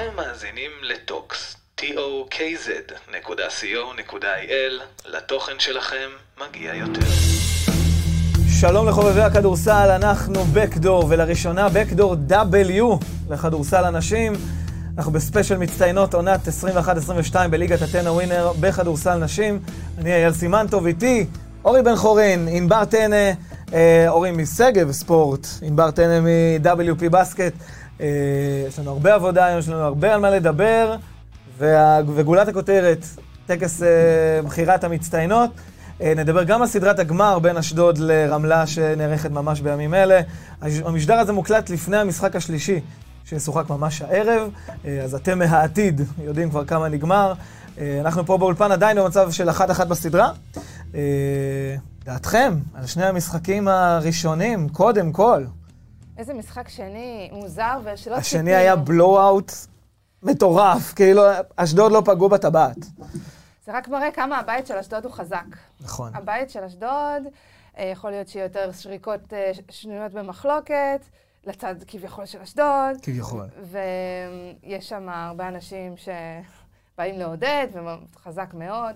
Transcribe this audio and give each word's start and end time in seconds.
אתם 0.00 0.16
מאזינים 0.16 0.70
לטוקס, 0.82 1.56
tokz.co.il, 1.80 1.92
לתוכן 5.06 5.52
שלכם 5.58 6.08
מגיע 6.40 6.74
יותר. 6.74 7.06
שלום 8.60 8.88
לחובבי 8.88 9.20
הכדורסל, 9.20 9.90
אנחנו 9.90 10.44
Backdoor, 10.44 11.04
ולראשונה 11.08 11.68
Backdoor 11.68 12.16
W 12.30 13.04
לכדורסל 13.30 13.84
הנשים. 13.84 14.32
אנחנו 14.98 15.12
בספיישל 15.12 15.56
מצטיינות 15.56 16.14
עונת 16.14 16.40
21-22 17.32 17.36
בליגת 17.50 17.82
אתנה 17.82 18.08
ווינר 18.08 18.52
בכדורסל 18.60 19.16
נשים. 19.16 19.60
אני 19.98 20.12
אייל 20.12 20.32
סימנטוב, 20.32 20.86
איתי 20.86 21.26
אורי 21.64 21.82
בן 21.82 21.96
חורין, 21.96 22.48
ענבר 22.50 22.84
טנא, 22.84 23.32
אה, 23.72 24.04
אורי 24.08 24.30
משגב 24.30 24.92
ספורט, 24.92 25.46
ענבר 25.62 25.90
טנא 25.90 26.20
מ- 26.20 26.64
WP 26.64 27.08
Basket. 27.10 27.52
אה, 28.00 28.06
יש 28.68 28.78
לנו 28.78 28.90
הרבה 28.90 29.14
עבודה 29.14 29.46
היום, 29.46 29.58
יש 29.58 29.68
לנו 29.68 29.82
הרבה 29.82 30.14
על 30.14 30.20
מה 30.20 30.30
לדבר, 30.30 30.96
וה, 31.58 32.00
וגולת 32.14 32.48
הכותרת, 32.48 33.06
טקס 33.46 33.82
אה, 33.82 34.42
בחירת 34.44 34.84
המצטיינות. 34.84 35.50
אה, 36.02 36.12
נדבר 36.16 36.42
גם 36.44 36.62
על 36.62 36.68
סדרת 36.68 36.98
הגמר 36.98 37.38
בין 37.38 37.56
אשדוד 37.56 37.98
לרמלה 37.98 38.66
שנערכת 38.66 39.30
ממש 39.30 39.60
בימים 39.60 39.94
אלה. 39.94 40.20
המשדר 40.62 41.14
הזה 41.14 41.32
מוקלט 41.32 41.70
לפני 41.70 41.96
המשחק 41.96 42.36
השלישי 42.36 42.80
שישוחק 43.24 43.70
ממש 43.70 44.02
הערב, 44.02 44.50
אה, 44.84 45.00
אז 45.00 45.14
אתם 45.14 45.38
מהעתיד 45.38 46.00
יודעים 46.24 46.50
כבר 46.50 46.64
כמה 46.64 46.88
נגמר. 46.88 47.32
אה, 47.78 48.00
אנחנו 48.00 48.26
פה 48.26 48.38
באולפן 48.38 48.72
עדיין 48.72 48.96
במצב 48.96 49.30
של 49.30 49.50
אחת-אחת 49.50 49.86
בסדרה. 49.86 50.30
דעתכם 52.04 52.54
על 52.74 52.86
שני 52.86 53.06
המשחקים 53.06 53.68
הראשונים, 53.68 54.68
קודם 54.68 55.12
כל. 55.12 55.44
איזה 56.20 56.34
משחק 56.34 56.68
שני 56.68 57.30
מוזר 57.32 57.78
ושלא 57.84 57.94
ציפינו. 57.94 58.16
השני 58.16 58.54
היה 58.54 58.76
בלואו-אאוט 58.76 59.52
מטורף, 60.22 60.92
כאילו 60.94 61.22
אשדוד 61.56 61.92
לא 61.92 62.02
פגעו 62.04 62.28
בטבעת. 62.28 62.76
זה 63.64 63.72
רק 63.72 63.88
מראה 63.88 64.10
כמה 64.10 64.38
הבית 64.38 64.66
של 64.66 64.76
אשדוד 64.76 65.04
הוא 65.04 65.12
חזק. 65.12 65.44
נכון. 65.80 66.14
הבית 66.14 66.50
של 66.50 66.64
אשדוד, 66.64 67.22
אה, 67.78 67.84
יכול 67.84 68.10
להיות 68.10 68.28
שיהיה 68.28 68.44
יותר 68.44 68.72
שריקות 68.72 69.32
אה, 69.32 69.52
שנויות 69.70 70.12
במחלוקת, 70.12 71.06
לצד 71.46 71.74
כביכול 71.86 72.26
של 72.26 72.40
אשדוד. 72.40 72.96
כביכול. 73.02 73.46
ויש 73.62 74.88
שם 74.88 75.08
הרבה 75.08 75.48
אנשים 75.48 75.94
שבאים 75.96 77.18
לעודד, 77.18 77.66
וחזק 78.14 78.54
מאוד. 78.54 78.94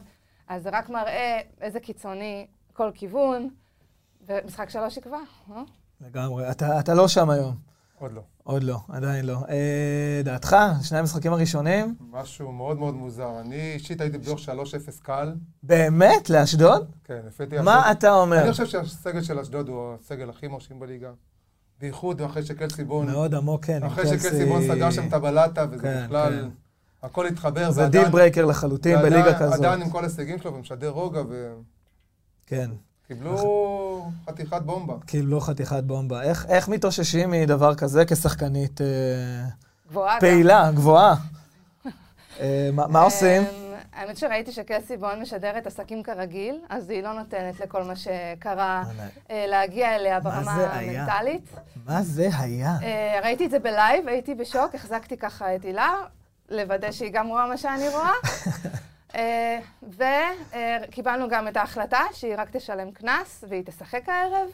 אז 0.49 0.63
זה 0.63 0.71
רק 0.73 0.89
מראה 0.89 1.41
איזה 1.61 1.81
קיצוני 1.81 2.47
כל 2.73 2.91
כיוון, 2.95 3.49
ומשחק 4.27 4.71
שלוש 4.71 4.97
יקבע, 4.97 5.19
אה? 5.53 5.63
לגמרי. 6.01 6.51
אתה, 6.51 6.81
אתה 6.81 6.95
לא 6.95 7.09
שם 7.09 7.31
היום. 7.31 7.55
עוד 7.99 8.13
לא. 8.13 8.21
עוד 8.43 8.63
לא, 8.63 8.79
עדיין 8.89 9.27
לא. 9.27 9.39
אה, 9.49 10.21
דעתך, 10.25 10.57
שני 10.83 10.99
המשחקים 10.99 11.33
הראשונים? 11.33 11.95
משהו 12.11 12.53
מאוד 12.53 12.79
מאוד 12.79 12.95
מוזר. 12.95 13.41
אני 13.41 13.73
אישית 13.75 14.01
הייתי 14.01 14.19
בטוח 14.19 14.39
3-0 14.39 14.49
קל. 15.03 15.35
באמת? 15.63 16.31
לאשדוד? 16.31 16.87
כן, 17.05 17.21
לפי 17.27 17.43
מה 17.63 17.81
אשדוד. 17.81 17.97
אתה 17.99 18.13
אומר? 18.15 18.43
אני 18.43 18.51
חושב 18.53 18.67
שהסגל 18.67 19.23
של 19.23 19.39
אשדוד 19.39 19.69
הוא 19.69 19.95
הסגל 19.95 20.31
הכי 20.31 20.49
מרשים 20.49 20.81
בליגה. 20.81 21.11
בייחוד 21.81 22.23
אחרי 22.23 22.43
שקלסי 22.43 22.85
בון, 22.85 23.07
מאוד 23.07 23.35
עמוק, 23.35 23.65
כן. 23.65 23.83
אחרי 23.83 24.07
שקלסי 24.07 24.45
בון 24.47 24.63
סגר 24.63 24.91
שם 24.91 25.09
את 25.09 25.13
הבלטה, 25.13 25.67
וזה 25.71 25.83
כן, 25.83 26.05
בכלל, 26.07 26.33
כן. 26.43 26.49
הכל 27.03 27.27
התחבר. 27.27 27.71
זה 27.71 27.81
ועדיין- 27.83 28.05
deal 28.05 28.13
breaker 28.13 28.45
לחלוטין 28.45 28.97
ועדיין- 28.97 29.13
בליגה 29.23 29.39
כזאת. 29.39 29.59
עדיין 29.59 29.83
עם 29.83 29.91
כל 29.91 30.05
ההישגים 30.05 30.39
שלו, 30.39 30.55
ומשדר 30.55 30.89
רוגע, 30.89 31.21
כן. 32.47 32.71
וקיבלו 33.05 34.11
חתיכת 34.31 34.63
בומבה. 34.63 34.95
לא 35.23 35.41
חתיכת 35.41 35.85
בומבה. 35.85 36.23
איך, 36.23 36.47
איך 36.49 36.69
מתאוששים 36.69 37.31
מדבר 37.31 37.75
כזה 37.75 38.05
כשחקנית 38.05 38.81
אה, 38.81 38.87
גבוהה 39.91 40.15
גם. 40.15 40.21
פעילה, 40.21 40.71
גבוהה? 40.75 41.15
אה, 42.41 42.71
מה, 42.73 42.87
מה 42.87 43.01
עושים? 43.03 43.43
אמ, 43.43 43.75
האמת 43.93 44.17
שראיתי 44.17 44.53
שקלסי 44.53 44.97
בון 44.97 45.21
משדרת 45.23 45.67
עסקים 45.67 46.03
כרגיל, 46.03 46.61
אז 46.69 46.91
היא 46.91 47.03
לא 47.03 47.13
נותנת 47.13 47.61
לכל 47.61 47.83
מה 47.83 47.97
שקרה 47.97 48.85
אה, 49.31 49.45
להגיע 49.49 49.97
אליה 49.97 50.21
ברמה 50.21 50.57
זה 50.57 50.75
היה? 50.75 51.03
המנטלית. 51.03 51.51
מה 51.87 52.03
זה 52.03 52.29
היה? 52.39 52.77
אה, 52.83 53.21
ראיתי 53.23 53.47
את 53.47 53.51
זה 53.51 53.59
בלייב, 53.59 54.09
הייתי 54.09 54.35
בשוק, 54.35 54.75
החזקתי 54.75 55.17
ככה 55.17 55.57
את 55.57 55.65
הילה, 55.65 55.95
לוודא 56.49 56.93
שהיא 56.93 57.11
גם 57.13 57.29
רואה 57.29 57.47
מה 57.47 57.57
שאני 57.57 57.89
רואה. 57.89 58.13
וקיבלנו 59.83 61.29
גם 61.29 61.49
את 61.49 61.57
ההחלטה 61.57 62.01
שהיא 62.13 62.35
רק 62.39 62.49
תשלם 62.51 62.91
קנס 62.91 63.45
והיא 63.49 63.63
תשחק 63.67 64.09
הערב. 64.09 64.49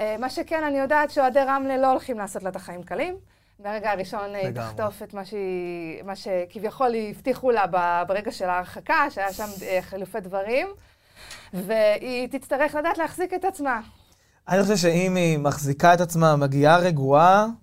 אה, 0.00 0.16
מה 0.18 0.30
שכן, 0.30 0.64
אני 0.64 0.78
יודעת 0.78 1.10
שאוהדי 1.10 1.40
רמלה 1.40 1.76
לא 1.76 1.90
הולכים 1.90 2.18
לעשות 2.18 2.42
לה 2.42 2.50
את 2.50 2.56
החיים 2.56 2.82
קלים. 2.82 3.16
ברגע 3.58 3.90
הראשון 3.90 4.34
היא 4.34 4.48
לגמרי. 4.48 4.68
תחטוף 4.68 5.02
את 5.02 5.14
מה, 5.14 5.24
שהיא, 5.24 6.02
מה 6.04 6.16
שכביכול 6.16 6.94
הבטיחו 7.10 7.50
לה 7.50 7.66
ברגע 8.08 8.32
של 8.32 8.44
ההרחקה, 8.44 9.10
שהיה 9.10 9.32
שם 9.32 9.48
אה, 9.62 9.78
חילופי 9.82 10.20
דברים, 10.20 10.66
והיא 11.54 12.28
תצטרך 12.28 12.74
לדעת 12.74 12.98
להחזיק 12.98 13.34
את 13.34 13.44
עצמה. 13.44 13.80
אני 14.48 14.62
חושב 14.62 14.76
שאם 14.76 15.14
היא 15.16 15.38
מחזיקה 15.38 15.94
את 15.94 16.00
עצמה, 16.00 16.36
מגיעה 16.36 16.78
רגועה 16.78 17.42
אה, 17.42 17.61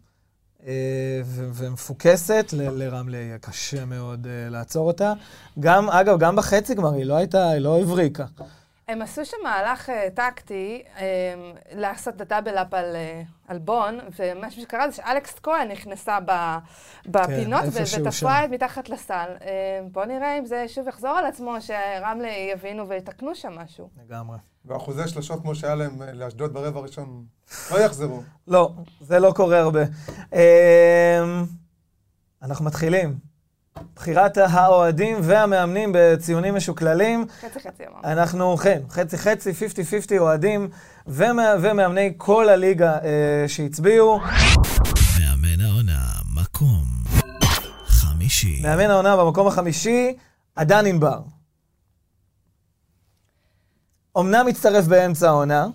ומפוקסת, 1.26 2.50
ל- 2.54 2.84
לרמלה 2.84 3.18
יהיה 3.18 3.38
קשה 3.38 3.86
מאוד 3.86 4.28
אה, 4.28 4.50
לעצור 4.50 4.88
אותה. 4.88 5.14
גם, 5.60 5.90
אגב, 5.90 6.20
גם 6.20 6.36
בחצי 6.36 6.76
גמר 6.76 6.94
היא 6.94 7.04
לא 7.06 7.16
הייתה, 7.16 7.50
היא 7.50 7.60
לא 7.60 7.80
הבריקה. 7.80 8.26
הם 8.88 9.02
עשו 9.02 9.26
שם 9.26 9.38
מהלך 9.44 9.90
uh, 9.90 9.92
טקטי, 10.14 10.84
לעשות 11.72 12.16
את 12.16 12.22
הדאבל-אפ 12.22 12.74
על, 12.74 12.96
על 13.48 13.58
בון, 13.58 14.00
ומה 14.20 14.52
שקרה 14.52 14.90
זה 14.90 14.96
שאלכס 14.96 15.36
כהן 15.44 15.72
נכנסה 15.72 16.18
בפינות 17.06 17.62
כן, 17.62 18.02
ותפרה. 18.02 18.46
את 18.46 18.50
מתחת 18.50 18.90
לסל. 18.90 19.34
בואו 19.92 20.06
נראה 20.06 20.40
אם 20.40 20.46
זה 20.46 20.68
שוב 20.68 20.88
יחזור 20.88 21.10
על 21.10 21.26
עצמו, 21.26 21.56
שרמלה 21.62 22.28
יבינו 22.28 22.88
ויתקנו 22.90 23.36
שם 23.36 23.52
משהו. 23.56 23.90
לגמרי. 24.06 24.38
ואחוזי 24.66 25.08
שלשות 25.08 25.42
כמו 25.42 25.56
שהיה 25.56 25.76
להם 25.76 26.02
אה, 26.02 26.14
לאשדוד 26.14 26.54
ברבע 26.54 26.80
הראשון, 26.80 27.26
לא 27.72 27.80
יחזרו. 27.80 28.24
לא, 28.48 28.72
זה 29.02 29.20
לא 29.20 29.32
קורה 29.36 29.60
הרבה. 29.60 29.84
אה, 30.34 31.42
אנחנו 32.42 32.66
מתחילים. 32.66 33.30
בחירת 33.96 34.38
האוהדים 34.38 35.18
והמאמנים 35.24 35.92
בציונים 35.94 36.56
משוקללים. 36.56 37.26
חצי 37.42 37.60
חצי 37.60 37.84
אמרנו. 37.88 38.04
אנחנו, 38.04 38.58
כן, 38.58 38.82
חצי 38.90 39.18
חצי, 39.18 39.52
50-50 39.52 40.20
אוהדים 40.20 40.70
ומא, 41.08 41.56
ומאמני 41.62 42.14
כל 42.18 42.50
הליגה 42.50 42.94
אה, 42.94 43.48
שהצביעו. 43.48 44.20
מאמן 45.20 45.62
העונה, 45.66 46.00
מקום 46.36 46.84
חמישי. 47.86 48.62
מאמן 48.64 48.90
העונה 48.90 49.18
במקום 49.18 49.48
החמישי, 49.48 50.14
עדן 50.56 50.86
ענבר. 50.86 51.20
אמנם 54.18 54.48
הצטרף 54.48 54.86
באמצע 54.86 55.28
העונה, 55.30 55.68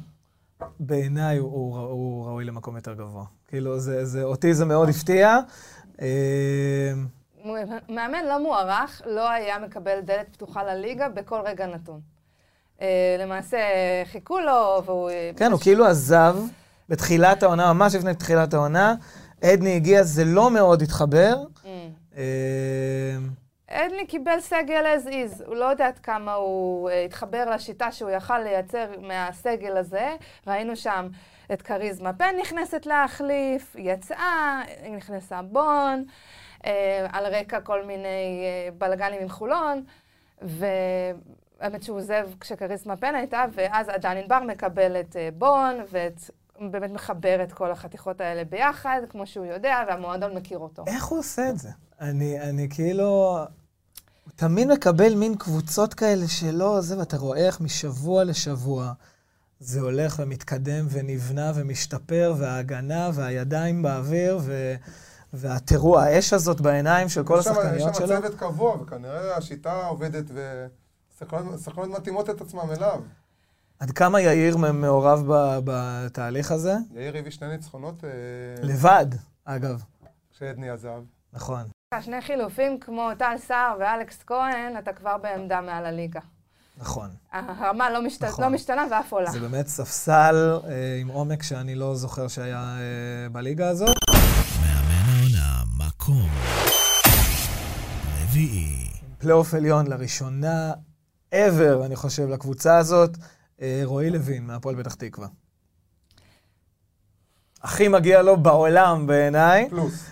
בעיניי 0.81 1.39
הוא, 1.39 1.51
הוא, 1.51 1.79
הוא 1.79 2.27
ראוי 2.27 2.45
למקום 2.45 2.77
יותר 2.77 2.95
גבוה. 2.95 3.25
כאילו, 3.49 3.81
זה, 3.81 4.05
זה, 4.05 4.23
אותי 4.23 4.55
זה 4.55 4.65
מאוד 4.65 4.89
הפתיע. 4.89 5.39
אה, 6.01 6.93
מאמן 7.89 8.25
לא 8.29 8.43
מוערך, 8.43 9.03
לא 9.07 9.31
היה 9.31 9.59
מקבל 9.59 10.01
דלת 10.01 10.27
פתוחה 10.33 10.65
לליגה 10.65 11.09
בכל 11.09 11.41
רגע 11.45 11.67
נתון. 11.67 12.01
אה, 12.81 13.17
למעשה 13.19 13.59
חיכו 14.13 14.41
לו, 14.41 14.83
והוא... 14.87 15.11
כן, 15.37 15.53
הוא 15.53 15.61
כאילו 15.61 15.87
עזב 15.87 16.37
בתחילת 16.89 17.43
העונה, 17.43 17.73
ממש 17.73 17.95
לפני 17.95 18.15
תחילת 18.15 18.55
העונה. 18.55 18.95
עדני 19.43 19.77
הגיע, 19.77 20.03
זה 20.03 20.25
לא 20.25 20.51
מאוד 20.51 20.83
התחבר. 20.83 21.37
אה, 23.75 23.87
אדלי 23.87 24.07
קיבל 24.07 24.41
סגל 24.41 24.85
as 24.97 25.07
is, 25.07 25.45
הוא 25.47 25.57
לא 25.57 25.65
יודע 25.65 25.87
עד 25.87 25.99
כמה 25.99 26.35
הוא 26.35 26.91
uh, 26.91 26.93
התחבר 26.93 27.51
לשיטה 27.51 27.93
שהוא 27.93 28.11
יכל 28.11 28.39
לייצר 28.39 28.87
מהסגל 29.01 29.77
הזה. 29.77 30.17
ראינו 30.47 30.77
שם 30.77 31.09
את 31.53 31.63
כריזמה 31.63 32.13
פן 32.13 32.35
נכנסת 32.41 32.87
להחליף, 32.87 33.77
יצאה, 33.79 34.63
נכנסה 34.97 35.43
בון, 35.43 36.05
uh, 36.63 36.67
על 37.13 37.27
רקע 37.27 37.61
כל 37.61 37.85
מיני 37.85 38.45
uh, 38.69 38.75
בלאגנים 38.79 39.23
עם 39.23 39.29
חולון, 39.29 39.85
והאמת 40.43 41.83
שהוא 41.83 41.97
עוזב 41.97 42.29
כשכריזמה 42.41 42.97
פן 42.97 43.15
הייתה, 43.15 43.45
ואז 43.53 43.89
עדן 43.89 44.17
ענבר 44.17 44.41
מקבל 44.41 45.01
את 45.01 45.13
uh, 45.13 45.35
בון, 45.35 45.75
ואת... 45.91 46.21
באמת 46.71 46.91
מחבר 46.91 47.43
את 47.43 47.53
כל 47.53 47.71
החתיכות 47.71 48.21
האלה 48.21 48.45
ביחד, 48.45 49.01
כמו 49.09 49.27
שהוא 49.27 49.47
יודע, 49.47 49.85
והמועדון 49.89 50.35
מכיר 50.35 50.59
אותו. 50.59 50.85
איך 50.87 51.05
הוא 51.05 51.19
עושה 51.19 51.49
את 51.49 51.59
זה? 51.59 51.69
אני, 52.01 52.41
אני 52.41 52.69
כאילו... 52.71 53.37
הוא 54.25 54.33
תמיד 54.37 54.69
מקבל 54.69 55.15
מין 55.15 55.35
קבוצות 55.35 55.95
כאלה 55.95 56.29
שלא, 56.29 56.81
זה, 56.81 56.99
ואתה 56.99 57.17
רואה 57.17 57.47
איך 57.47 57.61
משבוע 57.61 58.25
לשבוע 58.25 58.93
זה 59.61 59.81
הולך 59.81 60.19
ומתקדם 60.23 60.87
ונבנה 60.91 61.53
ומשתפר, 61.55 62.35
וההגנה 62.39 63.11
והידיים 63.15 63.83
באוויר, 63.83 64.39
ו... 64.43 64.75
והטירוע, 65.33 66.03
האש 66.03 66.33
הזאת 66.33 66.61
בעיניים 66.61 67.09
של 67.09 67.25
כל 67.25 67.39
השחקניות 67.39 67.77
יש 67.77 67.83
שם 67.83 68.07
שלו. 68.07 68.07
צוות 68.07 68.35
קבוע, 68.35 68.83
וכנראה 68.83 69.37
השיטה 69.37 69.87
עובדת, 69.87 70.25
ושחקנות 70.35 71.89
מתאימות 71.89 72.31
את 72.31 72.41
עצמם 72.41 72.71
אליו. 72.77 73.01
עד 73.79 73.91
כמה 73.91 74.21
יאיר 74.21 74.57
מעורב 74.57 75.23
בתהליך 75.65 76.53
הזה? 76.53 76.75
יאיר 76.95 77.17
הביא 77.17 77.31
שני 77.31 77.49
ניצחונות 77.49 78.05
אה, 78.05 78.11
לבד, 78.63 79.07
אגב. 79.45 79.83
כשעדני 80.33 80.71
עזב. 80.71 81.03
נכון. 81.33 81.63
שני 82.03 82.21
חילופים 82.21 82.79
כמו 82.81 83.11
טל 83.19 83.35
סער 83.39 83.77
ואלכס 83.81 84.23
כהן, 84.27 84.79
אתה 84.79 84.93
כבר 84.93 85.17
בעמדה 85.19 85.61
מעל 85.61 85.87
הליגה. 85.87 86.21
נכון. 86.79 87.11
הרמה 87.33 87.91
לא, 87.91 88.03
משת... 88.03 88.25
נכון. 88.25 88.45
לא 88.45 88.51
משתנה 88.51 88.85
ואף 88.91 89.13
עולה. 89.13 89.31
זה 89.31 89.41
באמת 89.41 89.67
ספסל 89.67 90.59
אה, 90.69 90.99
עם 91.01 91.09
עומק 91.09 91.43
שאני 91.43 91.75
לא 91.75 91.95
זוכר 91.95 92.29
שהיה 92.29 92.77
אה, 92.79 93.29
בליגה 93.29 93.69
הזאת. 93.69 93.97
מאמן 94.61 95.09
העונה, 95.09 95.63
מקום 95.87 96.29
רביעי. 98.23 98.89
פלייאוף 99.19 99.55
עליון 99.55 99.87
לראשונה 99.87 100.73
ever, 101.35 101.85
אני 101.85 101.97
חושב, 101.97 102.29
לקבוצה 102.29 102.79
הזאת, 102.79 103.11
אה, 103.63 103.81
רועי 103.85 104.11
לוין 104.11 104.47
מהפועל 104.47 104.77
פתח 104.83 104.95
תקווה. 104.95 105.29
הכי 107.63 107.89
מגיע 107.89 108.23
לו 108.23 108.37
בעולם 108.37 109.07
בעיניי, 109.07 109.69
פלוס. 109.71 110.07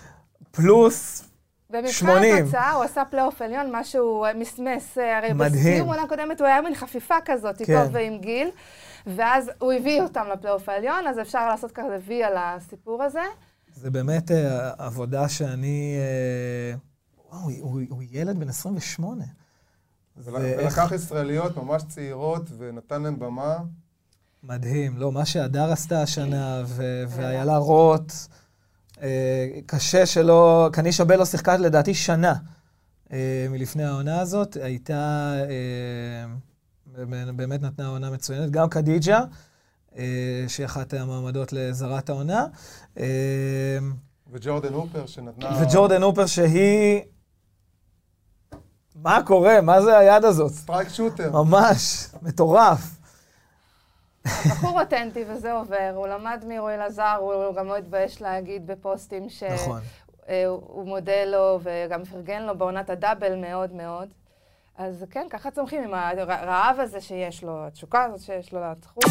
פלוס, 0.51 1.25
במבחן 1.73 1.93
80. 1.93 2.35
התוצאה 2.43 2.73
הוא 2.73 2.85
עשה 2.85 3.03
פלייאוף 3.05 3.43
עליון, 3.43 3.71
מה 3.73 3.85
שהוא 3.85 4.27
אה, 4.27 4.35
מסמס, 4.35 4.99
אה, 4.99 5.19
הרי 5.19 5.33
מדהים. 5.33 5.53
בסיום 5.75 5.89
עונה 5.89 6.09
קודמת 6.09 6.41
הוא 6.41 6.49
היה 6.49 6.61
מין 6.63 6.75
חפיפה 6.75 7.15
כזאת, 7.25 7.61
איתו 7.61 7.73
כן. 7.73 7.87
ועם 7.93 8.19
גיל, 8.19 8.49
ואז 9.07 9.51
הוא 9.59 9.73
הביא 9.73 10.03
אותם 10.03 10.25
לפלייאוף 10.33 10.69
העליון, 10.69 11.07
אז 11.07 11.19
אפשר 11.21 11.49
לעשות 11.49 11.73
כזה 11.73 11.99
וי 12.07 12.25
על 12.25 12.33
הסיפור 12.37 13.03
הזה. 13.03 13.23
זה 13.75 13.91
באמת 13.91 14.31
אה, 14.31 14.71
עבודה 14.79 15.29
שאני... 15.29 15.97
אה, 15.99 16.75
וואו, 17.33 17.43
הוא, 17.43 17.53
הוא, 17.61 17.81
הוא 17.91 18.03
ילד 18.11 18.39
בן 18.41 18.49
28. 18.49 19.25
ול- 20.17 20.35
ואיך- 20.35 20.59
ולקח 20.61 20.93
ישראליות 20.95 21.57
ממש 21.57 21.83
צעירות 21.89 22.43
ונתן 22.59 23.03
להן 23.03 23.19
במה. 23.19 23.57
מדהים. 24.45 24.97
לא, 24.99 25.13
מה 25.13 25.25
שהדר 25.25 25.73
עשתה 25.73 26.03
השנה, 26.03 26.63
ו- 26.67 27.05
ואיילה 27.09 27.57
רוט, 27.57 28.13
קשה 29.67 30.07
שלא... 30.07 30.69
קנישה 30.73 31.05
בל 31.05 31.17
לא 31.17 31.25
שיחקה 31.25 31.57
לדעתי 31.57 31.95
שנה 31.95 32.35
אה, 33.13 33.47
מלפני 33.51 33.85
העונה 33.85 34.21
הזאת. 34.21 34.57
הייתה... 34.57 35.33
אה, 35.49 36.27
באמת 37.37 37.63
נתנה 37.63 37.89
עונה 37.89 38.11
מצוינת. 38.11 38.51
גם 38.51 38.69
קדיג'ה, 38.69 39.21
אה, 39.99 40.45
שהיא 40.49 40.67
אחת 40.67 40.95
המועמדות 40.95 41.53
לזרת 41.53 42.11
העונה. 42.11 42.47
אה, 42.99 43.79
וג'ורדן 44.33 44.73
הופר 44.73 45.07
שנתנה... 45.07 45.63
וג'ורדן 45.63 46.03
הופר 46.03 46.27
שהיא... 46.27 47.01
מה 48.95 49.19
קורה? 49.27 49.61
מה 49.61 49.83
זה 49.83 49.99
היד 49.99 50.25
הזאת? 50.25 50.53
streak 50.53 50.89
shooter. 50.89 51.31
ממש, 51.33 52.09
מטורף. 52.23 53.02
בחור 54.27 54.81
אותנטי 54.81 55.25
וזה 55.29 55.53
עובר, 55.53 55.93
הוא 55.95 56.07
למד 56.07 56.45
מרועי 56.49 56.79
לזר, 56.79 57.17
הוא 57.21 57.55
גם 57.55 57.67
לא 57.67 57.77
התבייש 57.77 58.23
להגיד 58.23 58.67
בפוסטים 58.67 59.29
שהוא 59.29 59.51
נכון. 59.51 59.81
מודה 60.85 61.25
לו 61.25 61.61
וגם 61.63 62.05
פרגן 62.05 62.43
לו 62.43 62.59
בעונת 62.59 62.91
הדאבל 62.91 63.37
מאוד 63.37 63.73
מאוד. 63.73 64.09
אז 64.79 65.05
כן, 65.11 65.27
ככה 65.31 65.51
צומחים 65.51 65.85
עם 65.85 65.95
הרעב 65.95 66.81
הזה 66.81 67.01
שיש 67.01 67.45
לו, 67.45 67.67
התשוקה 67.67 68.05
הזאת 68.05 68.21
שיש 68.21 68.53
לו 68.53 68.61
לתחום. 68.61 69.03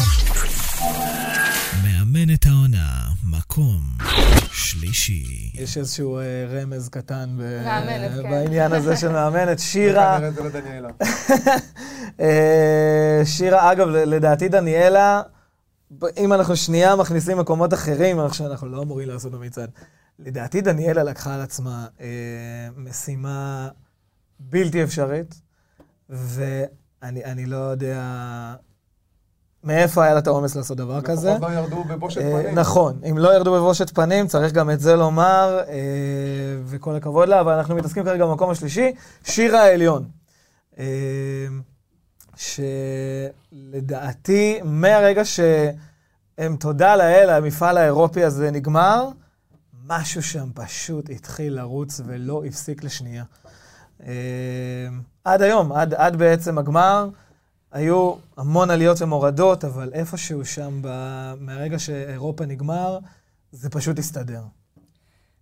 מאמנת 1.82 2.46
העונה, 2.46 2.88
מקום 3.24 3.80
שלישי. 4.52 5.50
יש 5.54 5.78
איזשהו 5.78 6.18
אה, 6.18 6.22
רמז 6.50 6.88
קטן 6.88 7.36
ב- 7.38 7.62
מאמנת, 7.64 8.10
כן. 8.22 8.30
בעניין 8.30 8.72
הזה 8.72 8.96
של 8.96 9.12
מאמנת. 9.12 9.58
שירה. 9.70 10.18
אה, 12.20 13.20
שירה, 13.24 13.72
אגב, 13.72 13.88
לדעתי 13.88 14.48
דניאלה, 14.48 15.22
אם 16.16 16.32
אנחנו 16.32 16.56
שנייה 16.56 16.96
מכניסים 16.96 17.38
מקומות 17.38 17.74
אחרים, 17.74 18.20
איך 18.20 18.34
שאנחנו 18.34 18.68
לא 18.68 18.82
אמורים 18.82 19.08
לעשות 19.08 19.32
במצעד, 19.32 19.70
לדעתי 20.18 20.60
דניאלה 20.60 21.02
לקחה 21.02 21.34
על 21.34 21.40
עצמה 21.40 21.86
אה, 22.00 22.06
משימה 22.76 23.68
בלתי 24.40 24.82
אפשרית, 24.82 25.40
ואני 26.10 26.44
אני 27.24 27.46
לא 27.46 27.56
יודע 27.56 28.02
מאיפה 29.64 30.04
היה 30.04 30.12
לה 30.12 30.18
את 30.18 30.26
האומץ 30.26 30.56
לעשות 30.56 30.76
דבר 30.76 31.00
כזה. 31.00 31.30
לפחות 31.30 31.50
לא 31.50 31.54
ירדו 31.54 31.84
בבושת 31.84 32.20
אה, 32.20 32.42
פנים. 32.42 32.58
נכון, 32.58 33.00
אם 33.10 33.18
לא 33.18 33.34
ירדו 33.34 33.52
בבושת 33.52 33.90
פנים, 33.90 34.26
צריך 34.26 34.52
גם 34.52 34.70
את 34.70 34.80
זה 34.80 34.96
לומר, 34.96 35.60
אה, 35.68 35.74
וכל 36.64 36.96
הכבוד 36.96 37.28
לה, 37.28 37.40
אבל 37.40 37.52
אנחנו 37.52 37.76
מתעסקים 37.76 38.04
כרגע 38.04 38.26
במקום 38.26 38.50
השלישי, 38.50 38.92
שירה 39.24 39.60
העליון. 39.60 40.04
אה, 40.78 40.84
שלדעתי, 43.52 44.60
מהרגע 44.64 45.24
שהם, 45.24 46.56
תודה 46.60 46.96
לאל, 46.96 47.30
המפעל 47.30 47.78
האירופי 47.78 48.24
הזה 48.24 48.50
נגמר, 48.50 49.08
משהו 49.86 50.22
שם 50.22 50.48
פשוט 50.54 51.10
התחיל 51.10 51.54
לרוץ 51.54 52.00
ולא 52.06 52.44
הפסיק 52.44 52.84
לשנייה. 52.84 53.24
אה, 54.06 54.12
עד 55.24 55.42
היום, 55.42 55.72
עד, 55.72 55.94
עד 55.94 56.16
בעצם 56.16 56.58
הגמר, 56.58 57.08
היו 57.72 58.14
המון 58.36 58.70
עליות 58.70 59.02
ומורדות, 59.02 59.64
אבל 59.64 59.90
איפשהו 59.92 60.44
שם, 60.44 60.78
ב... 60.82 60.88
מהרגע 61.40 61.78
שאירופה 61.78 62.46
נגמר, 62.46 62.98
זה 63.52 63.70
פשוט 63.70 63.98
הסתדר. 63.98 64.42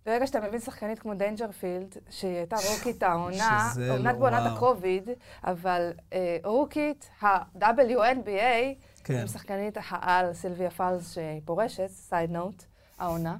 ברגע 0.05 0.27
שאתה 0.27 0.39
מבין 0.39 0.59
שחקנית 0.59 0.99
כמו 0.99 1.13
דיינג'רפילד, 1.13 1.97
שהיא 2.09 2.37
הייתה 2.37 2.55
רוקית 2.69 3.03
העונה, 3.03 3.71
אומנם 3.89 4.05
לא- 4.05 4.19
בעונת. 4.19 4.51
הקוביד, 4.55 5.09
אבל 5.43 5.91
אה, 6.13 6.37
רוקית 6.43 7.09
ה-WNBA, 7.21 8.75
כן. 9.03 9.17
עם 9.17 9.27
שחקנית 9.27 9.77
העל 9.89 10.33
סילביה 10.33 10.69
פאולס 10.69 11.13
שהיא 11.13 11.41
פורשת, 11.45 11.87
side 11.87 12.31
note, 12.31 12.63
העונה. 12.99 13.37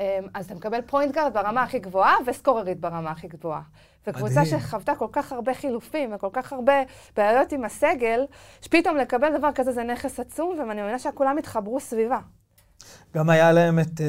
אמ, 0.00 0.04
אז 0.34 0.44
אתה 0.44 0.54
מקבל 0.54 0.80
פוינט 0.86 1.14
גארד 1.14 1.34
ברמה 1.34 1.62
הכי 1.62 1.78
גבוהה 1.78 2.14
וסקוררית 2.26 2.80
ברמה 2.80 3.10
הכי 3.10 3.28
גבוהה. 3.28 3.62
וקבוצה 4.06 4.40
מדהים. 4.40 4.60
שחוותה 4.60 4.94
כל 4.94 5.06
כך 5.12 5.32
הרבה 5.32 5.54
חילופים 5.54 6.14
וכל 6.14 6.28
כך 6.32 6.52
הרבה 6.52 6.72
בעיות 7.16 7.52
עם 7.52 7.64
הסגל, 7.64 8.24
שפתאום 8.60 8.96
לקבל 8.96 9.38
דבר 9.38 9.48
כזה 9.54 9.72
זה 9.72 9.82
נכס 9.82 10.20
עצום, 10.20 10.56
ואני 10.58 10.80
מאמינה 10.80 10.98
שכולם 10.98 11.38
התחברו 11.38 11.80
סביבה. 11.80 12.18
גם 13.14 13.30
היה 13.30 13.52
להם 13.52 13.78
את 13.78 14.00
אה, 14.00 14.06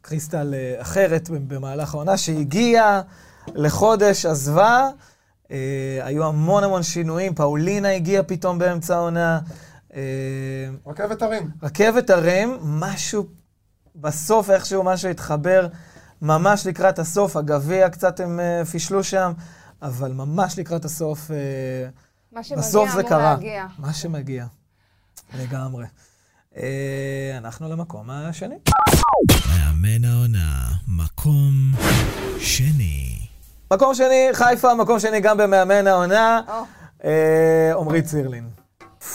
קריסטל 0.00 0.54
אה, 0.54 0.82
אחרת 0.82 1.30
במהלך 1.30 1.94
העונה, 1.94 2.16
שהגיעה 2.16 3.02
לחודש, 3.54 4.26
עזבה. 4.26 4.90
אה, 5.50 6.00
היו 6.02 6.24
המון 6.26 6.64
המון 6.64 6.82
שינויים, 6.82 7.34
פאולינה 7.34 7.90
הגיעה 7.90 8.22
פתאום 8.22 8.58
באמצע 8.58 8.96
העונה. 8.96 9.40
אה, 9.94 10.00
רכבת 10.86 11.22
הרים. 11.22 11.50
רכבת 11.62 12.10
הרים, 12.10 12.58
משהו 12.62 13.26
בסוף 13.96 14.50
איכשהו 14.50 14.82
משהו 14.82 15.10
התחבר 15.10 15.66
ממש 16.24 16.66
לקראת 16.66 16.98
הסוף, 16.98 17.36
הגביע 17.36 17.88
קצת 17.88 18.20
הם 18.20 18.40
אה, 18.40 18.64
פישלו 18.64 19.04
שם, 19.04 19.32
אבל 19.82 20.12
ממש 20.12 20.58
לקראת 20.58 20.84
הסוף, 20.84 21.30
מה 22.32 22.42
שמגיע 22.42 22.62
בסוף 22.62 22.90
זה 22.90 22.98
אמור 23.00 23.08
קרה. 23.08 23.34
להגיע. 23.34 23.66
מה 23.78 23.92
שמגיע, 23.92 24.46
לגמרי. 25.38 25.86
אה, 26.56 27.34
אנחנו 27.38 27.68
למקום 27.68 28.10
השני. 28.10 28.54
מאמן 29.48 30.04
העונה, 30.04 30.68
מקום 30.88 31.52
שני. 32.38 33.18
מקום 33.72 33.94
שני, 33.94 34.28
חיפה, 34.32 34.74
מקום 34.74 34.98
שני 34.98 35.20
גם 35.20 35.36
במאמן 35.36 35.86
העונה, 35.86 36.40
או, 36.48 36.52
אה, 37.04 37.72
עמרי 37.78 38.02
צירלין. 38.02 38.48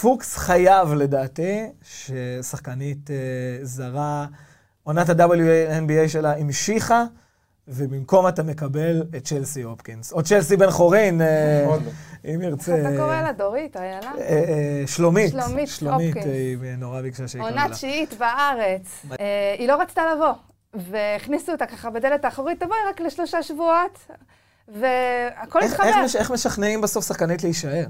פוקס 0.02 0.38
חייב 0.38 0.94
לדעתי, 0.94 1.66
ששחקנית 1.84 3.12
אה, 3.12 3.16
זרה, 3.64 4.26
עונת 4.90 5.10
ה-WNBA 5.10 6.08
שלה 6.08 6.38
המשיכה, 6.38 7.04
ובמקום 7.68 8.28
אתה 8.28 8.44
מקבל 8.44 9.04
את 9.18 9.26
צ'לסי 9.26 9.62
הופקינס. 9.62 10.14
או 10.14 10.24
צ'לסי 10.24 10.58
בן 10.58 10.70
חורין, 10.72 11.22
אה, 11.22 11.64
לא. 11.68 11.76
אם 12.26 12.42
איך 12.42 12.50
ירצה. 12.50 12.82
אתה 12.82 12.98
קורא 12.98 13.22
לה? 13.22 13.32
דורית, 13.34 13.78
איילה? 13.78 14.12
אה, 14.18 14.22
אה, 14.22 14.84
שלומית. 14.88 15.32
שלומית 15.32 15.68
שלומית, 15.70 16.16
הופקינס. 16.16 16.26
אה, 16.28 16.32
היא 16.70 16.76
נורא 16.78 17.02
ביקשה 17.02 17.28
שיקראו 17.28 17.50
עונה 17.50 17.68
לה. 17.68 17.74
תשיעית 17.74 18.14
בארץ. 18.14 19.06
היא 19.58 19.68
לא 19.68 19.82
רצתה 19.82 20.02
לבוא, 20.16 20.34
והכניסו 20.74 21.52
אותה 21.52 21.66
ככה 21.66 21.90
בדלת 21.90 22.26
האחורית, 22.26 22.60
תבואי 22.64 22.78
רק 22.90 23.02
לשלושה 23.02 23.44
שבועות, 23.44 24.08
והכל 24.68 25.60
איך- 25.62 25.72
התחבר. 25.74 25.88
איך 25.88 25.98
מש- 26.06 26.16
איך 26.16 26.32
משכנעים 26.32 26.82
בסוף 26.82 27.06
שחקנית 27.08 27.44
להישאר? 27.44 27.86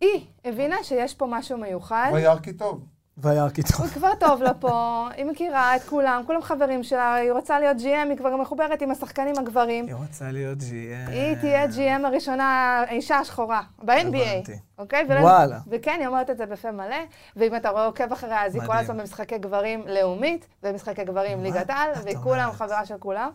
היא 0.00 0.20
הבינה 0.44 0.76
שיש 0.82 1.14
פה 1.14 1.26
משהו 1.30 1.58
מיוחד. 1.58 2.10
וירקי 2.14 2.52
טוב. 2.52 2.80
וירקי 3.22 3.62
טוב. 3.62 3.82
היא 3.82 3.90
כבר 3.90 4.14
טוב 4.20 4.42
לה 4.42 4.54
פה, 4.54 4.72
היא 5.16 5.24
מכירה 5.24 5.76
את 5.76 5.82
כולם, 5.82 6.22
כולם 6.26 6.42
חברים 6.42 6.82
שלה, 6.82 7.14
היא 7.14 7.32
רוצה 7.32 7.60
להיות 7.60 7.76
GM, 7.76 8.08
היא 8.08 8.16
כבר 8.16 8.36
מחוברת 8.36 8.82
עם 8.82 8.90
השחקנים 8.90 9.34
הגברים. 9.38 9.86
היא 9.86 9.94
רוצה 9.94 10.30
להיות 10.30 10.58
GM. 10.58 11.10
היא 11.10 11.36
תהיה 11.36 11.66
GM 11.66 12.06
הראשונה, 12.06 12.44
האישה 12.88 13.16
השחורה, 13.18 13.62
ב-NBA, 13.84 13.92
הבנתי. 14.00 14.52
אוקיי? 14.78 15.06
ולא- 15.08 15.20
וואלה. 15.20 15.58
וכן, 15.70 15.96
היא 15.98 16.06
אומרת 16.06 16.30
את 16.30 16.36
זה 16.38 16.46
בפה 16.46 16.70
מלא, 16.70 16.96
ואם 17.36 17.56
אתה 17.56 17.68
רואה 17.70 17.84
עוקב 17.84 18.12
אחריה, 18.12 18.46
אז 18.46 18.54
היא 18.54 18.62
כל. 18.66 18.76
הזמן 18.76 18.98
במשחקי 18.98 19.38
גברים 19.38 19.82
לאומית, 19.86 20.46
ובמשחקי 20.62 21.04
גברים 21.04 21.42
ליגת 21.42 21.70
על, 21.70 21.90
והיא? 22.04 22.16
כולם 22.16 22.50
חברה 22.52 22.86
של 22.86 22.98
כולם. 22.98 23.30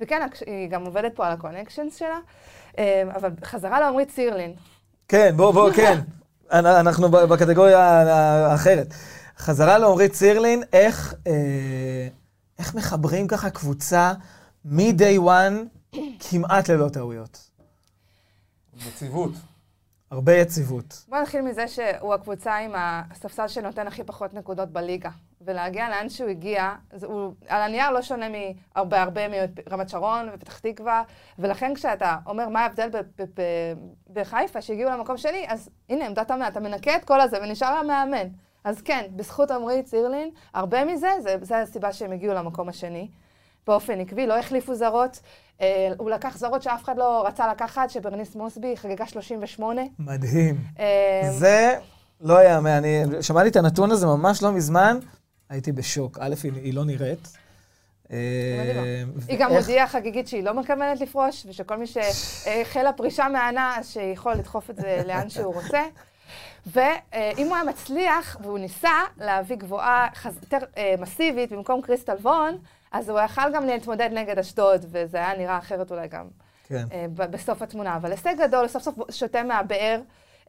וכן, 0.00 0.20
היא 0.46 0.68
גם 0.70 0.84
עובדת 0.84 1.16
פה 1.16 1.26
על 1.26 1.32
הקונקשנס 1.32 1.96
שלה, 1.96 2.18
אה, 2.78 3.02
אבל 3.16 3.30
חזרה 3.44 3.80
לעמרי 3.80 4.06
צירלין. 4.06 4.52
כן, 5.08 5.32
בוא, 5.36 5.50
בוא, 5.52 5.70
כן. 5.72 5.98
אנ- 6.52 6.66
אנחנו 6.66 7.08
בקטגוריה 7.10 7.78
האחרת. 8.50 8.94
חזרה 9.38 9.78
לעמרי 9.78 10.08
צירלין, 10.08 10.62
איך, 10.72 11.14
אה, 11.26 11.32
איך 12.58 12.74
מחברים 12.74 13.26
ככה 13.28 13.50
קבוצה 13.50 14.12
מ-day 14.64 15.18
one 15.20 15.94
כמעט 16.20 16.70
ללא 16.70 16.88
טעויות. 16.88 17.48
יציבות. 18.88 19.30
הרבה 20.10 20.32
יציבות. 20.32 21.04
בוא 21.08 21.18
נתחיל 21.18 21.40
מזה 21.40 21.68
שהוא 21.68 22.14
הקבוצה 22.14 22.56
עם 22.56 22.72
הספסל 22.76 23.48
שנותן 23.48 23.86
הכי 23.86 24.04
פחות 24.04 24.34
נקודות 24.34 24.68
בליגה. 24.68 25.10
ולהגיע 25.40 25.88
לאן 25.88 26.08
שהוא 26.08 26.28
הגיע, 26.28 26.74
זה, 26.92 27.06
הוא 27.06 27.32
על 27.48 27.62
הנייר 27.62 27.90
לא 27.90 28.02
שונה 28.02 28.26
מהרבה 28.28 29.02
הרבה 29.02 29.20
מרמת 29.28 29.88
שרון 29.88 30.28
ופתח 30.34 30.58
תקווה, 30.58 31.02
ולכן 31.38 31.74
כשאתה 31.74 32.16
אומר 32.26 32.48
מה 32.48 32.60
ההבדל 32.60 32.88
בחיפה 34.12 34.62
שהגיעו 34.62 34.90
למקום 34.90 35.16
שני, 35.16 35.44
אז 35.48 35.70
הנה 35.88 36.06
עמדת 36.06 36.30
המאמן, 36.30 36.48
אתה 36.48 36.60
מנקה 36.60 36.96
את 36.96 37.04
כל 37.04 37.20
הזה 37.20 37.38
ונשאר 37.42 37.68
המאמן. 37.68 38.28
אז 38.64 38.82
כן, 38.82 39.06
בזכות 39.16 39.50
עמרי 39.50 39.82
צירלין, 39.82 40.30
הרבה 40.54 40.84
מזה, 40.84 41.10
זה, 41.20 41.36
זה 41.40 41.58
הסיבה 41.58 41.92
שהם 41.92 42.12
הגיעו 42.12 42.34
למקום 42.34 42.68
השני. 42.68 43.08
באופן 43.68 44.00
עקבי, 44.00 44.26
לא 44.26 44.38
החליפו 44.38 44.74
זרות. 44.74 45.20
אה, 45.60 45.88
הוא 45.98 46.10
לקח 46.10 46.36
זרות 46.38 46.62
שאף 46.62 46.84
אחד 46.84 46.98
לא 46.98 47.26
רצה 47.26 47.48
לקחת, 47.52 47.90
שברניס 47.90 48.34
מוסבי 48.34 48.76
חגגה 48.76 49.06
38. 49.06 49.82
מדהים. 49.98 50.56
אה, 50.78 51.30
זה 51.30 51.78
לא 52.20 52.44
יאמן. 52.44 52.70
אני 52.70 53.04
שמעתי 53.20 53.48
את 53.48 53.56
הנתון 53.56 53.90
הזה 53.90 54.06
ממש 54.06 54.42
לא 54.42 54.52
מזמן, 54.52 54.98
הייתי 55.48 55.72
בשוק. 55.72 56.18
א', 56.20 56.34
היא, 56.42 56.52
היא 56.54 56.74
לא 56.74 56.84
נראית. 56.84 57.28
אה, 58.12 58.16
היא 59.28 59.38
גם 59.38 59.52
הודיעה 59.52 59.88
חגיגית 59.88 60.28
שהיא 60.28 60.42
לא 60.42 60.54
מתכוונת 60.60 61.00
לפרוש, 61.00 61.46
ושכל 61.48 61.76
מי 61.76 61.86
שהחלה 61.86 62.92
פרישה 62.92 63.28
מהענה, 63.28 63.78
שיכול 63.82 64.32
לדחוף 64.32 64.70
את 64.70 64.76
זה 64.76 65.02
לאן 65.06 65.28
שהוא 65.28 65.54
רוצה. 65.54 65.82
ואם 66.66 67.46
הוא 67.46 67.54
היה 67.54 67.64
מצליח, 67.64 68.36
והוא 68.40 68.58
ניסה 68.58 68.98
להביא 69.18 69.56
גבוהה 69.56 70.08
יותר 70.42 70.58
מסיבית 70.98 71.52
במקום 71.52 71.82
קריסטל 71.82 72.16
וון, 72.22 72.58
אז 72.92 73.08
הוא 73.10 73.20
יכל 73.20 73.52
גם 73.54 73.66
להתמודד 73.66 74.08
נגד 74.12 74.38
אשדוד, 74.38 74.84
וזה 74.88 75.16
היה 75.18 75.36
נראה 75.38 75.58
אחרת 75.58 75.90
אולי 75.90 76.08
גם 76.08 76.26
כן. 76.68 76.84
אה, 76.92 77.06
ב- 77.14 77.30
בסוף 77.30 77.62
התמונה. 77.62 77.96
אבל 77.96 78.10
הישג 78.10 78.34
גדול, 78.38 78.68
סוף 78.68 78.82
סוף 78.82 78.94
שותה 79.10 79.42
מהבאר. 79.42 80.00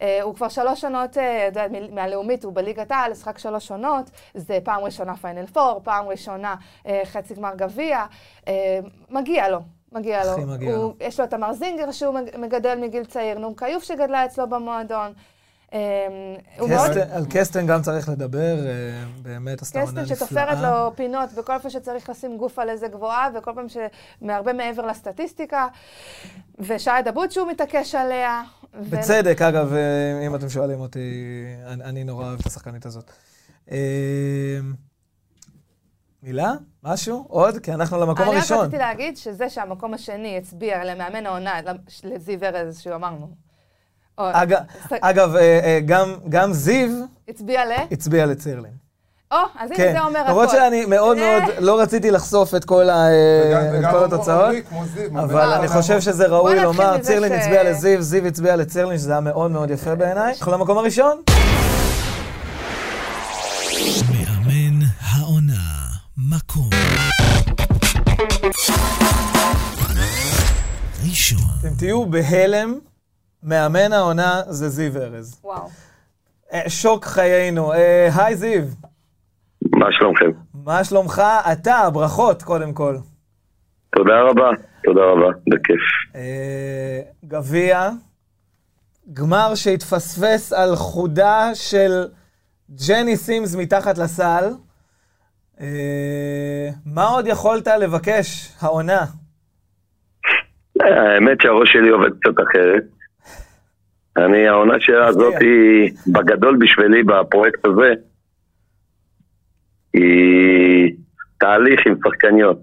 אה, 0.01 0.21
הוא 0.21 0.35
כבר 0.35 0.47
שלוש 0.49 0.83
עונות, 0.85 1.17
אה, 1.17 1.43
יודע, 1.45 1.67
מ- 1.67 1.95
מהלאומית, 1.95 2.43
הוא 2.43 2.53
בליגת 2.53 2.91
העל, 2.91 3.11
משחק 3.11 3.37
שלוש 3.37 3.71
עונות. 3.71 4.09
זה 4.33 4.59
פעם 4.63 4.81
ראשונה 4.83 5.15
פיינל 5.17 5.45
פור, 5.47 5.81
פעם 5.83 6.07
ראשונה 6.07 6.55
אה, 6.87 7.01
חצי 7.05 7.33
גמר 7.35 7.55
גביע. 7.55 8.05
אה, 8.47 8.79
מגיע 9.09 9.49
לו, 9.49 9.59
מגיע 9.91 10.23
לו. 10.25 10.47
מגיע 10.47 10.69
הוא, 10.75 10.83
לו. 10.83 10.93
יש 10.99 11.19
לו 11.19 11.25
את 11.25 11.29
תמר 11.29 11.53
זינגר 11.53 11.91
שהוא 11.91 12.13
מג- 12.19 12.37
מגדל 12.37 12.77
מגיל 12.81 13.05
צעיר, 13.05 13.39
נום 13.39 13.53
כיוף 13.55 13.83
שגדלה 13.83 14.25
אצלו 14.25 14.49
במועדון. 14.49 15.13
קסטן- 16.57 17.11
על 17.11 17.25
קסטן 17.29 17.67
גם 17.67 17.81
צריך 17.81 18.09
לדבר, 18.09 18.67
אה, 18.67 18.71
באמת 19.21 19.61
עשתה 19.61 19.81
עונה 19.81 20.01
קסטן 20.01 20.13
נפלאה. 20.13 20.27
שתופרת 20.27 20.57
לו 20.61 20.95
פינות 20.95 21.29
בכל 21.33 21.53
פעם 21.61 21.69
שצריך 21.69 22.09
לשים 22.09 22.37
גוף 22.37 22.59
על 22.59 22.69
איזה 22.69 22.87
גבוהה, 22.87 23.29
וכל 23.37 23.51
פעם 23.55 23.65
שהרבה 23.69 24.53
מעבר 24.53 24.85
לסטטיסטיקה. 24.85 25.67
ושי 26.59 26.89
דבוט 27.05 27.31
שהוא 27.31 27.47
מתעקש 27.47 27.95
עליה. 27.95 28.43
בצדק, 28.89 29.41
אגב, 29.41 29.73
אה, 29.73 30.25
אם 30.27 30.35
אתם 30.35 30.49
שואלים 30.49 30.79
אותי, 30.79 30.99
אני, 31.65 32.03
נורא 32.03 32.25
אוהב 32.25 32.39
את 32.39 32.45
השחקנית 32.45 32.85
הזאת. 32.85 33.11
אה, 33.71 33.77
מילה? 36.23 36.51
משהו? 36.83 37.25
עוד? 37.27 37.57
כי 37.57 37.73
אנחנו 37.73 37.97
למקום 37.99 38.21
אני 38.21 38.29
רק 38.29 38.35
הראשון. 38.37 38.59
רציתי 38.59 38.77
להגיד 38.77 39.17
שזה 39.17 39.49
שהמקום 39.49 39.93
השני 39.93 40.37
הצביע 40.37 40.83
למאמן 40.85 41.25
העונה, 41.25 41.59
לזיו 42.03 42.43
ארז, 42.43 42.79
שהוא 42.79 42.95
אמרנו. 42.95 43.48
אגב, 45.01 45.35
אה, 45.35 45.41
אה, 45.63 45.79
גם, 46.29 46.53
זיו 46.53 46.89
הצביע 47.29 47.65
ל... 47.65 47.71
הצביע 47.91 48.25
לצירלין. 48.25 48.71
או, 49.31 49.37
אז 49.59 49.71
הנה 49.71 49.75
כן, 49.77 49.93
זה 49.93 50.01
אומר 50.01 50.19
הכול. 50.19 50.29
למרות 50.31 50.49
שאני 50.49 50.85
מאוד 50.85 51.17
אה. 51.17 51.39
מאוד 51.39 51.53
לא 51.59 51.79
רציתי 51.81 52.11
לחשוף 52.11 52.55
את 52.55 52.65
כל, 52.65 52.89
ה, 52.89 53.05
וגם- 53.45 53.61
את 53.65 53.79
וגם 53.79 53.91
כל 53.91 53.97
עמרי, 53.97 54.05
התוצאות, 54.15 54.55
אבל 55.23 55.53
אני. 55.53 55.67
חושב 55.67 56.01
שזה 56.01 56.27
ראוי 56.27 56.59
לומר, 56.61 56.97
צירלין 56.97 57.31
ש- 57.33 57.35
הצביע 57.41 57.63
לזיו, 57.63 58.01
זיו 58.01 58.25
הצביע 58.25 58.55
לצירלין, 58.55 58.97
שזה 58.97 59.11
היה 59.11 59.21
מאוד 59.21 59.51
מאוד 59.51 59.69
יפה 59.71 59.95
בעיניי. 59.95 60.33
אנחנו 60.39 60.51
למקום 60.51 60.77
הראשון? 60.77 61.21
מאמן 64.11 64.79
העונה, 65.01 65.61
מקום. 66.17 66.69
ראשון, 71.09 71.39
אתם 71.59 71.75
תהיו 71.77 72.05
בהלם, 72.05 72.79
מאמן 73.43 73.93
העונה 73.93 74.41
זה 74.47 74.69
זיו 74.69 74.97
ארז. 74.97 75.41
וואו. 75.43 75.69
אה, 76.53 76.69
שוק 76.69 77.05
חיינו. 77.05 77.73
אה, 77.73 78.09
היי 78.15 78.35
זיו, 78.35 78.63
מה 79.75 79.85
שלומכם? 79.91 80.31
מה 80.65 80.83
שלומך? 80.83 81.21
אתה, 81.51 81.89
ברכות 81.93 82.43
קודם 82.43 82.73
כל. 82.73 82.95
תודה 83.95 84.21
רבה, 84.21 84.49
תודה 84.83 85.01
רבה, 85.01 85.27
בכיף. 85.47 85.79
אה, 86.15 87.01
גביע, 87.25 87.89
גמר 89.13 89.55
שהתפספס 89.55 90.53
על 90.53 90.75
חודה 90.75 91.49
של 91.53 91.91
ג'ני 92.87 93.17
סימס 93.17 93.55
מתחת 93.55 93.97
לסל. 93.97 94.43
מה 96.85 97.03
עוד 97.03 97.27
יכולת 97.27 97.67
לבקש 97.67 98.55
העונה? 98.61 99.05
האמת 100.79 101.41
שהראש 101.41 101.69
שלי 101.73 101.89
עובד 101.89 102.09
קצת 102.19 102.43
אחרת. 102.49 102.98
אני, 104.25 104.47
העונה 104.47 104.73
שלה 104.79 105.07
הזאת 105.07 105.33
היא, 105.39 105.91
בגדול 106.07 106.57
בשבילי, 106.59 107.03
בפרויקט 107.03 107.65
הזה, 107.65 107.93
היא 109.93 110.95
תהליך 111.39 111.79
עם 111.87 111.95
שחקניות. 112.03 112.59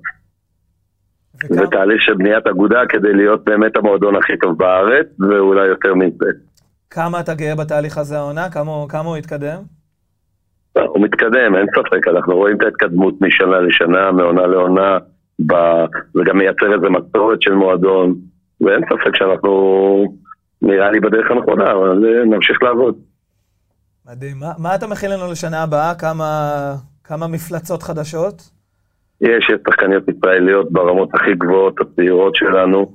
זה 1.48 1.66
תהליך 1.70 2.02
של 2.02 2.14
בניית 2.14 2.46
אגודה 2.46 2.80
כדי 2.88 3.12
להיות 3.12 3.44
באמת 3.44 3.76
המועדון 3.76 4.16
הכי 4.16 4.36
טוב 4.36 4.58
בארץ, 4.58 5.06
ואולי 5.20 5.66
יותר 5.66 5.94
מזה. 5.94 6.30
כמה 6.90 7.20
אתה 7.20 7.34
גאה 7.34 7.54
בתהליך 7.54 7.98
הזה 7.98 8.18
העונה? 8.18 8.50
כמה 8.50 8.72
כמה 8.88 9.08
הוא 9.08 9.16
התקדם? 9.16 9.62
הוא 10.72 11.04
מתקדם, 11.04 11.56
אין 11.56 11.66
ספק, 11.76 12.08
אנחנו 12.08 12.36
רואים 12.36 12.56
את 12.56 12.62
ההתקדמות 12.62 13.14
משנה 13.20 13.60
לשנה, 13.60 14.12
מעונה 14.12 14.46
לעונה, 14.46 14.98
ב... 15.46 15.54
זה 16.14 16.22
גם 16.24 16.38
מייצר 16.38 16.74
איזה 16.74 16.88
מסורת 16.88 17.42
של 17.42 17.54
מועדון, 17.54 18.14
ואין 18.60 18.80
ספק 18.84 19.16
שאנחנו, 19.16 20.16
נראה 20.62 20.90
לי 20.90 21.00
בדרך 21.00 21.30
הנכונה, 21.30 21.72
אבל 21.72 22.24
נמשיך 22.24 22.62
לעבוד. 22.62 22.94
מדהים. 24.06 24.36
מה, 24.40 24.52
מה 24.58 24.74
אתה 24.74 24.86
מכין 24.86 25.10
לנו 25.10 25.32
לשנה 25.32 25.62
הבאה? 25.62 25.94
כמה, 25.94 26.26
כמה 27.04 27.26
מפלצות 27.26 27.82
חדשות? 27.82 28.42
יש 29.20 29.50
יש 29.50 29.52
שחקניות 29.68 30.08
ישראליות 30.08 30.72
ברמות 30.72 31.14
הכי 31.14 31.34
גבוהות, 31.34 31.80
הצעירות 31.80 32.34
שלנו. 32.34 32.92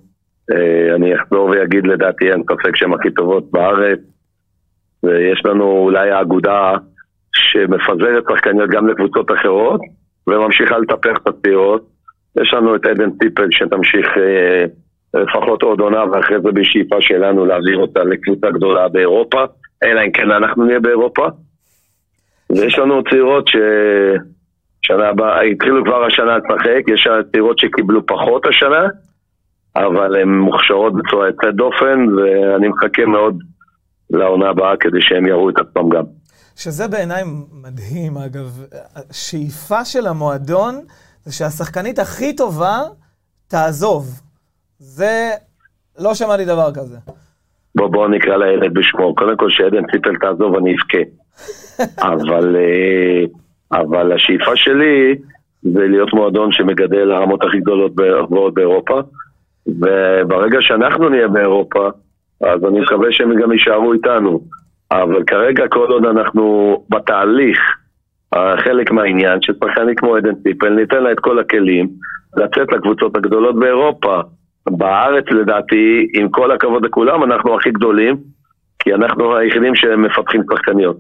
אה, 0.52 0.96
אני 0.96 1.16
אחזור 1.16 1.50
ואגיד, 1.50 1.88
לדעתי 1.88 2.32
אין 2.32 2.44
ספק 2.44 2.76
שהן 2.76 2.94
הכי 2.94 3.12
טובות 3.12 3.52
בארץ. 3.52 4.00
ויש 5.04 5.42
לנו 5.46 5.64
אולי 5.64 6.12
האגודה 6.12 6.74
שמפזרת 7.36 8.24
שחקניות 8.30 8.70
גם 8.70 8.88
לקבוצות 8.88 9.32
אחרות, 9.32 9.82
וממשיכה 10.28 10.78
לטפח 10.78 11.18
את 11.24 11.28
הצעירות. 11.28 11.88
יש 12.42 12.54
לנו 12.54 12.76
את 12.76 12.86
עדן 12.86 13.12
טיפל 13.12 13.48
שתמשיך 13.52 14.08
אה, 14.18 14.66
לפחות 15.14 15.64
עוד 15.64 15.80
עונה, 15.80 16.04
ואחרי 16.12 16.42
זה 16.42 16.52
בשאיפה 16.52 16.96
שלנו 17.00 17.46
להעביר 17.46 17.78
אותה 17.78 18.04
לקבוצה 18.04 18.52
גדולה 18.52 18.88
באירופה, 18.88 19.44
אלא 19.84 20.02
אם 20.06 20.12
כן 20.12 20.32
אנחנו 20.32 20.66
נהיה 20.66 20.80
באירופה. 20.80 21.28
ויש 22.50 22.80
לנו 22.80 23.04
צעירות 23.04 23.48
ש... 23.48 23.56
שנה 24.82 25.10
הבאה, 25.10 25.42
התחילו 25.42 25.84
כבר 25.86 26.06
השנה 26.06 26.38
לשחק, 26.38 26.84
יש 26.88 27.08
צעירות 27.32 27.60
שקיבלו 27.60 28.06
פחות 28.06 28.46
השנה, 28.46 28.88
אבל 29.76 30.16
הן 30.16 30.30
מוכשרות 30.30 30.94
בצורה 30.94 31.28
יוצאת 31.28 31.56
דופן, 31.56 32.06
ואני 32.18 32.68
מחכה 32.68 33.06
מאוד 33.06 33.38
לעונה 34.10 34.50
הבאה 34.50 34.78
כדי 34.80 35.02
שהם 35.02 35.28
יראו 35.28 35.50
את 35.50 35.56
עצמם 35.58 35.90
גם. 35.90 36.04
שזה 36.56 36.88
בעיניי 36.88 37.24
מדהים, 37.64 38.18
אגב. 38.18 38.66
השאיפה 39.10 39.86
של 39.86 40.08
המועדון 40.08 40.76
זה 41.26 41.34
שהשחקנית 41.34 42.00
הכי 42.00 42.36
טובה 42.36 42.80
תעזוב. 43.48 44.22
זה... 44.84 45.30
לא 46.00 46.14
שמעתי 46.14 46.46
דבר 46.46 46.72
כזה. 46.74 46.98
בוא, 47.76 47.88
בוא 47.88 48.08
נקרא 48.08 48.38
לילד 48.38 48.74
בשמו. 48.74 49.16
קודם 49.16 49.38
כל 49.38 49.50
שעדן 49.50 49.84
ציפל 49.92 50.16
תעזוב, 50.16 50.56
אני 50.56 50.76
אבכה. 50.76 50.98
אבל, 52.14 52.56
אה, 52.56 53.26
אבל 53.80 54.12
השאיפה 54.12 54.56
שלי 54.56 55.16
זה 55.62 55.88
להיות 55.88 56.14
מועדון 56.14 56.52
שמגדל 56.52 57.04
לרמות 57.04 57.44
הכי 57.44 57.60
גדולות 57.60 57.96
גבוהות 57.96 58.54
באירופה, 58.54 59.02
וברגע 59.68 60.58
שאנחנו 60.62 61.10
נהיה 61.10 61.28
באירופה, 61.28 61.90
אז 62.42 62.66
אני 62.66 62.80
מקווה 62.80 63.12
שהם 63.12 63.42
גם 63.42 63.52
יישארו 63.52 63.94
איתנו. 63.94 64.42
אבל 64.92 65.24
כרגע, 65.24 65.68
כל 65.68 65.92
עוד 65.92 66.06
אנחנו 66.06 66.76
בתהליך, 66.90 67.60
חלק 68.36 68.92
מהעניין, 68.92 69.40
ששחקנית 69.42 70.00
כמו 70.00 70.16
עדן 70.16 70.36
ציפל, 70.44 70.70
ניתן 70.70 71.04
לה 71.04 71.12
את 71.12 71.20
כל 71.20 71.40
הכלים 71.40 71.90
לצאת 72.38 72.72
לקבוצות 72.72 73.16
הגדולות 73.16 73.60
באירופה. 73.60 74.22
בארץ, 74.70 75.26
לדעתי, 75.32 76.08
עם 76.14 76.30
כל 76.30 76.52
הכבוד 76.52 76.86
לכולם, 76.86 77.24
אנחנו 77.24 77.56
הכי 77.56 77.72
גדולים, 77.72 78.18
כי 78.80 78.94
אנחנו 78.94 79.38
היחידים 79.38 79.76
שמפתחים 79.76 80.42
שחקניות. 80.52 80.98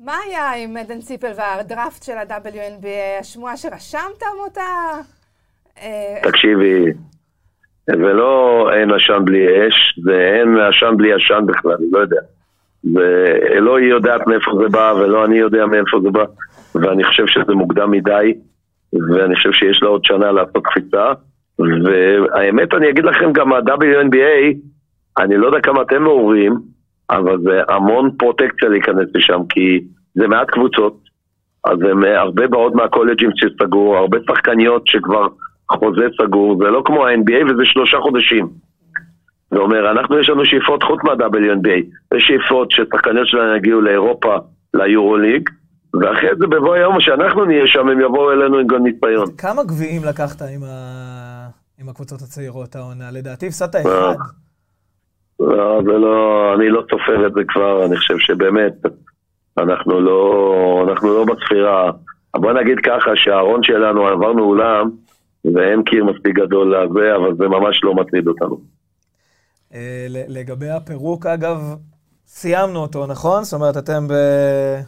מה 0.00 0.16
היה 0.26 0.52
עם 0.64 0.76
עדן 0.76 1.00
ציפל 1.00 1.32
והדראפט 1.36 2.02
של 2.02 2.12
ה-WNBA? 2.12 3.20
השמועה 3.20 3.56
שרשמתם 3.56 4.36
אותה? 4.46 4.60
אה, 5.82 6.20
תקשיבי, 6.22 6.84
ולא 7.88 8.70
אין 8.72 8.90
עשן 8.90 9.24
בלי 9.24 9.68
אש, 9.68 9.98
זה 10.02 10.38
אין 10.40 10.58
עשן 10.58 10.96
בלי 10.96 11.12
עשן 11.12 11.46
בכלל, 11.46 11.72
אני 11.72 11.86
לא 11.92 11.98
יודע. 11.98 12.20
ולא 12.94 13.78
היא 13.78 13.88
יודעת 13.88 14.26
מאיפה 14.26 14.50
זה 14.62 14.68
בא, 14.68 14.94
ולא 14.96 15.24
אני 15.24 15.36
יודע 15.36 15.66
מאיפה 15.66 16.00
זה 16.02 16.10
בא, 16.10 16.24
ואני 16.74 17.04
חושב 17.04 17.26
שזה 17.26 17.54
מוקדם 17.54 17.90
מדי, 17.90 18.34
ואני 18.92 19.36
חושב 19.36 19.52
שיש 19.52 19.82
לה 19.82 19.88
עוד 19.88 20.04
שנה 20.04 20.32
לעשות 20.32 20.64
קפיצה. 20.64 21.12
והאמת, 21.58 22.74
אני 22.74 22.90
אגיד 22.90 23.04
לכם, 23.04 23.32
גם 23.32 23.52
ה-WNBA, 23.52 24.56
אני 25.18 25.36
לא 25.36 25.46
יודע 25.46 25.60
כמה 25.60 25.82
אתם 25.82 26.02
מעורבים, 26.02 26.54
אבל 27.10 27.38
זה 27.42 27.60
המון 27.68 28.10
פרוטקציה 28.18 28.68
להיכנס 28.68 29.08
לשם, 29.14 29.40
כי 29.48 29.80
זה 30.14 30.28
מעט 30.28 30.50
קבוצות, 30.50 30.96
אז 31.64 31.78
הם 31.90 32.04
אה, 32.04 32.20
הרבה 32.20 32.46
באות 32.46 32.74
מהקולג'ים 32.74 33.30
שסגור, 33.34 33.96
הרבה 33.96 34.18
שחקניות 34.26 34.82
שכבר 34.86 35.28
חוזה 35.72 36.06
סגור, 36.22 36.58
זה 36.58 36.70
לא 36.70 36.82
כמו 36.84 37.06
ה-NBA 37.06 37.44
וזה 37.44 37.62
שלושה 37.64 38.00
חודשים. 38.00 38.48
זה 39.50 39.58
אומר, 39.58 39.90
אנחנו 39.90 40.18
יש 40.18 40.28
לנו 40.28 40.44
שאיפות 40.44 40.82
חוץ 40.82 41.00
מה-WNBA, 41.04 42.14
יש 42.16 42.24
שאיפות 42.26 42.70
ששחקניות 42.70 43.28
שלנו 43.28 43.56
יגיעו 43.56 43.80
לאירופה, 43.80 44.36
ליורוליג, 44.74 45.50
ואחרי 46.00 46.28
זה 46.38 46.46
בבוא 46.46 46.74
היום 46.74 47.00
שאנחנו 47.00 47.44
נהיה 47.44 47.66
שם, 47.66 47.88
הם 47.88 48.00
יבואו 48.00 48.32
אלינו 48.32 48.58
עם 48.58 48.66
גול 48.66 48.78
ניסיון. 48.78 49.36
כמה 49.38 49.64
גביעים 49.64 50.04
לקחת 50.04 50.42
עם, 50.42 50.62
ה... 50.64 51.48
עם 51.80 51.88
הקבוצות 51.88 52.22
הצעירות 52.22 52.76
העונה? 52.76 53.10
לדעתי 53.10 53.46
הפסדת 53.46 53.76
אה. 53.76 53.80
אחד. 53.80 54.14
לא, 55.40 55.80
זה 55.84 55.92
לא, 55.92 56.54
אני 56.54 56.68
לא 56.68 56.82
סופר 56.90 57.26
את 57.26 57.34
זה 57.34 57.40
כבר, 57.48 57.84
אני 57.86 57.96
חושב 57.96 58.18
שבאמת, 58.18 58.72
אנחנו 59.58 60.00
לא, 60.00 60.86
אנחנו 60.88 61.14
לא 61.14 61.24
בספירה. 61.24 61.90
בוא 62.36 62.52
נגיד 62.52 62.78
ככה 62.78 63.10
שהארון 63.14 63.62
שלנו 63.62 64.06
עברנו 64.06 64.42
אולם, 64.44 64.90
ואין 65.54 65.82
קיר 65.82 66.04
מספיק 66.04 66.34
גדול 66.34 66.76
לזה, 66.76 67.16
אבל 67.16 67.36
זה 67.36 67.48
ממש 67.48 67.80
לא 67.84 67.94
מטריד 67.94 68.28
אותנו. 68.28 68.60
אה, 69.74 70.06
לגבי 70.08 70.70
הפירוק, 70.70 71.26
אגב, 71.26 71.76
סיימנו 72.36 72.78
אותו, 72.78 73.06
נכון? 73.06 73.44
זאת 73.44 73.52
אומרת, 73.52 73.76
אתם 73.76 74.08
ב... 74.08 74.12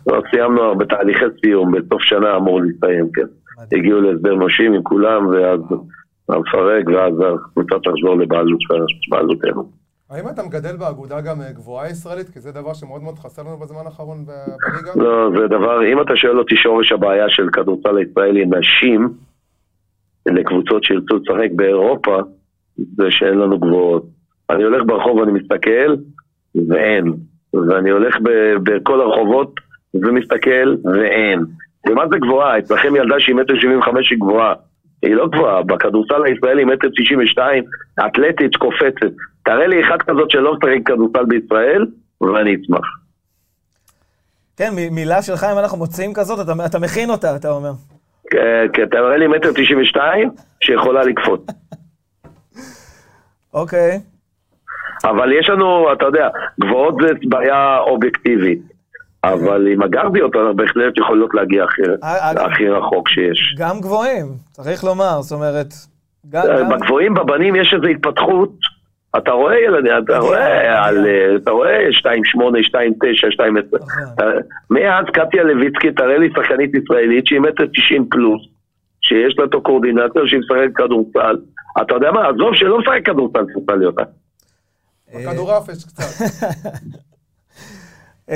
לא, 0.06 0.22
סיימנו 0.30 0.78
בתהליכי 0.78 1.24
סיום, 1.40 1.72
בסוף 1.72 2.02
שנה 2.02 2.36
אמור 2.36 2.60
להסתיים, 2.60 3.08
כן. 3.14 3.22
מדהים. 3.62 3.80
הגיעו 3.80 4.00
להסדר 4.00 4.34
נושים 4.34 4.72
עם 4.72 4.82
כולם, 4.82 5.26
ואז 5.26 5.60
המפרק, 6.28 6.84
ואז 6.86 7.12
הקבוצה 7.20 7.74
תחזור 7.84 8.16
לבעלות 8.18 8.58
בעלותנו. 9.10 9.68
האם 10.10 10.28
אתה 10.28 10.42
מגדל 10.42 10.76
באגודה 10.76 11.20
גם 11.20 11.40
אה, 11.40 11.52
גבוהה 11.52 11.90
ישראלית? 11.90 12.28
כי 12.28 12.40
זה 12.40 12.52
דבר 12.52 12.74
שמאוד 12.74 13.02
מאוד 13.02 13.18
חסר 13.18 13.42
לנו 13.42 13.56
בזמן 13.56 13.86
האחרון 13.86 14.24
בליגה. 14.26 15.04
לא, 15.04 15.30
זה 15.40 15.46
דבר, 15.46 15.92
אם 15.92 16.00
אתה 16.00 16.16
שואל 16.16 16.38
אותי 16.38 16.56
שורש 16.56 16.92
הבעיה 16.92 17.28
של 17.28 17.48
כדורסל 17.52 17.96
הישראלי 17.96 18.44
נשים, 18.46 19.08
לקבוצות 20.26 20.84
שירצו 20.84 21.16
לשחק 21.16 21.50
באירופה, 21.56 22.18
זה 22.76 23.04
שאין 23.10 23.38
לנו 23.38 23.58
גבוהות. 23.58 24.06
אני 24.50 24.62
הולך 24.62 24.82
ברחוב 24.86 25.16
ואני 25.16 25.32
מסתכל, 25.32 25.94
ואין. 26.68 27.12
ואני 27.68 27.90
הולך 27.90 28.16
בכל 28.62 29.00
הרחובות 29.00 29.54
ומסתכל, 29.94 30.74
ואין. 30.84 31.44
ומה 31.88 32.08
זה 32.08 32.16
גבוהה? 32.18 32.58
אצלכם 32.58 32.96
ילדה 32.96 33.14
שהיא 33.18 33.36
מטר 33.36 33.54
שבעים 33.60 33.78
וחמש 33.78 34.10
היא 34.10 34.18
גבוהה. 34.18 34.54
היא 35.02 35.14
לא 35.14 35.28
גבוהה, 35.28 35.62
בכדורסל 35.62 36.24
הישראלי 36.24 36.64
מטר 36.64 36.88
שישים 36.96 37.18
ושתיים, 37.18 37.64
אתלטית 38.06 38.56
קופצת. 38.56 39.12
תראה 39.44 39.66
לי 39.66 39.82
אחת 39.84 40.02
כזאת 40.02 40.30
שלא 40.30 40.54
משחק 40.54 40.86
כדורסל 40.86 41.24
בישראל, 41.24 41.86
ואני 42.20 42.54
אשמח. 42.54 42.86
כן, 44.56 44.70
מילה 44.90 45.22
שלך, 45.22 45.46
אם 45.52 45.58
אנחנו 45.58 45.78
מוצאים 45.78 46.14
כזאת, 46.14 46.40
אתה, 46.40 46.66
אתה 46.66 46.78
מכין 46.78 47.10
אותה, 47.10 47.36
אתה 47.36 47.50
אומר. 47.50 47.72
כן, 48.30 48.66
כן, 48.72 48.86
תראה 48.86 49.16
לי 49.16 49.26
מטר 49.26 49.52
תשעים 49.52 49.80
ושתיים 49.82 50.30
שיכולה 50.60 51.02
לקפוץ. 51.04 51.40
אוקיי. 53.54 54.00
אבל 55.04 55.32
יש 55.32 55.48
לנו, 55.50 55.92
אתה 55.92 56.04
יודע, 56.04 56.28
גבוהות 56.60 56.94
זה 57.02 57.08
בעיה 57.28 57.78
אובייקטיבית. 57.78 58.60
אבל 59.24 59.66
עם 59.72 59.82
הגרדיות 59.82 60.36
אנחנו 60.36 60.56
בהחלט 60.56 60.98
יכולות 60.98 61.34
להגיע 61.34 61.64
הכי, 61.64 61.82
אה, 62.04 62.30
אגב- 62.30 62.38
הכי 62.46 62.68
רחוק 62.68 63.08
שיש. 63.08 63.54
גם 63.58 63.80
גבוהים, 63.80 64.26
צריך 64.52 64.84
לומר, 64.84 65.20
זאת 65.20 65.36
אומרת... 65.38 65.66
אה. 66.34 66.64
בגבוהים 66.64 67.14
בבנים 67.14 67.56
יש 67.56 67.74
איזו 67.74 67.86
התפתחות, 67.86 68.50
אתה 69.16 69.30
רואה 69.30 69.58
ילדים, 69.60 69.92
אתה 70.04 70.18
רואה 70.18 70.84
על, 70.86 71.06
אה, 71.06 71.36
אתה 71.36 71.50
רואה 71.50 71.86
2.8, 71.90 72.62
2.9, 72.62 73.30
2.10. 73.30 73.76
נכון. 73.76 74.32
מאז 74.70 75.04
קטיה 75.12 75.42
לויצקי, 75.44 75.92
תראה 75.92 76.18
לי 76.18 76.28
שחקנית 76.36 76.70
ישראלית 76.74 77.26
שהיא 77.26 77.40
מטר 77.40 77.64
90 77.66 78.06
פלוס, 78.10 78.42
שיש 79.00 79.38
לה 79.38 79.44
אותו 79.44 79.62
קואורדינטור 79.62 80.26
שהיא 80.26 80.40
משחקת 80.40 80.74
כדורסל. 80.74 81.36
אתה 81.80 81.94
יודע 81.94 82.10
מה, 82.12 82.28
עזוב 82.28 82.54
שלא 82.54 82.78
משחק 82.78 83.00
כדורסל, 83.06 83.44
צריכה 83.54 83.76
להיות. 83.76 83.94
בכדורעף 85.14 85.68
יש 85.68 85.84
קצת. 85.84 86.04
אמ, 88.28 88.34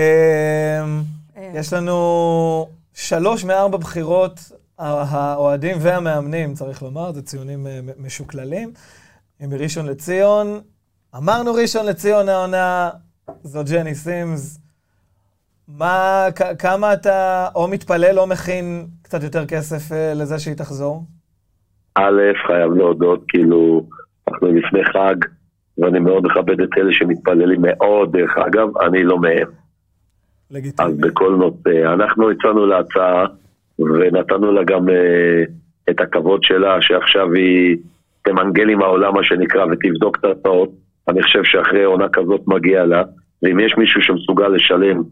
אה. 1.36 1.52
יש 1.54 1.72
לנו 1.72 2.68
שלוש 2.94 3.44
מארבע 3.44 3.78
בחירות, 3.78 4.40
האוהדים 4.78 5.76
והמאמנים, 5.80 6.54
צריך 6.54 6.82
לומר, 6.82 7.12
זה 7.12 7.22
ציונים 7.22 7.66
אה, 7.66 7.80
משוקללים. 7.98 8.72
הם 9.40 9.50
מראשון 9.50 9.86
לציון. 9.86 10.60
אמרנו 11.16 11.54
ראשון 11.54 11.86
לציון 11.86 12.28
העונה, 12.28 12.90
זו 13.44 13.60
ג'ני 13.70 13.94
סימס. 13.94 14.58
מה, 15.68 16.26
כ- 16.36 16.56
כמה 16.58 16.92
אתה 16.92 17.48
או 17.54 17.68
מתפלל 17.68 18.18
או 18.18 18.26
מכין 18.26 18.86
קצת 19.02 19.22
יותר 19.22 19.46
כסף 19.46 19.92
אה, 19.92 20.14
לזה 20.14 20.38
שהיא 20.38 20.54
תחזור? 20.54 21.04
א', 21.94 22.20
חייב 22.46 22.72
להודות, 22.72 23.24
כאילו, 23.28 23.86
אנחנו 24.28 24.48
לפני 24.48 24.80
חג, 24.84 25.14
ואני 25.80 25.98
מאוד 25.98 26.26
מכבד 26.26 26.60
את 26.60 26.68
אלה 26.78 26.92
שמתפללים 26.92 27.62
מאוד, 27.62 28.16
דרך 28.16 28.38
אגב, 28.38 28.78
אני 28.78 29.04
לא 29.04 29.18
מהם. 29.18 29.46
אז 29.46 30.56
לגיטימי. 30.56 30.92
בכל 31.00 31.36
נושא, 31.38 31.92
אנחנו 31.92 32.30
הצענו 32.30 32.66
לה 32.66 32.78
הצעה, 32.78 33.26
ונתנו 33.78 34.52
לה 34.52 34.64
גם 34.64 34.88
אה, 34.88 35.42
את 35.90 36.00
הכבוד 36.00 36.42
שלה, 36.42 36.82
שעכשיו 36.82 37.32
היא 37.32 37.76
תמנגל 38.22 38.68
עם 38.68 38.82
העולם, 38.82 39.14
מה 39.14 39.24
שנקרא, 39.24 39.64
ותבדוק 39.64 40.18
את 40.18 40.24
ההצעות. 40.24 40.70
אני 41.08 41.22
חושב 41.22 41.44
שאחרי 41.44 41.84
עונה 41.84 42.08
כזאת 42.08 42.40
מגיע 42.46 42.84
לה, 42.84 43.02
ואם 43.42 43.60
יש 43.60 43.74
מישהו 43.78 44.02
שמסוגל 44.02 44.48
לשלם 44.48 45.02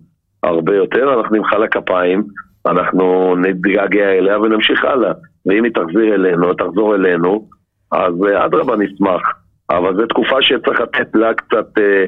הרבה 0.42 0.76
יותר, 0.76 1.14
אנחנו 1.18 1.36
נמחא 1.36 1.56
לה 1.56 1.68
כפיים, 1.68 2.22
אנחנו 2.66 3.36
נתגעגע 3.36 4.08
אליה 4.08 4.40
ונמשיך 4.40 4.84
הלאה. 4.84 5.12
ואם 5.46 5.64
היא 5.64 5.72
תחזיר 5.72 6.14
אלינו, 6.14 6.54
תחזור 6.54 6.94
אלינו, 6.94 7.48
אז 7.92 8.14
אה, 8.26 8.44
אדרבה 8.46 8.76
נשמח. 8.76 9.22
אבל 9.70 9.96
זו 9.96 10.06
תקופה 10.06 10.42
שצריך 10.42 10.80
לתת 10.80 11.08
לה 11.14 11.34
קצת 11.34 11.78
אה, 11.78 12.04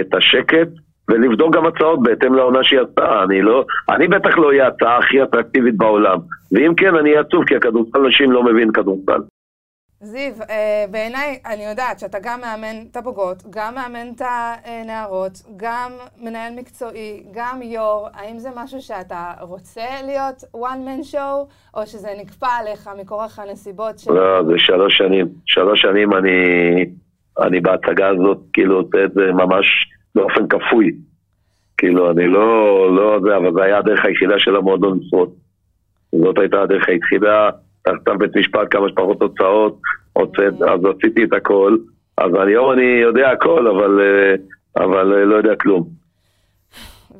את 0.00 0.14
השקט, 0.14 0.68
ולבדוק 1.08 1.54
גם 1.56 1.66
הצעות 1.66 2.02
בהתאם 2.02 2.34
לעונה 2.34 2.64
שהיא 2.64 2.80
עשתה. 2.80 3.22
אני 3.22 3.42
לא, 3.42 3.64
אני 3.88 4.08
בטח 4.08 4.38
לא 4.38 4.48
אהיה 4.48 4.64
ההצעה 4.64 4.98
הכי 4.98 5.22
אטרקטיבית 5.22 5.76
בעולם. 5.76 6.18
ואם 6.52 6.74
כן, 6.74 6.94
אני 6.94 7.10
אהיה 7.10 7.20
עצוב, 7.20 7.44
כי 7.44 7.56
הכדורסל 7.56 7.98
נשים 7.98 8.32
לא 8.32 8.42
מבין 8.42 8.72
כדורסל. 8.72 9.20
זיו, 10.00 10.32
אה, 10.50 10.84
בעיניי, 10.90 11.38
אני 11.46 11.64
יודעת 11.64 11.98
שאתה 11.98 12.18
גם 12.22 12.40
מאמן 12.40 12.86
את 12.90 12.96
הבוגרות, 12.96 13.42
גם 13.50 13.74
מאמן 13.74 14.12
את 14.16 14.22
הנערות, 14.64 15.42
גם 15.56 15.92
מנהל 16.22 16.52
מקצועי, 16.56 17.22
גם 17.32 17.62
יו"ר. 17.62 18.08
האם 18.14 18.38
זה 18.38 18.48
משהו 18.56 18.80
שאתה 18.80 19.32
רוצה 19.40 19.86
להיות 20.04 20.44
one 20.56 20.86
man 20.86 21.14
show, 21.14 21.52
או 21.74 21.86
שזה 21.86 22.08
נקפא 22.18 22.48
עליך 22.60 22.90
מכורח 22.98 23.38
הנסיבות 23.38 23.98
של... 23.98 24.12
לא, 24.12 24.42
זה 24.42 24.52
שלוש 24.56 24.98
שנים. 24.98 25.26
שלוש 25.46 25.82
שנים 25.82 26.12
אני, 26.12 26.30
אני 27.40 27.60
בהצגה 27.60 28.08
הזאת, 28.08 28.38
כאילו, 28.52 28.80
עושה 28.80 29.04
את 29.04 29.12
זה 29.14 29.32
ממש 29.32 29.66
באופן 30.14 30.48
כפוי. 30.48 30.92
כאילו, 31.78 32.10
אני 32.10 32.26
לא, 32.26 32.96
לא 32.96 33.20
זה, 33.22 33.36
אבל 33.36 33.52
זה 33.54 33.62
היה 33.62 33.78
הדרך 33.78 34.04
היחידה 34.04 34.34
של 34.38 34.56
המועדון 34.56 34.98
לשרוד. 34.98 35.30
זאת 36.12 36.38
הייתה 36.38 36.62
הדרך 36.62 36.88
היחידה, 36.88 37.50
תחתיו 37.86 38.18
בית 38.18 38.36
משפט, 38.36 38.66
כמה 38.70 38.88
שפחות 38.88 39.22
הוצאות, 39.22 39.80
הוצאת, 40.12 40.62
אז 40.62 40.80
עשיתי 40.96 41.24
את 41.24 41.32
הכל. 41.32 41.76
אז 42.18 42.30
היום 42.46 42.72
אני 42.72 43.00
יודע 43.02 43.30
הכל, 43.30 43.66
אבל, 43.66 44.00
אה, 44.00 44.34
אבל 44.84 45.14
אה, 45.14 45.24
לא 45.24 45.36
יודע 45.36 45.56
כלום. 45.56 45.88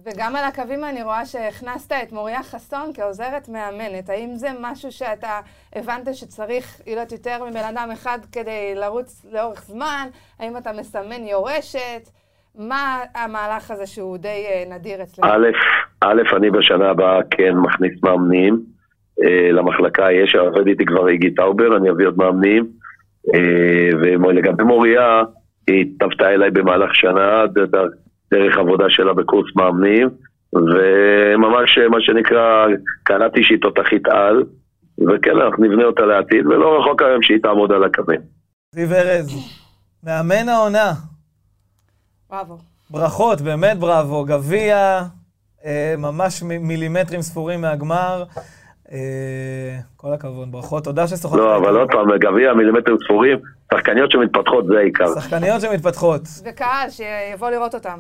וגם 0.05 0.37
על 0.37 0.45
הקווים 0.45 0.85
אני 0.85 1.03
רואה 1.03 1.27
שהכנסת 1.27 1.93
את 1.93 2.13
מוריה 2.13 2.43
חסון 2.43 2.91
כעוזרת 2.95 3.49
מאמנת. 3.49 4.11
האם 4.11 4.35
זה 4.35 4.49
משהו 4.61 4.93
שאתה 4.93 5.41
הבנת 5.75 6.15
שצריך 6.15 6.81
להיות 6.87 7.13
יותר 7.13 7.45
מבן 7.51 7.65
אדם 7.75 7.89
אחד 7.93 8.19
כדי 8.33 8.75
לרוץ 8.75 9.27
לאורך 9.33 9.63
זמן? 9.65 10.07
האם 10.39 10.57
אתה 10.57 10.73
מסמן 10.73 11.27
יורשת? 11.27 12.09
מה 12.59 12.99
המהלך 13.15 13.71
הזה 13.71 13.87
שהוא 13.87 14.19
די 14.19 14.47
אה, 14.49 14.77
נדיר 14.77 15.03
אצלך? 15.03 15.25
א', 15.25 15.47
א', 16.01 16.37
אני 16.37 16.51
בשנה 16.51 16.91
הבאה 16.91 17.19
כן 17.31 17.55
מכניס 17.57 18.03
מאמנים. 18.03 18.76
אה, 19.25 19.53
למחלקה 19.53 20.13
יש, 20.13 20.35
עובד 20.35 20.67
איתי 20.67 20.85
כבר 20.85 21.09
איגי 21.09 21.35
טאובר, 21.35 21.77
אני 21.77 21.91
אביא 21.91 22.07
עוד 22.07 22.19
מאמנים. 22.19 22.67
אה, 23.35 23.91
ולגבי 24.03 24.65
מוריה, 24.65 25.23
היא 25.67 25.81
התלוותה 25.81 26.29
אליי 26.31 26.51
במהלך 26.51 26.95
שנה, 26.95 27.45
דרך 28.31 28.59
עבודה 28.59 28.85
שלה 28.89 29.13
בקורס 29.15 29.57
מאמנים, 29.57 30.09
וממש, 30.53 31.79
מה 31.91 32.01
שנקרא, 32.01 32.67
קלטתי 33.03 33.43
שהיא 33.43 33.59
תותחית 33.61 34.09
על, 34.09 34.45
וכן, 35.09 35.31
אנחנו 35.41 35.65
נבנה 35.65 35.85
אותה 35.85 36.03
לעתיד, 36.03 36.47
ולא 36.47 36.81
רחוק 36.81 37.03
היום 37.03 37.23
שהיא 37.23 37.39
תעמוד 37.43 37.73
על 37.73 37.85
הקווים. 37.85 38.21
זיו 38.73 38.93
ארז, 38.93 39.37
מאמן 40.05 40.49
העונה. 40.49 40.93
בראבו. 42.31 42.59
ברכות, 42.91 43.41
באמת 43.41 43.79
בראבו. 43.79 44.25
גביע, 44.25 45.03
אה, 45.65 45.95
ממש 45.99 46.43
מילימטרים 46.43 47.23
ספורים 47.23 47.61
מהגמר. 47.61 48.25
אה, 48.93 49.79
כל 49.97 50.13
הכבוד, 50.13 50.53
ברכות. 50.53 50.85
תודה 50.85 51.07
ששוחחת. 51.07 51.39
לא, 51.39 51.57
אבל. 51.57 51.77
עוד 51.77 51.89
פעם, 51.93 52.17
גביע 52.19 52.55
מילימטרים 52.55 52.97
ספורים, 53.05 53.39
שחקניות 53.75 54.11
שמתפתחות 54.11 54.67
זה 54.67 54.79
העיקר. 54.79 55.07
שחקניות 55.07 55.61
שמתפתחות. 55.61 56.21
וקהל 56.45 56.89
שיבוא 56.91 57.51
לראות 57.51 57.75
אותם. 57.75 57.99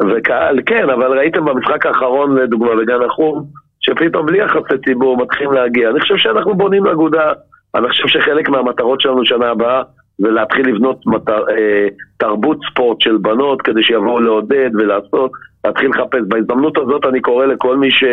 וקהל, 0.00 0.60
כן, 0.66 0.90
אבל 0.90 1.18
ראיתם 1.18 1.44
במשחק 1.44 1.86
האחרון, 1.86 2.36
לדוגמה, 2.36 2.70
בגן 2.76 3.02
החום, 3.06 3.44
שפתאום 3.80 4.26
בלי 4.26 4.44
יחסי 4.44 4.78
ציבור 4.84 5.16
מתחילים 5.16 5.52
להגיע. 5.52 5.90
אני 5.90 6.00
חושב 6.00 6.16
שאנחנו 6.16 6.54
בונים 6.54 6.86
אגודה, 6.86 7.32
אני 7.74 7.88
חושב 7.88 8.08
שחלק 8.08 8.48
מהמטרות 8.48 9.00
שלנו 9.00 9.24
שנה 9.24 9.50
הבאה 9.50 9.82
זה 10.18 10.30
להתחיל 10.30 10.68
לבנות 10.68 11.06
מטר, 11.06 11.44
אה, 11.50 11.86
תרבות 12.16 12.58
ספורט 12.70 13.00
של 13.00 13.16
בנות 13.16 13.62
כדי 13.62 13.82
שיבואו 13.82 14.20
לעודד 14.20 14.70
ולעשות, 14.74 15.30
להתחיל 15.64 15.90
לחפש. 15.90 16.20
בהזדמנות 16.28 16.78
הזאת 16.78 17.06
אני 17.06 17.20
קורא 17.20 17.46
לכל 17.46 17.76
מי 17.76 17.90
ש... 17.90 18.04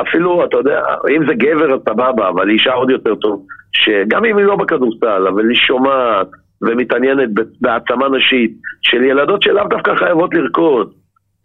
אפילו, 0.00 0.44
אתה 0.44 0.56
יודע, 0.56 0.82
אם 1.16 1.26
זה 1.26 1.34
גבר 1.34 1.74
אז 1.74 1.80
סבבה, 1.88 2.28
אבל 2.28 2.50
אישה 2.50 2.72
עוד 2.72 2.90
יותר 2.90 3.14
טוב, 3.14 3.46
שגם 3.72 4.24
אם 4.24 4.38
היא 4.38 4.46
לא 4.46 4.56
בכדורסל, 4.56 5.26
אבל 5.28 5.48
היא 5.48 5.56
שומעת 5.56 6.28
ומתעניינת 6.62 7.28
בהעצמה 7.60 8.08
נשית 8.08 8.52
של 8.82 9.02
ילדות 9.02 9.42
שלאו 9.42 9.68
דווקא 9.68 9.94
חייבות 9.94 10.34
לרקוד, 10.34 10.92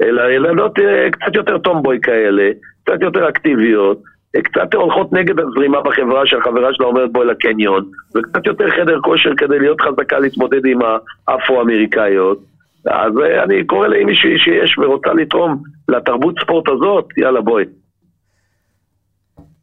אלא 0.01 0.31
ילדות 0.31 0.79
אה, 0.79 1.11
קצת 1.11 1.35
יותר 1.35 1.57
טומבוי 1.57 1.99
כאלה, 2.01 2.49
קצת 2.83 3.01
יותר 3.01 3.29
אקטיביות, 3.29 4.01
אה, 4.35 4.41
קצת 4.41 4.73
הולכות 4.73 5.13
נגד 5.13 5.39
הזרימה 5.39 5.81
בחברה 5.81 6.25
שהחברה 6.25 6.73
שלה 6.73 6.85
אומרת 6.85 7.11
בואי 7.11 7.27
לקניון, 7.27 7.83
וקצת 8.15 8.47
יותר 8.47 8.69
חדר 8.69 8.99
כושר 9.01 9.35
כדי 9.37 9.59
להיות 9.59 9.81
חזקה 9.81 10.19
להתמודד 10.19 10.65
עם 10.65 10.79
האפרו-אמריקאיות. 11.27 12.56
אז 12.91 13.11
אה, 13.23 13.43
אני 13.43 13.65
קורא 13.67 13.87
לאם 13.87 14.05
מישהי 14.05 14.37
שיש 14.39 14.77
ורוצה 14.77 15.09
לתרום 15.13 15.61
לתרבות 15.89 16.35
ספורט 16.43 16.65
הזאת, 16.67 17.05
יאללה 17.17 17.41
בואי. 17.41 17.63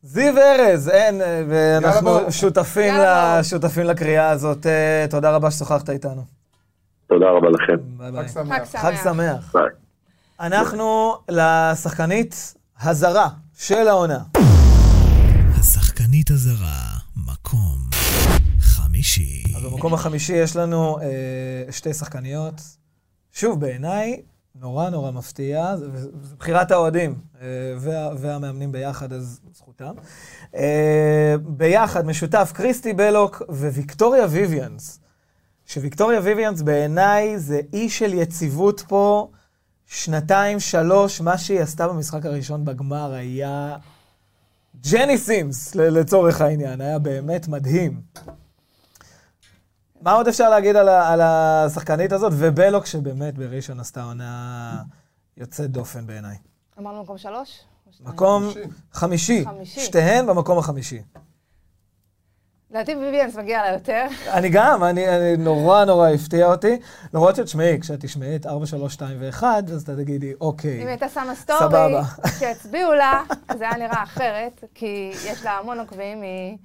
זיו 0.02 0.34
ארז, 0.38 0.88
אין, 0.88 1.20
אה, 1.20 1.42
ואנחנו 1.48 2.10
יאללה. 2.10 2.30
שותפים, 2.30 2.94
יאללה, 2.94 3.38
ל- 3.40 3.42
שותפים 3.42 3.84
לקריאה 3.86 4.30
הזאת. 4.30 4.66
אה, 4.66 5.06
תודה 5.10 5.30
רבה 5.36 5.50
ששוחחת 5.50 5.90
איתנו. 5.90 6.22
תודה 7.08 7.26
רבה 7.30 7.48
לכם. 7.50 7.76
ביי 7.98 8.12
ביי. 8.12 8.28
חג 8.28 8.34
שמח. 8.34 8.56
חג 8.72 8.78
חג 8.78 8.92
שמח. 9.02 9.04
שמח. 9.04 9.52
ביי. 9.54 9.62
אנחנו 10.40 11.14
לשחקנית 11.30 12.54
הזרה 12.80 13.28
של 13.58 13.88
העונה. 13.88 14.18
השחקנית 15.60 16.30
הזרה, 16.30 16.76
מקום 17.16 17.76
חמישי. 18.60 19.42
אז 19.56 19.72
במקום 19.72 19.94
החמישי 19.94 20.32
יש 20.32 20.56
לנו 20.56 20.98
אה, 21.02 21.06
שתי 21.72 21.92
שחקניות. 21.92 22.54
שוב, 23.36 23.60
בעיניי, 23.60 24.22
נורא 24.60 24.90
נורא 24.90 25.10
מפתיע, 25.10 25.76
זה- 25.76 25.86
בחירת 26.38 26.70
האוהדים 26.70 27.14
אה, 27.40 27.46
וה, 27.78 28.10
והמאמנים 28.18 28.72
ביחד, 28.72 29.12
אז 29.12 29.40
זכותם. 29.54 29.94
אה, 30.54 31.34
ביחד, 31.42 32.06
משותף, 32.06 32.52
קריסטי 32.54 32.92
בלוק 32.92 33.42
וויקטוריה 33.48 34.26
ויביאנס. 34.30 34.98
שוויקטוריה 35.66 36.20
ויביאנס 36.20 36.62
בעיניי 36.62 37.38
זה 37.38 37.60
אי 37.72 37.88
של 37.90 38.14
יציבות 38.14 38.80
פה, 38.88 39.30
שנתיים, 39.86 40.60
שלוש, 40.60 41.20
מה 41.20 41.38
שהיא 41.38 41.60
עשתה 41.60 41.88
במשחק 41.88 42.26
הראשון 42.26 42.64
בגמר 42.64 43.12
היה 43.12 43.76
ג'ני 44.92 45.18
סימס, 45.18 45.74
לצורך 45.74 46.40
העניין, 46.40 46.80
היה 46.80 46.98
באמת 46.98 47.48
מדהים. 47.48 48.00
מה 50.04 50.12
עוד 50.12 50.28
אפשר 50.28 50.48
להגיד 50.50 50.76
על, 50.76 50.88
ה- 50.88 51.12
על 51.12 51.20
השחקנית 51.22 52.12
הזאת? 52.12 52.32
ובלוק, 52.36 52.86
שבאמת 52.86 53.34
בראשון 53.38 53.80
עשתה 53.80 54.02
עונה 54.02 54.82
יוצאת 55.36 55.70
דופן 55.70 56.06
בעיניי. 56.06 56.36
אמרנו 56.78 57.02
מקום 57.02 57.18
שלוש? 57.18 57.60
מקום 58.00 58.42
חמישי. 58.92 59.44
חמישי. 59.44 59.80
שתיהן 59.80 60.26
במקום 60.26 60.58
החמישי. 60.58 61.02
לדעתי 62.70 62.94
ביביאנס 62.94 63.36
מגיע 63.36 63.62
לה 63.62 63.72
יותר. 63.72 64.06
אני 64.32 64.48
גם, 64.48 64.84
אני, 64.84 65.08
אני 65.08 65.36
נורא 65.36 65.84
נורא 65.84 66.08
הפתיע 66.10 66.46
אותי. 66.46 66.80
למרות 67.14 67.36
שתשמעי, 67.36 67.80
כשאת 67.80 68.00
תשמעי 68.00 68.36
את 68.36 68.46
4, 68.46 68.66
3, 68.66 68.94
2 68.94 69.16
ו-1, 69.20 69.42
אז 69.72 69.82
אתה 69.82 69.96
תגידי, 69.96 70.32
אוקיי. 70.40 70.82
אם 70.82 70.86
הייתה 70.86 71.08
שמה 71.08 71.34
סטורי, 71.34 71.58
סבבה. 71.60 72.02
שהצביעו 72.38 72.94
לה, 72.94 73.22
זה 73.58 73.64
היה 73.70 73.76
נראה 73.76 74.02
אחרת, 74.02 74.64
כי 74.74 75.10
יש 75.26 75.44
לה 75.44 75.50
המון 75.58 75.78
עוקבים, 75.80 76.22
היא... 76.22 76.56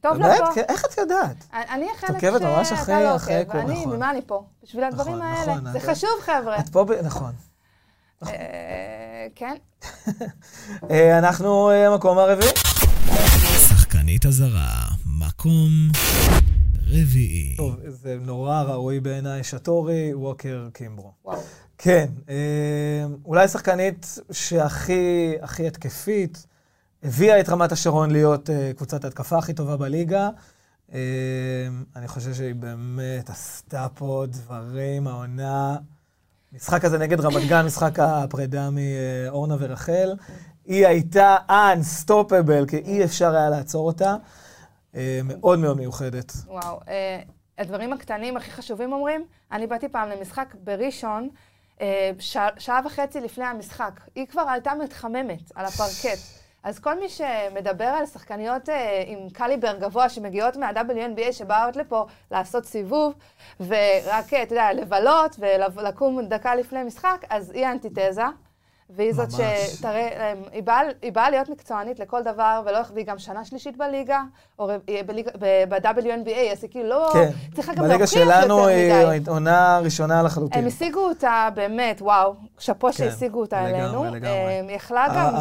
טוב 0.00 0.16
לה 0.18 0.26
באמת? 0.28 0.40
פה. 0.40 0.54
כן, 0.54 0.62
איך 0.68 0.84
את 0.84 0.98
יודעת? 0.98 1.36
אני 1.52 1.86
החלק 1.96 2.10
עוקבת 2.10 2.42
ממש 2.42 2.66
אחרי- 2.72 2.78
שאתה 2.78 3.00
לא 3.00 3.16
אחרי 3.16 3.38
עוקב, 3.38 3.52
כל- 3.52 3.58
אני, 3.58 3.80
נכון. 3.80 3.96
ממה 3.96 4.10
אני 4.10 4.20
פה? 4.26 4.44
בשביל 4.62 4.84
הדברים 4.84 5.14
נכון, 5.16 5.26
האלה. 5.26 5.54
נכון, 5.56 5.72
זה 5.72 5.78
את- 5.78 5.82
חשוב, 5.96 6.10
חבר'ה. 6.20 6.58
את 6.58 6.68
פה 6.68 6.84
ב... 6.84 6.90
נכון. 6.92 7.32
אה, 8.26 8.30
כן. 9.34 9.54
אה, 10.90 11.18
אנחנו 11.18 11.70
אה, 11.70 11.86
המקום 11.86 12.18
הרביעי. 12.18 12.50
השחקנית 13.56 14.24
הזרה, 14.24 14.68
מקום 15.06 15.68
רביעי. 16.86 17.54
טוב, 17.56 17.76
זה 17.88 18.16
נורא 18.20 18.62
ראוי 18.62 19.00
בעיניי, 19.00 19.44
שטורי, 19.44 20.14
ווקר, 20.14 20.68
קימברו. 20.72 21.12
וואו. 21.24 21.40
כן, 21.78 22.06
אה, 22.28 22.34
אולי 23.24 23.48
שחקנית 23.48 24.18
שהכי 24.32 25.34
הכי 25.42 25.66
התקפית, 25.66 26.46
הביאה 27.02 27.40
את 27.40 27.48
רמת 27.48 27.72
השרון 27.72 28.10
להיות 28.10 28.50
אה, 28.50 28.70
קבוצת 28.76 29.04
ההתקפה 29.04 29.38
הכי 29.38 29.52
טובה 29.52 29.76
בליגה. 29.76 30.30
אה, 30.92 30.98
אני 31.96 32.08
חושב 32.08 32.34
שהיא 32.34 32.54
באמת 32.54 33.30
עשתה 33.30 33.86
פה 33.94 34.24
דברים, 34.28 35.06
העונה... 35.06 35.76
משחק 36.52 36.84
הזה 36.84 36.98
נגד 36.98 37.20
רמת 37.20 37.48
גן, 37.48 37.66
משחק 37.66 37.98
הפרידה 37.98 38.68
מאורנה 38.70 39.56
ורחל. 39.58 40.14
היא 40.64 40.86
הייתה 40.86 41.36
unstoppable, 41.48 42.66
כי 42.68 42.76
אי 42.76 43.04
אפשר 43.04 43.34
היה 43.34 43.50
לעצור 43.50 43.86
אותה. 43.86 44.16
אה, 44.94 45.20
מאוד 45.24 45.58
מאוד 45.58 45.76
מיוחדת. 45.76 46.32
וואו. 46.46 46.80
הדברים 47.58 47.92
הקטנים 47.92 48.36
הכי 48.36 48.50
חשובים 48.50 48.92
אומרים, 48.92 49.24
אני 49.52 49.66
באתי 49.66 49.88
פעם 49.88 50.08
למשחק 50.08 50.54
בראשון, 50.64 51.28
שע- 52.18 52.58
שעה 52.58 52.80
וחצי 52.86 53.20
לפני 53.20 53.44
המשחק. 53.44 54.00
היא 54.14 54.26
כבר 54.26 54.48
הייתה 54.48 54.72
מתחממת 54.84 55.52
על 55.54 55.66
הפרקט. 55.66 56.39
אז 56.62 56.78
כל 56.78 57.00
מי 57.00 57.08
שמדבר 57.08 57.84
על 57.84 58.06
שחקניות 58.06 58.68
אה, 58.68 59.02
עם 59.06 59.30
קליבר 59.30 59.76
גבוה 59.78 60.08
שמגיעות 60.08 60.56
מה-WNBA 60.56 61.32
שבאות 61.32 61.76
לפה 61.76 62.06
לעשות 62.30 62.64
סיבוב, 62.64 63.14
ורק, 63.60 64.34
אה, 64.34 64.42
אתה 64.42 64.52
יודע, 64.52 64.72
לבלות 64.72 65.36
ולקום 65.38 66.20
דקה 66.26 66.54
לפני 66.54 66.82
משחק, 66.82 67.24
אז 67.30 67.50
היא 67.50 67.66
האנטיתזה. 67.66 68.24
והיא 68.96 69.12
זאת. 69.12 69.28
שתראה 69.30 70.08
להם, 70.18 70.38
היא 70.52 70.62
באה, 70.62 70.80
היא 71.02 71.12
באה 71.12 71.30
להיות 71.30 71.48
מקצוענית 71.48 71.98
לכל 71.98 72.22
דבר, 72.22 72.62
ולא, 72.66 72.78
והיא 72.94 73.06
גם 73.06 73.18
שנה 73.18 73.44
שלישית 73.44 73.76
בליגה, 73.76 74.20
או 74.58 74.70
בליגה- 75.06 75.30
ב-WNBA, 75.68 76.52
אז 76.52 76.62
היא 76.62 76.70
כאילו 76.70 76.88
לא, 76.88 77.10
כן, 77.12 77.30
צריכה 77.54 77.74
גם 77.74 77.78
בליגה 77.84 77.98
להוכיח 77.98 78.20
יותר 78.20 78.40
שלנו 78.40 78.66
היא 78.66 78.92
מדי. 79.20 79.30
עונה 79.30 79.78
ראשונה 79.78 80.22
לחלוטין. 80.22 80.62
הם 80.62 80.66
השיגו 80.68 81.00
אותה 81.00 81.48
באמת, 81.54 82.02
וואו, 82.02 82.34
שאפו 82.58 82.92
שהשיגו 82.92 83.40
אותה 83.40 83.56
כן, 83.56 83.64
לגמרי, 83.64 83.78
אלינו. 83.84 84.14
לגמרי. 84.14 84.30
אה, 84.30 84.60
היא 84.68 84.76
יכלה 84.76 85.06
גם, 85.16 85.34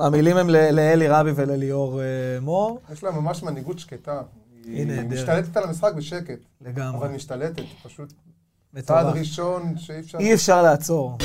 המילים 0.00 0.36
הם 0.36 0.50
לאלי 0.50 1.08
רבי 1.08 1.30
ולליאור 1.34 2.00
אה, 2.00 2.06
מור. 2.40 2.78
יש 2.92 3.04
לה 3.04 3.10
ממש 3.10 3.42
מנהיגות 3.42 3.78
שקטה. 3.78 4.22
היא. 4.64 4.86
משתלטת 5.10 5.56
על 5.56 5.64
המשחק 5.64 5.92
בשקט. 5.94 6.38
לגמרי. 6.60 6.98
אבל 6.98 7.08
משתלטת, 7.08 7.62
פשוט 7.82 8.12
צעד 8.82 9.06
מטורף. 9.06 9.16
ראשון 9.18 9.74
שאי 9.76 10.00
אפשר... 10.00 10.18
אי 10.18 10.34
אפשר 10.34 10.62
לעצור. 10.62 11.16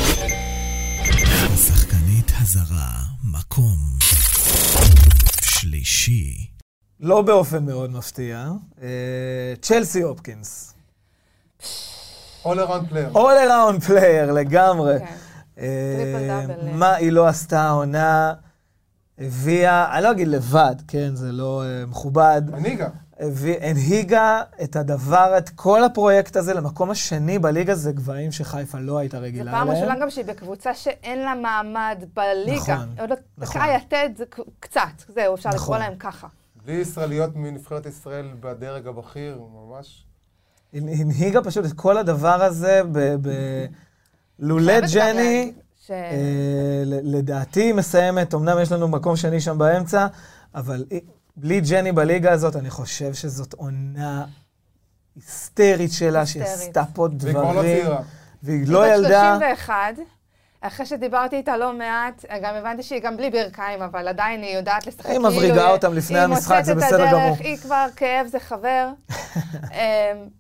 השחקנית 1.59 2.31
הזרה, 2.41 2.91
מקום 3.31 3.77
שלישי. 5.41 6.47
לא 6.99 7.21
באופן 7.21 7.65
מאוד 7.65 7.91
מפתיע. 7.91 8.51
אה, 8.81 9.53
צ'לסי 9.61 10.01
הופקינס. 10.01 10.73
All 12.43 12.47
around 12.47 12.91
player. 12.91 13.15
All 13.15 13.17
around 13.47 13.87
player 13.87 14.31
לגמרי. 14.35 14.99
כן. 14.99 15.05
אה, 15.59 16.45
דאבל. 16.47 16.71
מה 16.71 16.93
היא 16.93 17.11
לא 17.11 17.27
עשתה 17.27 17.61
העונה? 17.61 18.33
הביאה, 19.17 19.95
אני 19.97 20.03
לא 20.03 20.11
אגיד 20.11 20.27
לבד, 20.27 20.75
כן, 20.87 21.15
זה 21.15 21.31
לא 21.31 21.63
אה, 21.63 21.85
מכובד. 21.85 22.41
מנהיגה. 22.51 22.89
הביא- 23.19 23.57
הנהיגה 23.61 24.41
את 24.63 24.75
הדבר, 24.75 25.33
את 25.37 25.49
כל 25.49 25.83
הפרויקט 25.83 26.35
הזה 26.35 26.53
למקום 26.53 26.89
השני 26.91 27.39
בליגה, 27.39 27.75
זה 27.75 27.91
גבהים 27.91 28.31
שחיפה 28.31 28.79
לא 28.79 28.97
הייתה 28.97 29.17
זו 29.17 29.23
רגילה 29.23 29.51
פעם 29.51 29.69
אליהם. 29.69 29.83
ראשונה 29.83 29.99
גם 30.01 30.09
שהיא 30.09 30.25
בקבוצה 30.25 30.73
שאין 30.73 31.19
לה 31.19 31.33
מעמד 31.35 32.03
בליגה. 32.15 32.73
נכון, 32.75 32.89
עוד 32.99 33.09
לא- 33.09 33.15
נכון. 33.37 33.61
דקה 33.61 33.71
יתד 33.77 34.09
זה 34.17 34.23
קצת, 34.59 34.79
זהו, 35.07 35.35
אפשר 35.35 35.49
לקרוא 35.49 35.61
נכון. 35.65 35.79
להם 35.79 35.93
ככה. 35.99 36.27
בלי 36.65 36.73
ישראליות 36.73 37.35
מנבחרת 37.35 37.85
ישראל 37.85 38.27
בדרג 38.39 38.87
הבכיר, 38.87 39.41
ממש. 39.53 40.05
היא 40.73 40.81
הנהיגה 41.01 41.41
פשוט 41.43 41.65
את 41.65 41.73
כל 41.73 41.97
הדבר 41.97 42.43
הזה 42.43 42.81
ב... 42.91 42.99
ב- 43.21 43.65
לולא 44.39 44.65
חייבת 44.71 44.83
גם 44.83 44.89
ג'ני, 45.15 45.53
ש- 45.85 45.91
אה, 45.91 46.05
ל- 46.85 47.17
לדעתי 47.17 47.61
היא 47.61 47.73
מסיימת, 47.73 48.33
אמנם 48.33 48.57
יש 48.61 48.71
לנו 48.71 48.87
מקום 48.87 49.15
שני 49.15 49.41
שם 49.41 49.57
באמצע, 49.57 50.07
אבל 50.55 50.85
היא- 50.89 51.01
בלי 51.37 51.61
ג'ני 51.61 51.91
בליגה 51.91 52.31
הזאת, 52.31 52.55
אני 52.55 52.69
חושב 52.69 53.13
שזאת 53.13 53.53
עונה 53.53 54.25
היסטרית 55.15 55.91
שלה, 55.91 56.25
שהיא 56.25 56.43
היסטרית. 56.43 56.67
עשתה 56.67 56.83
פה 56.93 57.07
והיא 57.19 57.33
כבר 57.33 57.43
לא 57.43 57.51
דברים, 57.51 57.81
צעירה. 57.81 58.01
והיא 58.43 58.59
היא 58.59 58.67
לא 58.67 58.81
בת 58.81 58.87
ילדה. 58.93 59.35
31, 59.39 59.75
אחרי 60.61 60.85
שדיברתי 60.85 61.35
איתה 61.35 61.57
לא 61.57 61.73
מעט, 61.73 62.25
גם 62.41 62.55
הבנתי 62.55 62.83
שהיא 62.83 63.01
גם 63.01 63.17
בלי 63.17 63.29
ברכיים, 63.29 63.81
אבל 63.81 64.07
עדיין 64.07 64.41
היא 64.41 64.57
יודעת 64.57 64.87
לשחק. 64.87 65.05
היא 65.05 65.13
כאילו 65.13 65.29
מבריגה 65.29 65.71
אותם 65.71 65.93
לפני 65.93 66.19
המשחק, 66.19 66.61
זה 66.63 66.71
היא 66.71 66.75
מוצאת 66.75 66.93
בסדר 66.93 67.05
את 67.05 67.11
גמור. 67.11 67.23
הדרך, 67.25 67.39
היא 67.39 67.57
כבר 67.57 67.85
כאב 67.95 68.27
זה 68.27 68.39
חבר. 68.39 68.89
אמ, 69.71 69.77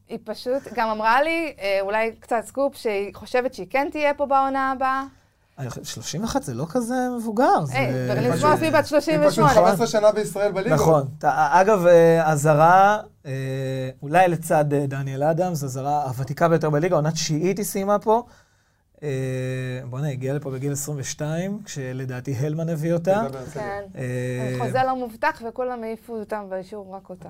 היא 0.09 0.19
פשוט 0.23 0.63
גם 0.73 0.89
אמרה 0.89 1.21
לי, 1.21 1.53
אה, 1.61 1.77
אולי 1.81 2.11
קצת 2.19 2.41
סקופ, 2.45 2.75
שהיא 2.75 3.15
חושבת 3.15 3.53
שהיא 3.53 3.67
כן 3.69 3.87
תהיה 3.91 4.13
פה 4.13 4.25
בעונה 4.25 4.71
הבאה. 4.71 5.03
אני 5.59 5.69
חושב, 5.69 5.83
31 5.83 6.43
זה 6.43 6.53
לא 6.53 6.65
כזה 6.69 6.95
מבוגר. 7.17 7.63
היי, 7.71 8.39
סמוס 8.39 8.61
היא 8.61 8.71
בת 8.71 8.75
היא 8.75 8.81
פשוט 8.81 9.01
38. 9.01 9.53
15 9.53 9.87
שנה 9.87 10.11
בישראל 10.11 10.51
בליגות. 10.51 10.79
נכון. 10.79 11.07
אגב, 11.23 11.85
אה, 11.85 12.31
הזרה, 12.31 12.97
אה, 13.25 13.31
אולי 14.01 14.27
לצד 14.27 14.73
אה, 14.73 14.85
דניאל 14.87 15.23
אדמס, 15.23 15.63
הזרה 15.63 16.03
הוותיקה 16.03 16.49
ביותר 16.49 16.69
בליגה, 16.69 16.95
עונה 16.95 17.11
תשיעית 17.11 17.57
היא 17.57 17.65
סיימה 17.65 17.99
פה. 17.99 18.23
אה, 19.03 19.09
בוא'נה, 19.89 20.09
הגיעה 20.09 20.35
לפה 20.35 20.51
בגיל 20.51 20.71
22, 20.71 21.59
כשלדעתי 21.65 22.35
הלמן 22.39 22.69
הביא 22.69 22.93
אותה. 22.93 23.23
כן. 23.53 23.81
אה, 23.97 24.55
חוזה 24.59 24.79
לא 24.87 24.95
מובטח 24.95 25.41
וכולם 25.49 25.83
העיפו 25.83 26.15
אותם 26.15 26.43
והשאירו 26.49 26.91
רק 26.91 27.09
אותה. 27.09 27.29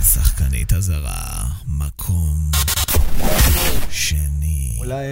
השחקנית 0.00 0.72
הזרה, 0.72 1.44
מקום 1.78 2.36
שני. 3.90 4.76
אולי 4.78 5.06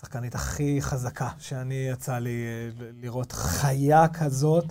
השחקנית 0.00 0.34
הכי 0.34 0.78
חזקה 0.82 1.28
שאני 1.38 1.74
יצא 1.92 2.18
לי 2.18 2.44
אה, 2.46 2.86
לראות 3.00 3.32
חיה 3.32 4.08
כזאת. 4.08 4.64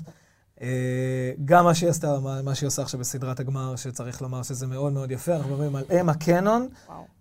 אה, 0.61 1.31
גם 1.45 1.65
מה 1.65 1.75
שהיא 1.75 1.89
עשתה, 1.89 2.19
מה- 2.19 2.41
מה 2.41 2.55
שהיא 2.55 2.67
עושה 2.67 2.81
עכשיו 2.81 2.99
בסדרת 2.99 3.39
הגמר, 3.39 3.75
שצריך 3.75 4.21
לומר 4.21 4.43
שזה 4.43 4.67
מאוד 4.67 4.93
מאוד 4.93 5.11
יפה. 5.11 5.35
אנחנו 5.35 5.49
מדברים 5.51 5.75
על 5.75 5.83
אמה 5.99 6.13
קנון. 6.13 6.67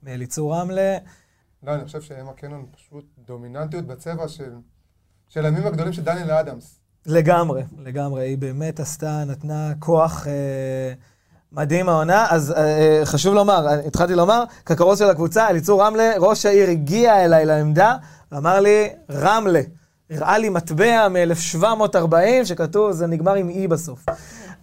מאליצור 0.03 0.55
רמלה. 0.55 0.99
לא, 1.63 1.75
אני 1.75 1.85
חושב 1.85 2.01
שאמה 2.03 2.33
קנון 2.33 2.67
פשוט 2.77 3.05
דומיננטיות 3.27 3.85
בצבע 3.87 4.29
של, 4.29 4.53
של 5.29 5.45
הימים 5.45 5.67
הגדולים 5.67 5.93
של 5.93 6.03
דניאל 6.05 6.31
אדמס. 6.31 6.81
לגמרי, 7.07 7.63
לגמרי. 7.79 8.23
היא 8.29 8.39
באמת 8.39 8.81
עשתה, 8.81 9.25
נתנה 9.25 9.73
כוח 9.79 10.27
אה, 10.27 10.93
מדהים 11.53 11.89
העונה. 11.89 12.27
אז 12.31 12.53
אה, 12.57 13.01
חשוב 13.05 13.35
לומר, 13.35 13.67
אה, 13.67 13.75
התחלתי 13.87 14.15
לומר, 14.15 14.45
ככרוז 14.67 14.99
של 14.99 15.11
הקבוצה, 15.11 15.49
אליצור 15.49 15.83
רמלה, 15.83 16.13
ראש 16.19 16.47
העיר 16.47 16.71
הגיע 16.71 17.25
אליי 17.25 17.47
לעמדה, 17.47 17.97
ואמר 18.33 18.61
לי, 18.61 18.89
רמלה. 19.11 19.61
הראה 20.11 20.39
לי 20.39 20.49
מטבע 20.49 21.09
מ-1740, 21.09 22.45
שכתוב, 22.45 22.93
זה 22.93 23.07
נגמר 23.07 23.35
עם 23.35 23.49
אי 23.49 23.69
בסוף. 23.69 24.05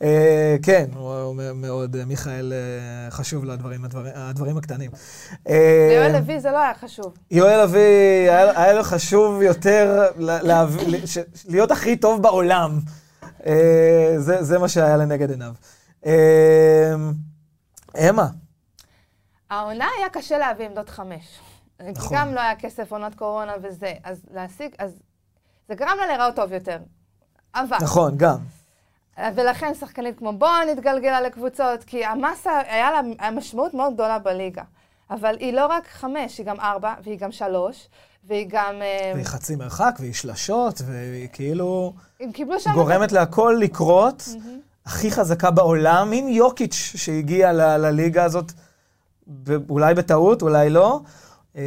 אה, 0.01 0.55
כן, 0.63 0.85
הוא 0.95 1.21
אומר 1.21 1.53
מאוד, 1.53 1.95
אה, 1.95 2.05
מיכאל 2.05 2.53
אה, 2.53 3.11
חשוב 3.11 3.45
לו 3.45 3.53
הדברים, 3.53 3.85
הדברים, 3.85 4.11
הדברים 4.15 4.57
הקטנים. 4.57 4.91
אה, 5.49 5.87
ליואל 5.91 6.11
לוי 6.21 6.39
זה 6.39 6.51
לא 6.51 6.59
היה 6.59 6.73
חשוב. 6.81 7.13
יואל 7.31 7.59
אבי, 7.59 7.79
היה, 8.29 8.61
היה 8.63 8.73
לו 8.73 8.83
חשוב 8.83 9.41
יותר 9.41 10.05
להיות 11.47 11.71
הכי 11.71 11.95
טוב 11.95 12.21
בעולם. 12.21 12.79
אה, 13.45 14.13
זה, 14.17 14.43
זה 14.43 14.59
מה 14.59 14.67
שהיה 14.67 14.97
לנגד 14.97 15.29
עיניו. 15.29 15.51
אה, 16.05 16.93
אמה, 18.09 18.27
העונה 19.49 19.87
היה 19.97 20.09
קשה 20.09 20.37
להביא 20.37 20.65
עמדות 20.65 20.89
חמש. 20.89 21.39
כי 21.77 21.91
נכון. 21.91 22.17
גם 22.17 22.33
לא 22.33 22.39
היה 22.39 22.55
כסף 22.55 22.91
עונת 22.91 23.15
קורונה 23.15 23.53
וזה. 23.63 23.93
אז 24.03 24.21
להשיג, 24.33 24.75
אז 24.77 24.99
זה 25.69 25.75
גרם 25.75 25.97
לה 25.99 26.07
להיראות 26.07 26.35
טוב 26.35 26.53
יותר. 26.53 26.77
אבל, 27.55 27.77
נכון, 27.81 28.17
גם. 28.17 28.37
ולכן 29.35 29.73
שחקנית 29.73 30.17
כמו 30.17 30.33
בון 30.33 30.69
התגלגלה 30.71 31.21
לקבוצות, 31.21 31.83
כי 31.83 32.05
המסה, 32.05 32.59
היה 32.67 32.89
לה 32.91 33.31
משמעות 33.31 33.73
מאוד 33.73 33.93
גדולה 33.93 34.19
בליגה. 34.19 34.63
אבל 35.09 35.35
היא 35.39 35.53
לא 35.53 35.65
רק 35.65 35.87
חמש, 35.87 36.37
היא 36.37 36.45
גם 36.45 36.59
ארבע, 36.59 36.93
והיא 37.03 37.19
גם 37.19 37.31
שלוש, 37.31 37.87
והיא 38.23 38.45
גם... 38.49 38.81
אה, 38.81 39.11
והיא 39.13 39.25
חצי 39.25 39.55
מרחק, 39.55 39.95
והיא 39.99 40.13
שלשות, 40.13 40.81
והיא 40.85 41.27
כאילו 41.33 41.93
הם 42.19 42.31
קיבלו 42.31 42.59
שם... 42.59 42.73
גורמת 42.73 43.11
להכל 43.11 43.57
לקרות. 43.59 44.29
הכי 44.85 45.11
חזקה 45.11 45.51
בעולם, 45.51 46.11
עם 46.13 46.27
יוקיץ' 46.27 46.73
שהגיע 46.73 47.53
ל- 47.53 47.77
לליגה 47.77 48.23
הזאת, 48.23 48.51
ב- 49.27 49.69
אולי 49.71 49.93
בטעות, 49.93 50.41
אולי 50.41 50.69
לא. 50.69 50.99
אה, 51.55 51.61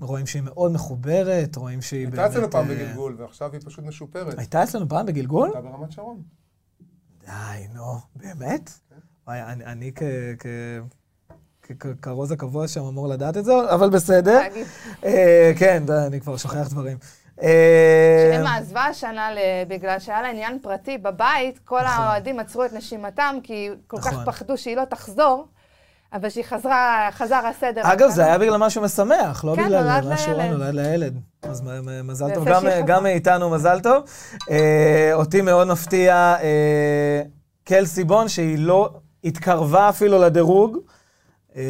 רואים 0.00 0.26
שהיא 0.26 0.42
מאוד 0.42 0.72
מחוברת, 0.72 1.56
רואים 1.56 1.82
שהיא 1.82 2.08
באמת... 2.08 2.18
הייתה 2.18 2.32
אצלנו 2.32 2.50
פעם 2.50 2.70
אה, 2.70 2.74
בגלגול, 2.74 3.16
ועכשיו 3.18 3.52
היא 3.52 3.60
פשוט 3.64 3.84
משופרת. 3.84 4.38
הייתה 4.38 4.62
אצלנו 4.62 4.88
פעם 4.88 5.06
בגלגול? 5.06 5.46
הייתה 5.54 5.60
ברמת 5.60 5.92
שרון. 5.92 6.22
די, 7.26 7.30
נו, 7.74 7.82
באמת? 8.16 8.70
וואי, 9.26 9.42
אני, 9.42 9.64
אני 9.64 9.92
כ... 9.94 10.02
כ... 10.38 10.46
כ- 11.62 11.72
כ- 11.80 11.86
כרוז 12.02 12.32
הקבוע 12.32 12.68
שם 12.68 12.84
אמור 12.84 13.08
לדעת 13.08 13.36
את 13.36 13.44
זה, 13.44 13.52
אבל 13.74 13.90
בסדר. 13.90 14.40
אה, 15.04 15.52
כן, 15.58 15.82
די, 15.86 15.92
אני 16.06 16.20
כבר 16.20 16.36
שוכח 16.36 16.66
דברים. 16.70 16.98
אה, 17.42 18.32
שאמה 18.32 18.56
עזבה 18.56 18.84
השנה 18.84 19.28
בגלל 19.68 19.98
שהיה 19.98 20.22
לה 20.22 20.28
עניין 20.28 20.58
פרטי 20.62 20.98
בבית, 20.98 21.58
כל 21.64 21.80
האוהדים 21.80 22.40
עצרו 22.40 22.64
את 22.64 22.72
נשימתם, 22.72 23.38
כי 23.42 23.70
כל 23.86 23.96
כך 24.00 24.12
נכון. 24.12 24.24
פחדו 24.24 24.58
שהיא 24.58 24.76
לא 24.76 24.84
תחזור, 24.84 25.46
אבל 26.12 26.28
שהיא 26.28 26.44
חזרה, 26.44 27.08
חזר 27.12 27.40
הסדר. 27.46 27.80
אגב, 27.84 28.10
זה 28.10 28.24
היה 28.24 28.38
בגלל 28.38 28.56
משהו 28.56 28.82
משמח, 28.82 29.44
לא 29.44 29.56
כן, 29.56 29.64
בגלל 29.64 30.12
משהו 30.12 30.36
רע. 30.36 30.46
נולד 30.46 30.74
לילד. 30.74 31.20
אז 31.42 31.62
מזל 32.04 32.34
טוב. 32.34 32.48
גם-. 32.86 33.02
מאיתנו 33.02 33.50
מזל 33.50 33.80
טוב. 33.80 34.04
אה, 34.50 35.10
אותי 35.12 35.40
מאוד 35.40 35.68
מפתיע 35.68 36.14
אה, 36.42 37.22
קלסי 37.64 38.04
בון, 38.04 38.28
שהיא 38.28 38.58
לא 38.58 38.90
התקרבה 39.24 39.88
אפילו 39.88 40.18
לדירוג. 40.18 40.76
אה, 41.56 41.62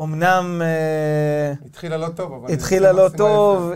אמנם 0.00 0.62
אה, 0.64 1.52
התחילה 1.66 1.96
לא 1.96 2.08
טוב, 2.08 2.32
אבל... 2.32 2.52
התחילה 2.52 2.92
לא 2.92 3.08
טוב, 3.16 3.72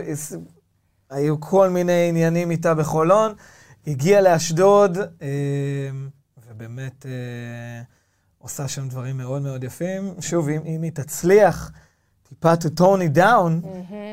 היו 1.09 1.39
כל 1.39 1.69
מיני 1.69 2.09
עניינים 2.09 2.51
איתה 2.51 2.73
בחולון, 2.73 3.33
הגיעה 3.87 4.21
לאשדוד, 4.21 4.97
אה, 5.21 5.27
ובאמת 6.49 7.05
אה, 7.05 7.11
עושה 8.37 8.67
שם 8.67 8.87
דברים 8.89 9.17
מאוד 9.17 9.41
מאוד 9.41 9.63
יפים. 9.63 10.13
שוב, 10.19 10.49
אם, 10.49 10.61
אם 10.65 10.81
היא 10.81 10.91
תצליח 10.91 11.71
טיפה 12.29 12.53
to 12.53 12.79
tone 12.79 13.13
it 13.13 13.17
down, 13.17 13.67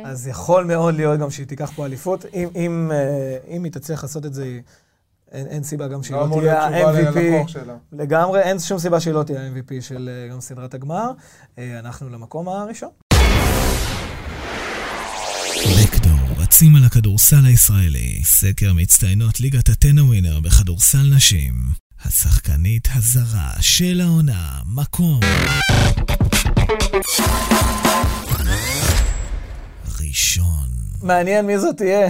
אז 0.04 0.28
יכול 0.28 0.64
מאוד 0.64 0.94
להיות 0.94 1.20
גם 1.20 1.30
שהיא 1.30 1.46
תיקח 1.46 1.70
פה 1.76 1.86
אליפות. 1.86 2.24
אם, 2.34 2.48
אם, 2.54 2.90
אה, 2.94 3.38
אם 3.48 3.64
היא 3.64 3.72
תצליח 3.72 4.02
לעשות 4.02 4.26
את 4.26 4.34
זה, 4.34 4.42
היא- 4.44 4.62
אין, 5.32 5.46
אין 5.46 5.62
סיבה 5.62 5.88
גם 5.88 6.02
שהיא 6.02 6.16
לא 6.16 6.28
לא 6.30 6.36
תהיה 6.40 6.62
ה-MVP. 6.62 7.16
לגמרי, 7.92 8.40
אין 8.40 8.58
שום 8.58 8.78
סיבה 8.78 9.00
שהיא 9.00 9.14
לא 9.14 9.22
תהיה 9.22 9.40
ה-MVP 9.40 9.80
של 9.80 10.10
אה, 10.12 10.28
גם 10.32 10.40
סדרת 10.40 10.74
הגמר. 10.74 11.10
אה, 11.58 11.78
אנחנו 11.78 12.08
למקום 12.10 12.48
הראשון. 12.48 12.90
רצים 16.46 16.76
על 16.76 16.84
הכדורסל 16.84 17.44
הישראלי. 17.46 18.20
סקר 18.24 18.72
מצטיינות 18.72 19.40
ליגת 19.40 19.68
הטנא 19.68 20.00
ווינר 20.00 20.40
בכדורסל 20.40 21.14
נשים. 21.16 21.52
השחקנית 22.04 22.88
הזרה 22.94 23.50
של 23.60 24.00
העונה, 24.00 24.60
מקום. 24.74 25.20
ראשון. 30.00 30.68
מעניין 31.02 31.46
מי 31.46 31.58
זאת 31.58 31.76
תהיה. 31.76 32.08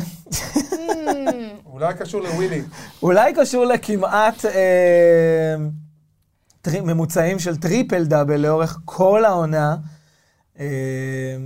אולי 1.72 1.94
קשור 1.98 2.20
לווילי. 2.22 2.62
אולי 3.02 3.32
קשור 3.34 3.64
לכמעט 3.64 4.44
אה, 4.44 5.54
טרי, 6.62 6.80
ממוצעים 6.80 7.38
של 7.38 7.56
טריפל 7.56 8.04
דאבל 8.04 8.40
לאורך 8.40 8.78
כל 8.84 9.24
העונה. 9.24 9.76
אה, 10.58 11.36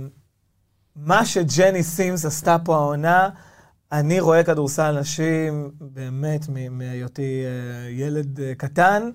מה 0.95 1.25
שג'ני 1.25 1.83
סימס 1.83 2.25
עשתה 2.25 2.57
פה 2.65 2.75
העונה, 2.75 3.29
אני 3.91 4.19
רואה 4.19 4.43
כדורסל 4.43 4.99
נשים 4.99 5.71
באמת 5.79 6.45
מהיותי 6.71 7.43
אה, 7.45 7.89
ילד 7.89 8.39
אה, 8.39 8.55
קטן. 8.57 9.11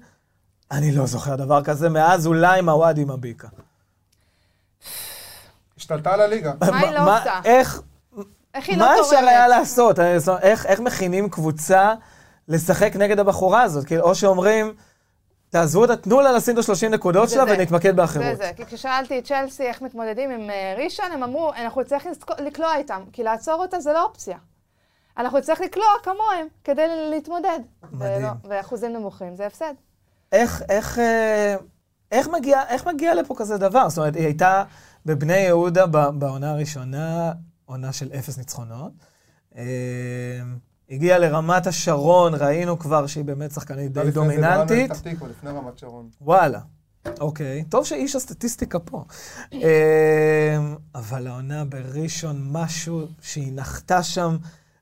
אני 0.71 0.93
לא 0.93 1.07
זוכר 1.07 1.37
דבר 1.37 1.65
כזה 1.65 1.89
מאז 1.89 2.27
אולי 2.27 2.61
מוואדי 2.61 3.05
מביקה. 3.05 3.49
השתלטה 5.79 6.15
על 6.15 6.21
הליגה. 6.21 6.53
מה 6.61 6.79
היא 6.79 6.91
לא 6.91 7.01
עושה? 7.01 7.41
איך, 7.45 7.83
איך 8.55 8.69
היא 8.69 8.77
לא 8.77 8.87
מה 8.87 8.93
תורמת? 8.97 9.13
אפשר 9.13 9.27
היה 9.29 9.49
לעשות? 9.49 9.99
איך, 10.43 10.67
איך 10.67 10.81
מכינים 10.81 11.29
קבוצה 11.29 11.95
לשחק 12.49 12.97
נגד 12.97 13.19
הבחורה 13.19 13.63
הזאת? 13.63 13.85
כאילו, 13.85 14.03
או 14.03 14.15
שאומרים, 14.15 14.75
תעזבו 15.51 15.83
אותה, 15.83 15.97
תנו 15.97 16.21
לה 16.21 16.33
לשים 16.33 16.59
את 16.59 16.69
ה-30 16.69 16.89
נקודות 16.89 17.29
זה 17.29 17.35
שלה 17.35 17.47
זה. 17.47 17.53
ונתמקד 17.59 17.89
זה 17.91 17.93
באחרות. 17.93 18.37
זה, 18.37 18.51
כי 18.57 18.65
כששאלתי 18.67 19.19
את 19.19 19.25
צ'לסי 19.25 19.63
איך 19.63 19.83
מתמודדים 19.83 20.31
עם 20.31 20.51
אה, 20.51 20.75
ראשון, 20.85 21.13
הם 21.13 21.23
אמרו, 21.23 21.53
אנחנו 21.55 21.81
נצטרך 21.81 22.07
לקלוע 22.39 22.77
איתם, 22.77 23.03
כי 23.13 23.23
לעצור 23.23 23.55
אותה 23.55 23.81
זה 23.81 23.93
לא 23.93 24.05
אופציה. 24.05 24.39
אנחנו 25.19 25.39
נצטרך 25.39 25.61
לקלוע 25.61 25.87
כמוהם 26.03 26.47
כדי 26.65 26.83
להתמודד. 27.11 27.59
מדהים. 27.93 28.19
ולא- 28.19 28.29
ואחוזים 28.45 28.93
נמוכים, 28.93 29.37
זה 29.37 29.47
הפסד. 29.47 29.75
איך, 30.33 30.63
איך, 30.69 30.99
אה, 30.99 31.57
איך, 32.13 32.29
מגיע, 32.29 32.63
איך 32.69 32.87
מגיע 32.87 33.15
לפה 33.15 33.35
כזה 33.39 33.59
דבר? 33.59 33.89
זאת 33.89 33.99
אומרת, 33.99 34.17
היא 34.17 34.25
הייתה 34.25 34.65
בבני 35.07 35.37
יהודה 35.39 35.87
בעונה 35.87 36.51
הראשונה, 36.51 37.33
עונה 37.65 37.93
של 37.93 38.09
אפס 38.19 38.39
ניצחונות. 38.39 38.93
הגיעה 40.91 41.19
לרמת 41.19 41.67
השרון, 41.67 42.35
ראינו 42.35 42.79
כבר 42.79 43.07
שהיא 43.07 43.25
באמת 43.25 43.51
שחקנית 43.51 43.93
די 43.93 44.01
לפני 44.01 44.13
ברעננה 44.13 44.65
דומיננטית. 44.65 44.91
פתח 44.91 45.01
תקווה, 45.01 45.29
לפני 45.29 45.51
רמת 45.51 45.79
שרון. 45.79 46.09
וואלה. 46.21 46.61
אוקיי, 47.21 47.65
טוב 47.65 47.85
שאיש 47.85 48.17
הסטטיסטיקה 48.17 48.79
פה. 48.79 49.05
אה, 49.53 50.59
אבל 50.95 51.27
העונה 51.27 51.65
בראשון, 51.65 52.49
משהו 52.51 53.07
שהיא 53.21 53.53
נחתה 53.55 54.03
שם 54.03 54.37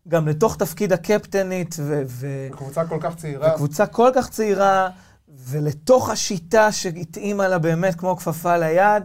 גם 0.09 0.29
לתוך 0.29 0.57
תפקיד 0.57 0.93
הקפטנית, 0.93 1.75
ו... 2.07 2.49
קבוצה 2.51 2.87
כל 2.87 2.99
כך 3.01 3.17
צעירה. 3.17 3.53
וקבוצה 3.55 3.87
כל 3.87 4.11
כך 4.15 4.31
צעירה, 4.31 4.91
ולתוך 5.29 6.11
השיטה 6.11 6.73
שהתאימה 6.73 7.49
לה 7.49 7.59
באמת 7.59 7.95
כמו 7.95 8.17
כפפה 8.17 8.57
ליד. 8.57 9.03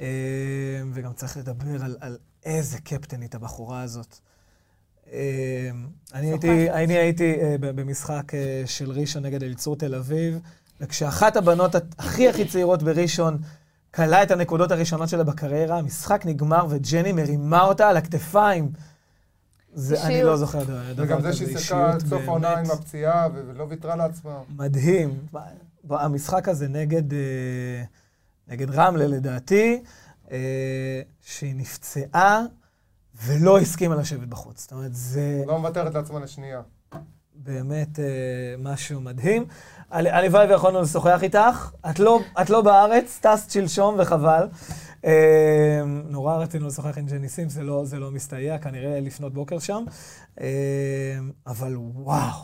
אה, 0.00 0.06
וגם 0.92 1.12
צריך 1.12 1.36
לדבר 1.36 1.84
על, 1.84 1.96
על 2.00 2.18
איזה 2.44 2.78
קפטנית 2.78 3.34
הבחורה 3.34 3.82
הזאת. 3.82 4.18
אה, 5.12 5.70
אני 6.14 6.30
הייתי, 6.30 6.70
אני 6.70 6.98
הייתי 6.98 7.34
אה, 7.40 7.56
במשחק 7.58 8.34
אה, 8.34 8.62
של 8.66 8.90
ראשון 8.90 9.22
נגד 9.22 9.42
אליצור 9.42 9.76
תל 9.76 9.94
אביב, 9.94 10.38
וכשאחת 10.80 11.36
הבנות 11.36 11.74
הכי 11.98 12.28
הכי 12.28 12.44
צעירות 12.44 12.82
בראשון 12.82 13.38
כלה 13.94 14.22
את 14.22 14.30
הנקודות 14.30 14.70
הראשונות 14.70 15.08
שלה 15.08 15.24
בקריירה, 15.24 15.78
המשחק 15.78 16.22
נגמר 16.26 16.66
וג'ני 16.68 17.12
מרימה 17.12 17.62
אותה 17.62 17.88
על 17.88 17.96
הכתפיים. 17.96 18.72
זה, 19.74 20.02
אני. 20.02 20.22
לא 20.22 20.36
זוכר 20.36 20.64
דבר 20.64 20.80
וגם 20.96 21.20
זה 21.20 21.28
כזה, 21.28 21.36
שהיא 21.36 21.58
שיחקה 21.58 21.92
עד 21.92 22.06
סוף 22.06 22.22
העונה. 22.22 22.58
עם 22.58 22.70
הפציעה 22.70 23.28
ולא 23.34 23.66
ויתרה 23.68 23.96
לעצמה. 23.96 24.38
מדהים. 24.56 25.18
המשחק 25.90 26.48
הזה 26.48 26.68
נגד, 26.68 27.02
נגד 28.48 28.70
רמלה, 28.70 29.06
לדעתי, 29.06 29.82
שהיא 31.20 31.54
נפצעה 31.56 32.42
ולא 33.26 33.58
הסכימה 33.58 33.94
לשבת 33.94 34.28
בחוץ. 34.28 34.60
זאת 34.60 34.72
אומרת, 34.72 34.94
זה 34.94 35.42
לא 35.46 35.58
מוותרת 35.58 35.94
לעצמה 35.94 36.20
לשנייה. 36.20 36.60
באמת 37.34 37.98
אה, 37.98 38.04
משהו 38.58 39.00
מדהים. 39.00 39.44
הל- 39.90 40.06
הלוואי 40.06 40.46
ויכולנו 40.46 40.82
לשוחח 40.82 41.22
איתך. 41.22 41.70
את 41.90 41.98
לא, 41.98 42.20
את 42.42 42.50
לא 42.50 42.60
בארץ, 42.62 43.18
טסת 43.22 43.50
שלשום 43.50 43.94
וחבל. 43.98 44.48
אה, 45.04 45.82
נורא 45.86 46.36
רצינו 46.36 46.66
לשוחח 46.66 46.98
עם 46.98 47.06
ג'ני 47.06 47.28
סימס, 47.28 47.52
זה 47.52 47.62
לא, 47.62 47.84
זה 47.84 47.98
לא 47.98 48.10
מסתייע, 48.10 48.58
כנראה 48.58 49.00
לפנות 49.00 49.34
בוקר 49.34 49.58
שם. 49.58 49.84
אה, 50.40 50.46
אבל 51.46 51.76
וואו. 51.76 52.40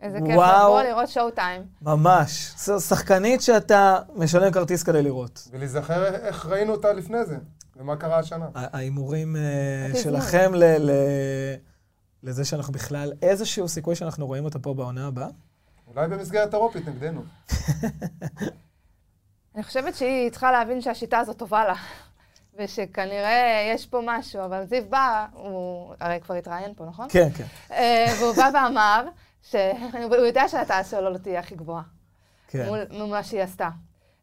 איזה 0.00 0.18
כיף. 0.18 0.30
לבוא 0.36 0.82
לראות 0.82 1.08
שואו 1.08 1.30
טיים. 1.30 1.62
ממש. 1.82 2.52
זו 2.58 2.80
שחקנית 2.80 3.42
שאתה 3.42 3.98
משלם 4.16 4.52
כרטיס 4.52 4.82
כדי 4.82 5.02
לראות. 5.02 5.48
ולהיזכר 5.52 6.04
איך 6.14 6.46
ראינו 6.46 6.72
אותה 6.72 6.92
לפני 6.92 7.24
זה, 7.24 7.36
ומה 7.76 7.96
קרה 7.96 8.18
השנה. 8.18 8.48
ההימורים 8.54 9.36
אה, 9.36 9.86
התזמון. 9.86 10.02
שלכם 10.20 10.54
ל- 10.54 10.90
ל- 10.90 11.54
לזה 12.22 12.44
שאנחנו 12.44 12.72
בכלל, 12.72 13.12
איזשהו 13.22 13.68
סיכוי 13.68 13.94
שאנחנו 13.94 14.26
רואים 14.26 14.44
אותה 14.44 14.58
פה 14.58 14.74
בעונה 14.74 15.06
הבאה? 15.06 15.28
אולי 15.86 16.08
במסגרת 16.08 16.54
אירופית 16.54 16.88
נגדנו. 16.88 17.22
אני 19.54 19.62
חושבת 19.62 19.94
שהיא 19.94 20.30
צריכה 20.30 20.52
להבין 20.52 20.80
שהשיטה 20.80 21.18
הזאת 21.18 21.38
טובה 21.38 21.64
לה, 21.64 21.74
ושכנראה 22.58 23.70
יש 23.74 23.86
פה 23.86 24.00
משהו, 24.04 24.44
אבל 24.44 24.64
זיו 24.66 24.82
בא, 24.88 25.26
הוא 25.32 25.94
הרי 26.00 26.18
כבר 26.20 26.34
התראיין 26.34 26.74
פה, 26.76 26.84
נכון? 26.84 27.06
כן, 27.10 27.28
כן. 27.36 27.44
אה, 27.70 28.06
והוא 28.20 28.32
בא 28.36 28.50
ואמר 28.54 29.08
שהוא 29.42 30.16
יודע 30.26 30.48
שההטעה 30.48 30.84
שלו 30.84 31.10
לא 31.10 31.18
תהיה 31.18 31.40
הכי 31.40 31.54
גבוהה, 31.54 31.82
כן. 32.48 32.66
מול 32.90 33.08
מה 33.10 33.22
שהיא 33.24 33.42
עשתה. 33.42 33.68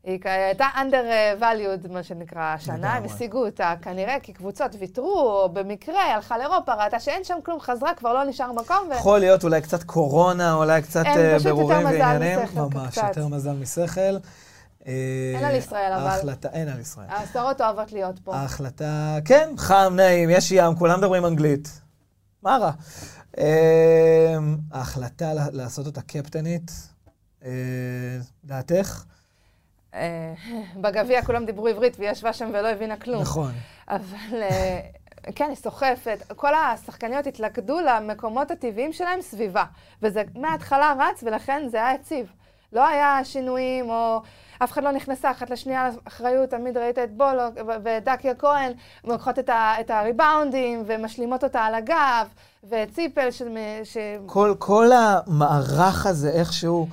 היא 0.03 0.19
הייתה 0.23 0.65
under 0.75 1.41
valued, 1.41 1.91
מה 1.91 2.03
שנקרא, 2.03 2.41
השנה, 2.41 2.93
הם. 2.93 3.05
השיגו 3.05 3.45
אותה 3.45 3.73
כנראה 3.81 4.17
כי 4.23 4.33
קבוצות 4.33 4.71
ויתרו, 4.79 5.19
או 5.19 5.49
במקרה 5.53 6.13
הלכה 6.13 6.37
לאירופה, 6.37 6.73
ראתה 6.73 6.99
שאין 6.99 7.23
שם 7.23 7.37
כלום, 7.43 7.59
חזרה, 7.59 7.93
כבר 7.93 8.13
לא 8.13 8.23
נשאר 8.23 8.51
מקום, 8.51 8.77
ו... 8.89 8.93
יכול 8.93 9.19
להיות 9.19 9.43
אולי 9.43 9.61
קצת 9.61 9.83
קורונה, 9.83 10.53
אולי 10.53 10.81
קצת 10.81 11.05
אה, 11.05 11.35
מזל 11.35 11.53
ועניינים. 11.53 12.39
ממש, 12.55 12.91
קצת. 12.91 13.07
יותר 13.07 13.27
מזל 13.27 13.53
משכל. 13.53 14.17
אה, 14.87 15.33
אין 15.35 15.45
על 15.45 15.55
ישראל, 15.55 15.91
אבל. 15.93 16.07
ההחלטה, 16.07 16.49
אין 16.49 16.67
על 16.67 16.79
ישראל. 16.79 17.07
הסדרות 17.09 17.61
אוהבות 17.61 17.91
להיות 17.91 18.19
פה. 18.19 18.35
ההחלטה, 18.35 19.17
כן, 19.25 19.49
חם, 19.57 19.93
נעים, 19.95 20.29
יש 20.29 20.51
ים, 20.51 20.75
כולם 20.75 20.99
מדברים 20.99 21.25
אנגלית. 21.25 21.81
מה 22.43 22.57
רע? 22.57 22.71
אה, 23.37 24.37
ההחלטה 24.71 25.31
לעשות 25.51 25.85
אותה 25.85 26.01
קפטנית, 26.01 26.71
אה, 27.43 27.49
דעתך? 28.45 29.03
אה, 29.93 30.33
בגביע 30.75 31.21
כולם 31.21 31.45
דיברו 31.45 31.67
עברית 31.67 31.99
והיא 31.99 32.11
ישבה 32.11 32.33
שם 32.33 32.49
ולא 32.53 32.67
הבינה 32.67 32.97
כלום. 32.97 33.21
נכון. 33.21 33.51
אבל 33.89 34.41
אה, 34.41 34.79
כן, 35.35 35.45
היא 35.49 35.55
סוחפת. 35.55 36.23
כל 36.35 36.53
השחקניות 36.53 37.27
התלכדו 37.27 37.79
למקומות 37.79 38.51
הטבעיים 38.51 38.93
שלהם 38.93 39.21
סביבה. 39.21 39.63
וזה 40.01 40.23
מההתחלה 40.35 40.93
רץ, 40.99 41.23
ולכן 41.23 41.67
זה 41.71 41.77
היה 41.77 41.93
יציב. 41.95 42.31
לא 42.73 42.87
היה 42.87 43.19
שינויים, 43.23 43.89
או 43.89 44.21
אף 44.63 44.71
אחד 44.71 44.83
לא 44.83 44.91
נכנסה 44.91 45.31
אחת 45.31 45.49
לשנייה 45.49 45.89
אחריות. 46.07 46.49
תמיד 46.49 46.77
ראית 46.77 46.99
את 46.99 47.11
בולו 47.11 47.43
ודקיה 47.83 48.35
כהן 48.35 48.71
לוקחות 49.03 49.39
את, 49.39 49.49
ה- 49.49 49.73
את 49.79 49.91
הריבאונדים 49.91 50.83
ומשלימות 50.85 51.43
אותה 51.43 51.61
על 51.61 51.75
הגב, 51.75 52.27
וציפל 52.69 53.31
ש... 53.31 53.41
ש... 53.83 53.97
כל, 54.25 54.55
כל 54.59 54.89
המערך 54.91 56.05
הזה, 56.05 56.29
איכשהו 56.29 56.87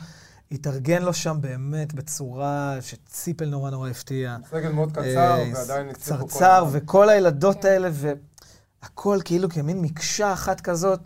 התארגן 0.53 1.03
לו 1.03 1.15
שם 1.15 1.37
באמת 1.41 1.95
בצורה 1.95 2.77
שציפל 2.81 3.45
נורא 3.45 3.71
נורא 3.71 3.91
הפתיע. 3.91 4.37
סגל 4.51 4.73
מאוד 4.73 4.93
קצר, 4.93 5.39
אה, 5.39 5.51
ועדיין 5.55 5.89
הצליחו 5.89 6.23
כל 6.23 6.29
קצרצר. 6.29 6.65
וכל 6.73 7.09
הילדות 7.09 7.65
האלה, 7.65 7.89
והכל 7.93 9.19
כאילו 9.25 9.49
כמין 9.49 9.83
מקשה 9.83 10.33
אחת 10.33 10.61
כזאת. 10.61 11.01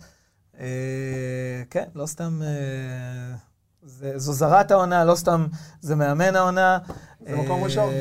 אה, 0.60 1.62
כן, 1.70 1.84
לא 1.94 2.06
סתם... 2.06 2.40
אה, 2.42 3.36
זה, 3.86 4.18
זו 4.18 4.32
זרת 4.32 4.70
העונה, 4.70 5.04
לא 5.04 5.14
סתם 5.14 5.46
זה 5.80 5.94
מאמן 5.96 6.36
העונה. 6.36 6.78
זה 7.20 7.36
מקום 7.36 7.64
ראשון. 7.64 7.92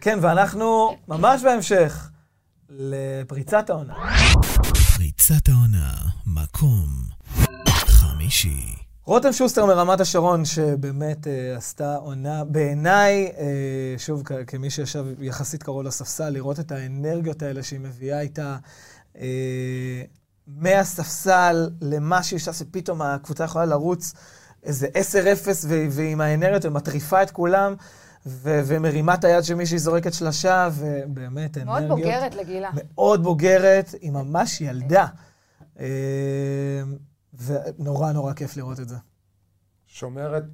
כן, 0.00 0.18
ואנחנו 0.22 0.96
ממש 1.08 1.42
בהמשך 1.42 2.10
לפריצת 2.68 3.70
העונה. 3.70 3.94
פריצת 4.96 5.48
העונה, 5.48 5.92
מקום 6.26 6.86
חמישי. 7.68 8.79
רותם 9.10 9.32
שוסטר 9.32 9.66
מרמת 9.66 10.00
השרון, 10.00 10.44
שבאמת 10.44 11.26
אה, 11.26 11.56
עשתה 11.56 11.96
עונה, 11.96 12.44
בעיניי, 12.44 13.32
אה, 13.38 13.44
שוב, 13.98 14.22
כ- 14.24 14.32
כמי 14.46 14.70
שישב 14.70 15.04
יחסית 15.22 15.62
קרוב 15.62 15.82
לספסל, 15.82 16.28
לראות 16.30 16.60
את 16.60 16.72
האנרגיות 16.72 17.42
האלה 17.42 17.62
שהיא 17.62 17.80
מביאה 17.80 18.20
איתה 18.20 18.56
אה, 19.18 20.02
מהספסל 20.46 21.70
למה 21.80 22.22
שהיא 22.22 22.36
עושה, 22.36 22.52
שפתאום 22.52 23.02
הקבוצה 23.02 23.44
יכולה 23.44 23.64
לרוץ 23.64 24.12
איזה 24.62 24.86
10-0 24.86 25.48
ו- 25.68 25.86
ועם 25.90 26.20
האנרגיות 26.20 26.64
ומטריפה 26.64 27.22
את 27.22 27.30
כולם, 27.30 27.74
ו- 28.26 28.60
ומרימה 28.66 29.14
את 29.14 29.24
היד 29.24 29.44
של 29.44 29.54
מישהי 29.54 29.78
זורקת 29.78 30.14
שלשה, 30.14 30.68
ובאמת 30.72 31.58
מאוד 31.58 31.76
אנרגיות. 31.82 31.98
בוגרת 31.98 32.34
לגילה. 32.34 32.70
מאוד 32.74 33.22
בוגרת, 33.22 33.94
היא 34.00 34.10
ממש 34.10 34.60
ילדה. 34.60 35.06
אה, 35.80 35.86
ונורא 37.46 38.12
נורא 38.12 38.32
כיף 38.32 38.56
לראות 38.56 38.80
את 38.80 38.88
זה. 38.88 38.96
שומרת 39.86 40.44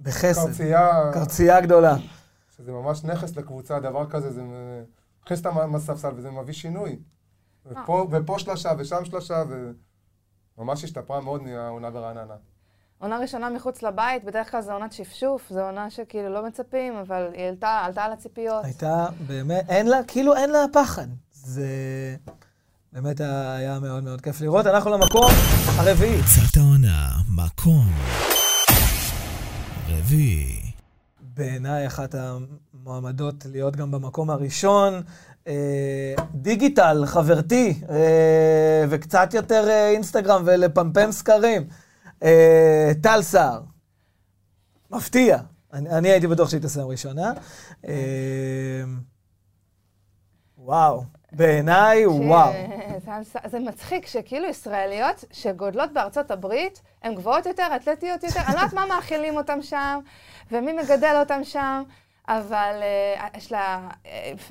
בחסד. 0.00 0.46
קרצייה, 0.46 1.10
קרצייה 1.12 1.60
גדולה. 1.60 1.96
שזה 2.56 2.72
ממש 2.72 3.04
נכס 3.04 3.36
לקבוצה, 3.36 3.80
דבר 3.80 4.10
כזה, 4.10 4.30
זה 4.30 4.42
מכניס 5.22 5.38
אותה 5.38 5.66
מהספסל 5.66 6.10
וזה 6.16 6.30
מביא 6.30 6.54
שינוי. 6.54 6.98
ופה, 7.66 8.08
ופה 8.10 8.38
שלושה 8.38 8.72
ושם 8.78 9.04
שלושה, 9.04 9.42
וממש 10.58 10.84
השתפרה 10.84 11.20
מאוד 11.20 11.42
מהעונה 11.42 11.90
ברעננה. 11.90 12.36
עונה 12.98 13.18
ראשונה 13.18 13.50
מחוץ 13.50 13.82
לבית, 13.82 14.24
בדרך 14.24 14.50
כלל 14.50 14.60
זו 14.60 14.72
עונת 14.72 14.92
שפשוף, 14.92 15.50
זו 15.50 15.60
עונה 15.60 15.90
שכאילו 15.90 16.28
לא 16.28 16.46
מצפים, 16.46 16.96
אבל 16.96 17.30
היא 17.34 17.48
עלתה, 17.48 17.68
עלתה 17.84 18.04
על 18.04 18.12
הציפיות. 18.12 18.64
הייתה 18.64 19.06
באמת, 19.26 19.64
אין 19.68 19.86
לה, 19.86 19.98
כאילו 20.08 20.36
אין 20.36 20.50
לה 20.50 20.64
פחד. 20.72 21.06
זה 21.32 21.66
באמת 22.92 23.20
היה 23.20 23.78
מאוד 23.80 24.04
מאוד 24.04 24.20
כיף 24.20 24.40
לראות. 24.40 24.66
אנחנו 24.66 24.90
למקום 24.90 25.30
הרביעי. 25.76 26.22
פריצת 26.22 26.56
העונה, 26.56 27.08
מקום 27.28 27.86
רביעי. 29.88 30.62
בעיניי 31.20 31.86
אחת 31.86 32.14
המועמדות 32.14 33.46
להיות 33.50 33.76
גם 33.76 33.90
במקום 33.90 34.30
הראשון. 34.30 35.02
אה, 35.46 36.14
דיגיטל, 36.34 37.02
חברתי, 37.06 37.80
אה, 37.90 38.84
וקצת 38.88 39.34
יותר 39.34 39.68
אה, 39.68 39.90
אינסטגרם 39.90 40.42
ולפמפם 40.46 41.12
סקרים. 41.12 41.68
טל 43.02 43.22
סער. 43.22 43.60
מפתיע. 44.90 45.38
אני, 45.72 45.90
אני 45.90 46.08
הייתי 46.08 46.26
בטוח 46.26 46.50
שהיא 46.50 46.60
תסיים 46.60 46.86
ראשונה. 46.86 47.32
וואו. 50.58 51.17
בעיניי, 51.32 52.06
וואו. 52.06 52.52
זה, 53.22 53.38
זה 53.44 53.58
מצחיק 53.58 54.06
שכאילו 54.06 54.48
ישראליות 54.48 55.24
שגודלות 55.32 55.92
בארצות 55.92 56.30
הברית, 56.30 56.82
הן 57.02 57.14
גבוהות 57.14 57.46
יותר, 57.46 57.66
אתלטיות 57.76 58.22
יותר, 58.22 58.40
אני 58.40 58.54
לא 58.54 58.60
יודעת 58.60 58.72
מה 58.72 58.86
מאכילים 58.86 59.36
אותם 59.36 59.62
שם, 59.62 59.98
ומי 60.52 60.72
מגדל 60.72 61.16
אותם 61.20 61.44
שם, 61.44 61.82
אבל 62.28 62.80
uh, 62.80 63.38
יש 63.38 63.52
לה, 63.52 63.88
uh, 63.90 64.06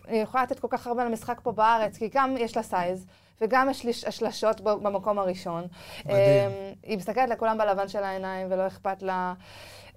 היא 0.07 0.23
יכולה 0.23 0.43
לתת 0.43 0.59
כל 0.59 0.67
כך 0.69 0.88
הרבה 0.88 1.05
למשחק 1.05 1.39
פה 1.43 1.51
בארץ, 1.51 1.97
כי 1.97 2.09
גם 2.13 2.36
יש 2.38 2.57
לה 2.57 2.63
סייז, 2.63 3.05
וגם 3.41 3.69
יש 3.69 3.84
לי 3.84 3.91
השלשות 4.07 4.61
במקום 4.61 5.19
הראשון. 5.19 5.67
מדהים. 6.05 6.17
Um, 6.49 6.78
היא 6.84 6.97
מסתכלת 6.97 7.30
לכולם 7.30 7.57
בלבן 7.57 7.88
של 7.88 8.03
העיניים, 8.03 8.47
ולא 8.49 8.67
אכפת 8.67 9.01
לה. 9.01 9.34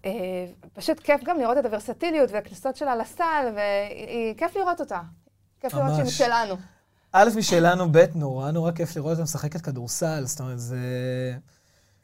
אה, 0.04 0.10
פשוט 0.72 1.00
כיף 1.00 1.24
גם 1.24 1.38
לראות 1.38 1.58
את 1.58 1.64
הוורסטיליות 1.64 2.30
והכניסות 2.30 2.76
שלה 2.76 2.96
לסל, 2.96 3.54
וכיף 4.34 4.56
לראות 4.56 4.80
אותה. 4.80 5.00
כיף 5.60 5.74
לראות 5.74 5.90
שהיא 5.90 6.02
ממש. 6.04 6.08
משלנו. 6.20 6.54
א', 7.12 7.28
משלנו, 7.36 7.92
ב', 7.92 8.04
נורא 8.14 8.50
נורא 8.50 8.72
כיף 8.72 8.96
לראות 8.96 9.12
אותה 9.12 9.22
משחקת 9.22 9.60
כדורסל, 9.60 10.24
זאת 10.26 10.40
אומרת, 10.40 10.58
זה... 10.58 10.76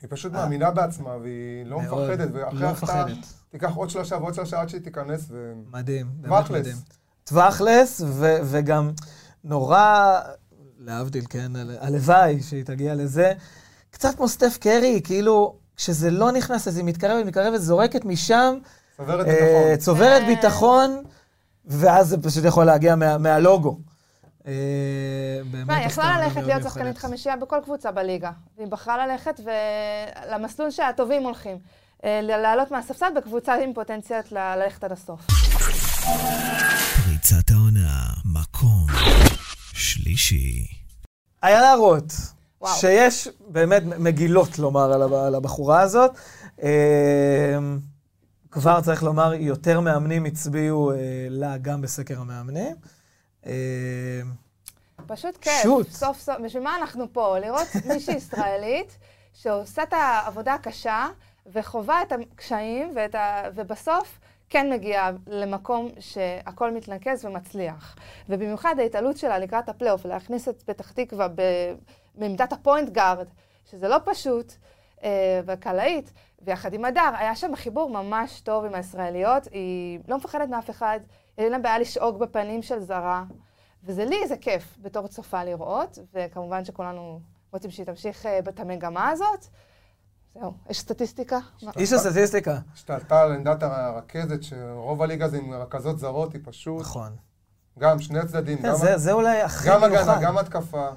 היא 0.03 0.09
פשוט 0.11 0.33
מאמינה 0.33 0.71
בעצמה, 0.71 1.17
והיא 1.17 1.67
לא. 1.67 1.81
מפחדת, 1.81 2.29
ואחרי 2.33 2.61
לא 2.61 2.71
מפחדת. 2.71 3.17
תיקח 3.51 3.75
עוד 3.75 3.91
שלושה 3.91 4.17
ועוד 4.17 4.35
שלושה 4.35 4.61
עד 4.61 4.69
שהיא 4.69 4.81
תיכנס, 4.81 5.27
ו... 5.31 5.53
מדהים, 5.73 6.07
באמת. 6.21 6.51
מדהים. 6.51 6.77
טווחלס, 7.25 8.01
וגם 8.45 8.91
נורא, 9.45 10.21
להבדיל, 10.79 11.25
כן, 11.29 11.57
הל- 11.57 11.77
הלוואי 11.81 12.43
שהיא 12.43 12.65
תגיע 12.65 12.95
לזה, 12.95 13.33
קצת 13.91 14.15
כמו 14.17 14.29
סטף 14.29 14.59
קרי, 14.61 15.01
כאילו, 15.05 15.57
כשזה 15.77 16.11
לא 16.11 16.33
נכנס, 16.33 16.69
אז 16.69 16.77
היא 16.77 16.85
מתקרבת, 16.85 17.27
מתקרבת, 17.27 17.61
זורקת 17.61 18.05
משם, 18.05 18.55
צוברת 18.97 19.27
אה, 19.27 19.33
ביטחון. 19.33 19.77
צוברת 19.79 20.23
כן. 20.23 20.27
ביטחון, 20.27 21.03
ואז 21.67 22.09
זה 22.09 22.23
פשוט 22.23 22.45
יכול 22.45 22.64
להגיע 22.64 22.95
מה- 22.97 23.19
מהלוגו. 23.19 23.79
אה, 24.47 24.53
היא 25.69 25.87
יכלה 25.87 26.21
ללכת 26.21 26.37
להיות. 26.43 26.62
שחקנית 26.62 26.99
חמישייה 26.99 27.37
בכל 27.37 27.57
קבוצה 27.64 27.91
בליגה. 27.93 28.31
והיא 28.59 28.69
בחרה 28.69 29.07
ללכת 29.07 29.41
למסלול 30.31 30.71
שהטובים 30.71 31.23
הולכים. 31.23 31.59
אה, 32.05 32.21
לעלות 32.23 32.71
מהספסל 32.71 33.07
בקבוצה 33.17 33.55
עם 33.55 33.75
פוטנציאל 33.75 34.21
ללכת 34.33 34.85
עד 34.85 34.93
הסוף. 34.93 35.21
פריצת 37.05 37.51
העונה, 37.51 38.03
מקום 38.25 38.87
שלישי. 39.73 40.67
איילה 41.43 41.75
רוט. 41.75 42.12
שיש 42.75 43.29
באמת 43.49 43.83
מגילות 43.99 44.59
לומר 44.59 44.93
על 44.93 45.03
הב- 45.03 45.12
על 45.12 45.35
הבחורה 45.35 45.81
הזאת. 45.81 46.11
כבר 48.57 48.81
צריך 48.81 49.03
לומר, 49.03 49.35
יותר 49.35 49.81
מאמנים 49.81 50.25
הצביעו 50.25 50.93
אה, 50.93 50.97
לה 51.31 51.59
גם 51.59 51.81
בסקר 51.81 52.21
המאמנים. 52.21 52.77
אה, 53.47 53.53
פשוט 55.07 55.37
כיף. 55.37 55.63
שוט. 55.63 55.91
סוף 55.91 56.21
סוף, 56.21 56.37
בשביל 56.45 56.63
מה 56.63 56.77
אנחנו 56.77 57.13
פה? 57.13 57.39
לראות 57.39 57.67
מישהי 57.89 58.15
ישראלית 58.15 58.99
שעושה 59.33 59.83
את 59.83 59.93
העבודה 59.93 60.55
הקשה 60.55 61.07
וחווה 61.53 62.03
את 62.03 62.13
הקשיים 62.13 62.93
ואת 62.97 63.15
ה... 63.15 63.43
ובסוף 63.55 64.19
כן 64.49 64.73
מגיעה 64.73 65.11
למקום 65.27 65.89
שהכל 65.99 66.75
מתנקז 66.75 67.25
ומצליח. 67.25 67.97
ובמיוחד 68.29 68.75
ההתעלות 68.79 69.17
שלה 69.17 69.39
לקראת 69.39 69.69
הפלייאוף, 69.69 70.05
להכניס 70.05 70.49
את 70.49 70.63
פתח 70.63 70.93
תקווה. 70.93 71.29
בעמדת 72.15 72.53
הפוינט 72.53 72.89
גארד, 72.89 73.27
שזה 73.71 73.89
לא 73.89 73.97
פשוט, 74.05 74.53
אה, 75.05 75.41
וקלעית, 75.47 76.13
ויחד 76.43 76.74
עם 76.74 76.84
הדר, 76.84 77.11
היה 77.18 77.37
שם 77.37 77.57
חיבור 77.57 77.91
ממש 77.91 78.41
טוב 78.41 78.64
עם 78.64 78.74
הישראליות, 78.74 79.49
היא 79.53 80.01
לא 80.09 80.16
מפחדת 80.16 80.49
מאף 80.49 80.70
אחד, 80.70 81.01
אין 81.39 81.53
לה 81.53 81.59
בעיה 81.59 81.78
לשאוג 81.78 82.18
בפנים 82.18 82.62
של 82.62 82.80
זרה. 82.80 83.24
וזה 83.84 84.05
לי 84.05 84.28
זה 84.28 84.37
כיף 84.37 84.76
בתור 84.82 85.09
צופה 85.09 85.45
לראות, 85.45 85.99
וכמובן 86.14 86.64
שכולנו 86.64 87.20
רוצים 87.53 87.70
שהיא 87.70 87.87
תמשיך 87.87 88.26
אה, 88.26 88.39
את 88.39 88.61
המגמה 88.61 89.09
הזאת. 89.09 89.47
זהו, 90.34 90.53
יש 90.70 90.80
סטטיסטיקה? 90.80 91.39
איש 91.76 91.93
הסטטיסטיקה. 91.93 92.59
השתלטה 92.74 93.22
על 93.22 93.32
עמדת 93.32 93.62
הרכזת, 93.62 94.43
שרוב 94.43 95.03
הליגה 95.03 95.28
זה 95.28 95.37
עם 95.39 95.53
רכזות 95.53 95.99
זרות, 95.99 96.32
היא 96.32 96.41
פשוט... 96.45 96.80
נכון. 96.80 97.16
גם 97.78 97.99
שני 97.99 98.18
הצדדים, 98.18 98.59
כן, 98.59 98.68
גם- 98.68 98.74
זה- 98.74 98.99
זה 98.99 99.12
אולי 99.12 99.43
הכי 99.43 99.68
גם 99.68 99.80
מיוחד. 99.80 100.09
הגנה, 100.09 100.22
גם 100.22 100.39
התקפה. 100.39 100.89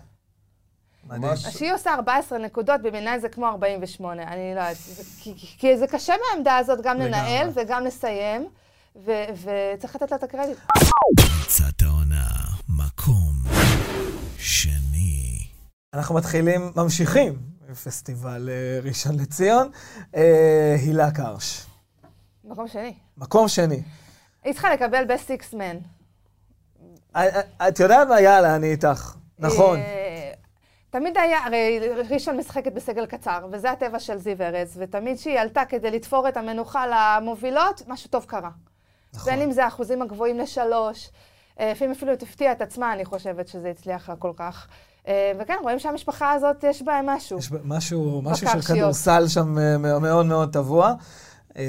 מדהים. 1.10 1.22
ממש- 1.24 1.48
שהיא 1.48 1.74
עושה 1.74 1.94
14 1.94 2.38
נקודות, 2.40 2.82
בעיניי 2.82 3.20
זה 3.20 3.30
כמו 3.30 3.48
48. 3.48 4.24
אני 4.24 4.36
לא 4.56 4.60
יודעת, 4.60 4.78
זה- 4.78 5.04
כי, 5.22 5.34
זה 5.78 5.88
קשה 5.88 6.14
מהעמדה 6.34 6.58
הזאת 6.58 6.80
גם. 6.84 7.08
לנהל 7.08 7.50
וגם 7.54 7.84
לסיים, 7.86 8.48
וצריך 8.96 9.96
לתת 9.96 10.12
לה 10.12 10.18
את 10.18 10.24
הקרדיט. 10.24 10.58
פריצת 11.16 11.82
העונה, 11.82 12.28
מקום 12.70 13.34
שני. 14.38 15.40
אנחנו 15.94 16.16
מתחילים, 16.16 16.72
ממשיכים, 16.76 17.34
פסטיבל 17.84 18.50
אה, 18.52 18.80
ראשון 18.84 19.20
לציון. 19.20 19.70
אה, 20.16 20.76
הילה 20.82 21.12
קרש. 21.12 21.66
מקום 22.44 22.68
שני. 22.68 22.94
מקום 23.18 23.48
שני. 23.48 23.84
היא 24.44 24.54
צריכה 24.54 24.74
לקבל 24.74 25.04
man. 25.54 25.78
אה, 27.16 27.22
אה, 27.60 27.68
את 27.68 27.80
יודעת 27.80 28.08
מה? 28.08 28.22
יאללה, 28.22 28.56
אני 28.56 28.72
איתך. 28.72 29.16
נכון. 29.40 29.80
תמיד 30.90 31.18
היה, 31.18 31.46
הרי 31.46 31.80
ראשון 32.10 32.38
משחקת 32.38 32.74
בסגל 32.74 33.06
קצר, 33.06 33.48
וזה 33.52 33.72
הטבע 33.72 34.00
של 34.00 34.18
זיו 34.18 34.42
ארז, 34.42 34.78
ותמיד 34.82 35.18
כשהיא 35.18 35.40
עלתה 35.40 35.66
כדי 35.70 35.92
לתפור 35.92 36.28
את 36.28 36.38
המנוחה 36.38 36.86
למובילות, 37.22 37.82
משהו 37.88 38.10
טוב 38.10 38.26
קרה. 38.26 38.50
נכון. 39.14 39.34
בין 39.34 39.42
אם 39.42 39.52
זה 39.52 39.64
האחוזים 39.66 40.02
הגבוהים 40.02 40.38
לשלוש, 40.38 41.10
אה, 41.60 41.72
לפעמים 41.72 41.92
אפילו 41.92 42.16
תפתיע 42.16 42.52
את 42.52 42.62
עצמה, 42.62 42.94
אני 42.94 43.06
חושבת 43.06 43.48
שזה 43.48 43.70
הצליח 43.70 44.10
לה 44.10 44.16
כל 44.16 44.32
כך. 44.36 44.68
אה, 45.08 45.32
וכן, 45.40 45.56
רואים 45.62 45.80
שהמשפחה 45.80 46.32
הזאת, 46.32 46.64
יש 46.64 46.82
בהם 46.82 47.06
משהו. 47.06 47.40
יש 47.40 47.52
ב- 47.52 47.58
משהו, 47.66 48.22
משהו 48.22 48.48
של. 48.48 48.62
כדורסל 48.62 49.28
שם 49.28 49.58
אה, 49.58 49.78
מאוד 49.78 50.26
מאוד 50.26 50.54
טבוע. 50.54 50.94
אה, 51.58 51.66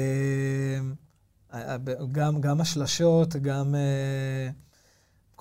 ב- 1.83 2.11
גם, 2.11 2.41
גם 2.41 2.61
השלשות, 2.61 3.35
גם 3.35 3.75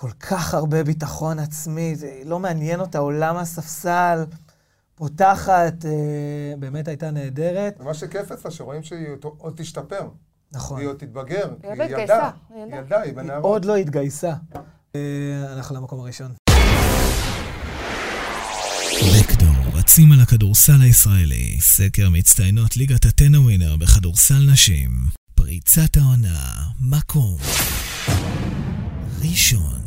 כל 0.00 0.10
כך 0.20 0.54
הרבה 0.54 0.84
ביטחון 0.84 1.38
עצמי, 1.38 1.96
זה 1.96 2.20
לא 2.24 2.38
מעניין 2.38 2.80
אותה 2.80 2.98
עולם 2.98 3.36
הספסל, 3.36 4.24
פותחת, 4.94 5.84
אה, 5.84 5.90
באמת 6.58 6.88
הייתה 6.88 7.10
נהדרת. 7.10 7.76
ומה 7.80 7.94
שכיף 7.94 8.32
אצלה, 8.32 8.50
שרואים 8.50 8.82
שהיא 8.82 9.06
עוד- 9.08 9.34
עוד 9.38 9.52
תשתפר. 9.56 10.08
נכון. 10.52 10.80
היא 10.80 10.88
עוד 10.88 10.96
תתבגר. 10.96 11.48
היא 11.62 11.70
עוד 11.70 11.80
היא 11.80 11.90
התגייסה, 11.90 12.12
ילדה. 12.14 12.30
היא 12.54 12.64
היא 12.64 12.74
ילדה. 12.78 12.96
היא 12.96 13.04
היא 13.04 13.14
בנערות. 13.16 13.44
עוד 13.44 13.64
לא 13.64 13.76
התגייסה. 13.76 14.32
אה, 14.96 15.00
אנחנו 15.56 15.76
למקום 15.76 16.00
הראשון. 16.00 16.32
בקדור, 19.20 19.78
רצים 19.78 20.12
על 20.12 20.20
הכדורסל 20.20 20.82
הישראלי. 20.82 21.56
סקר 21.60 22.08
מצטיינות 22.10 22.76
ליגת 22.76 23.04
הטנא 23.04 23.36
ווינר 23.36 23.76
בכדורסל 23.76 24.50
נשים. 24.52 24.90
פריצת 25.34 25.96
העונה, 25.96 26.50
מקום 26.80 27.36
ראשון. 29.22 29.79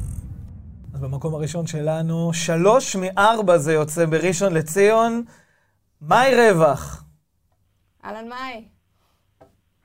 במקום 1.03 1.35
הראשון 1.35 1.67
שלנו, 1.67 2.33
שלוש 2.33 2.95
מארבע 2.95 3.57
זה 3.57 3.73
יוצא 3.73 4.05
בראשון 4.05 4.53
לציון. 4.53 5.23
מאי 6.01 6.35
רווח, 6.35 7.03
אהלן 8.05 8.29
מאי. 8.29 8.67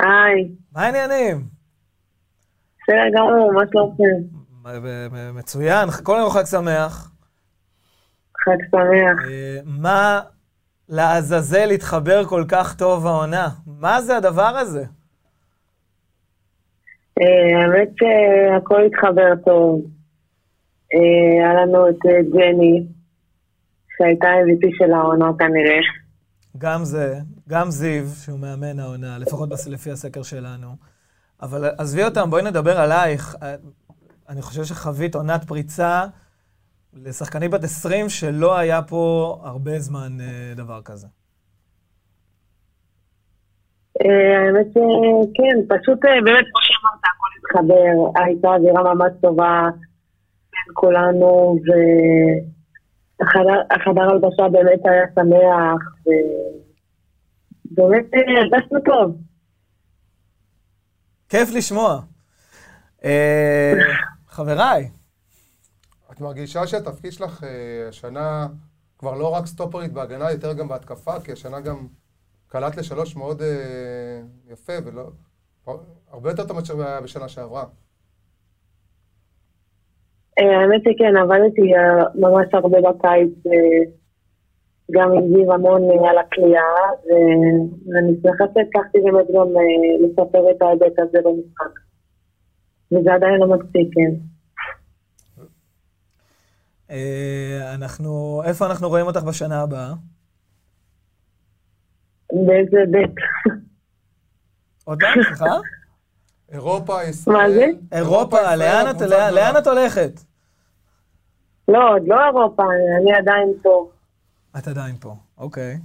היי, 0.00 0.48
מה 0.72 0.82
העניינים? 0.82 1.44
בסדר 2.82 3.08
גמור, 3.14 3.52
מה 3.52 3.62
שלומכם? 3.70 4.38
מצוין, 5.34 5.90
כל 5.90 6.16
יום 6.20 6.30
חג 6.30 6.44
שמח. 6.44 7.10
חג 8.44 8.56
שמח. 8.70 9.28
אה, 9.30 9.58
מה 9.64 10.20
לעזאזל 10.88 11.70
התחבר 11.70 12.24
כל 12.24 12.44
כך 12.48 12.76
טוב 12.76 13.06
העונה? 13.06 13.48
מה 13.66 14.00
זה 14.02 14.16
הדבר 14.16 14.56
הזה? 14.56 14.84
אה, 17.20 17.60
האמת 17.62 17.88
שהכל 17.98 18.82
התחבר 18.86 19.36
טוב. 19.44 19.97
אה, 20.94 21.44
היה 21.44 21.54
לנו 21.54 21.88
את 21.88 22.06
אה, 22.06 22.22
ג'ני, 22.22 22.86
שהייתה 23.98 24.26
MVP 24.26 24.68
של 24.78 24.92
העונה 24.92 25.30
כנראה. 25.38 25.80
גם 26.58 26.84
זה, 26.84 27.14
גם 27.48 27.70
זיו, 27.70 28.04
שהוא 28.24 28.38
מאמן 28.38 28.78
העונה, 28.78 29.18
לפחות 29.18 29.48
לפי 29.70 29.90
הסקר 29.90 30.22
שלנו. 30.22 30.68
אבל 31.42 31.64
עזבי 31.78 32.04
אותם, 32.04 32.30
בואי 32.30 32.42
נדבר 32.42 32.80
עלייך. 32.80 33.36
אה, 33.42 33.54
אני 34.28 34.42
חושב 34.42 34.64
שחווית 34.64 35.14
עונת 35.14 35.44
פריצה 35.44 36.04
לשחקנית 36.94 37.50
בת 37.50 37.64
20 37.64 38.08
שלא 38.08 38.58
היה 38.58 38.82
פה 38.82 39.36
הרבה 39.42 39.78
זמן 39.78 40.12
דבר 40.56 40.80
כזה. 40.84 41.06
האמת 44.00 44.66
שכן, 44.70 45.56
פשוט 45.68 45.98
באמת, 46.02 46.44
כמו 46.50 46.60
שאמרת, 46.62 47.00
הכל 47.04 47.28
התחבר. 47.38 48.22
הייתה 48.24 48.48
אווירה 48.48 48.94
ממש 48.94 49.12
טובה 49.20 49.68
בין 50.66 50.74
כולנו, 50.74 51.58
והחדר 53.20 54.02
הלבשה 54.02 54.48
באמת 54.52 54.80
היה 54.84 55.04
שמח, 55.14 55.82
ובאמת 57.70 58.04
הרגשנו 58.12 58.78
טוב. 58.84 59.16
כיף 61.28 61.50
לשמוע. 61.54 62.00
אה, 63.04 63.72
חבריי, 64.26 64.90
את 66.12 66.20
מרגישה 66.20 66.66
שהתפקיד 66.66 67.12
שלך 67.12 67.44
אה, 67.44 67.88
השנה 67.88 68.46
כבר 68.98 69.14
לא 69.14 69.28
רק 69.28 69.46
סטופרית 69.46 69.92
בהגנה, 69.92 70.30
יותר 70.30 70.52
גם 70.52 70.68
בהתקפה, 70.68 71.20
כי 71.20 71.32
השנה 71.32 71.60
גם 71.60 71.86
קלט 72.48 72.76
לשלוש 72.76 73.16
מאוד 73.16 73.42
אה, 73.42 74.20
יפה, 74.52 74.72
ולא... 74.84 75.10
הרבה 76.10 76.30
יותר 76.30 76.46
טוב 76.46 76.56
מאשר 76.56 77.00
בשנה 77.02 77.28
שעברה. 77.28 77.64
אה, 80.40 80.60
האמת 80.60 80.80
שכן, 80.80 81.16
עבדתי 81.16 81.74
אה, 81.74 82.04
ממש 82.14 82.46
הרבה 82.52 82.78
בקיץ, 82.80 83.46
אה, 83.46 83.92
גם 84.90 85.12
עם 85.12 85.28
זיו 85.34 85.52
המון 85.54 85.82
על 86.08 86.18
הכלייה, 86.18 86.62
ואני 87.86 88.12
שמחה 88.22 88.44
שהצלחתי 88.54 88.98
באמת 89.04 89.26
גם 89.34 89.46
לספר 90.00 90.50
את 90.50 90.62
ההיבט 90.62 90.98
הזה 90.98 91.18
במשחק. 91.24 91.80
וזה 92.92 93.14
עדיין 93.14 93.40
לא 93.40 93.46
מספיק, 93.46 93.88
כן. 93.94 94.14
אנחנו, 97.74 98.42
איפה 98.44 98.66
אנחנו 98.66 98.88
רואים 98.88 99.06
אותך 99.06 99.22
בשנה 99.22 99.62
הבאה? 99.62 99.92
באיזה 102.32 102.76
בית. 102.90 103.14
עוד 104.84 104.98
פעם, 105.00 105.22
סליחה? 105.22 105.56
אירופה, 106.52 107.04
ישראל. 107.04 107.36
מה 107.36 107.50
זה? 107.50 107.66
אירופה. 107.92 108.56
לאן 109.30 109.56
את 109.58 109.66
הולכת? 109.66 110.27
לא, 111.68 111.94
עוד 111.94 112.02
לא 112.06 112.16
אירופה, 112.26 112.62
אני 113.00 113.14
עדיין 113.14 113.52
פה. 113.62 113.88
את 114.58 114.68
עדיין 114.68 114.96
פה, 114.96 115.14
אוקיי. 115.38 115.78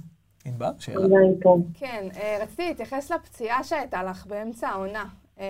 ענבר, 0.44 0.70
שאלה. 0.78 1.04
עדיין 1.04 1.34
פה. 1.42 1.56
כן, 1.74 2.08
אה, 2.16 2.38
רציתי 2.42 2.68
להתייחס 2.68 3.10
לפציעה 3.10 3.64
שהייתה 3.64 4.02
לך 4.02 4.26
באמצע 4.26 4.68
העונה. 4.68 5.04
אה, 5.40 5.46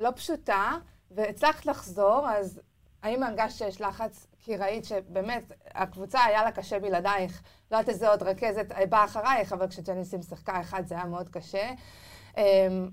לא 0.00 0.10
פשוטה, 0.16 0.72
והצלחת 1.10 1.66
לחזור, 1.66 2.28
אז 2.28 2.60
האם 3.02 3.22
הרגשת 3.22 3.58
שיש 3.58 3.80
לחץ? 3.80 4.26
כי 4.40 4.56
ראית 4.56 4.84
שבאמת, 4.84 5.52
הקבוצה 5.74 6.24
היה 6.24 6.44
לה 6.44 6.52
קשה 6.52 6.78
בלעדייך. 6.78 7.42
לא 7.70 7.76
יודעת 7.76 7.88
איזה 7.88 8.08
עוד 8.08 8.22
רכזת 8.22 8.72
אה, 8.72 8.86
באה 8.86 9.04
אחרייך, 9.04 9.52
אבל 9.52 9.68
כשג'ניסים 9.68 10.22
שיחקה 10.22 10.60
אחד 10.60 10.86
זה 10.86 10.94
היה 10.94 11.04
מאוד 11.04 11.28
קשה. 11.28 11.70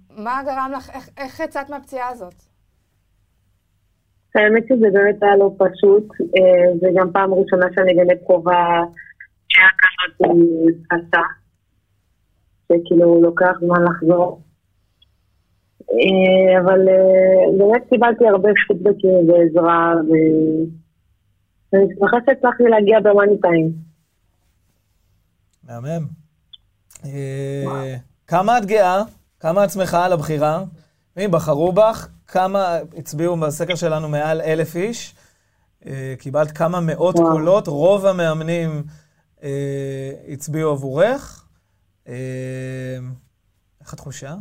מה 0.10 0.42
גרם 0.46 0.72
לך, 0.78 0.90
איך, 0.90 1.10
איך 1.18 1.40
יצאת 1.40 1.70
מהפציעה 1.70 2.10
הזאת? 2.10 2.51
האמת 4.36 4.64
שזה 4.70 4.88
באמת 4.94 5.24
היה 5.24 5.36
לא 5.36 5.52
פשוט, 5.58 6.08
אה, 6.22 6.78
זה 6.82 6.88
גם 6.96 7.12
פעם 7.12 7.34
ראשונה 7.34 7.66
שאני 7.76 7.94
באמת 7.94 8.20
חווה 8.28 8.84
שהיה 9.48 9.68
כזאת 9.82 10.32
קשה, 10.90 11.22
שכאילו 12.66 13.22
לוקח 13.22 13.54
זמן 13.60 13.84
לחזור. 13.84 14.42
אה, 15.92 16.62
אבל 16.62 16.90
אה, 16.90 17.58
באמת 17.58 17.82
קיבלתי 17.90 18.28
הרבה 18.28 18.50
פידבקים 18.68 19.30
ועזרה, 19.30 19.94
ואני 21.72 21.86
שמחה 22.00 22.18
שהצלחתי 22.26 22.64
להגיע 22.64 23.00
במאני 23.00 23.42
טיים. 23.42 23.72
מהמם. 25.64 26.06
כמה 28.28 28.58
את 28.58 28.66
גאה? 28.66 29.04
כמה 29.40 29.64
את 29.64 29.70
שמחה 29.70 30.06
על 30.06 30.14
הבחירה? 30.14 30.64
מי 31.18 31.28
בחרו 31.28 31.72
בך? 31.72 32.08
כמה 32.32 32.78
הצביעו 32.98 33.38
בסקר 33.38 33.76
שלנו 33.76 34.10
מעל 34.10 34.42
אלף 34.42 34.76
איש? 34.76 35.16
אה, 35.86 36.14
קיבלת 36.20 36.52
כמה 36.52 36.80
מאות 36.80 37.16
וואו. 37.16 37.32
קולות, 37.32 37.68
רוב 37.68 38.06
המאמנים 38.06 38.84
אה, 39.44 40.12
הצביעו 40.28 40.72
עבורך. 40.72 41.46
אה, 42.08 42.98
איך 43.82 43.94
התחושה? 43.94 44.36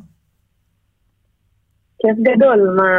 כיף 1.99 2.17
גדול, 2.23 2.75
מה... 2.77 2.99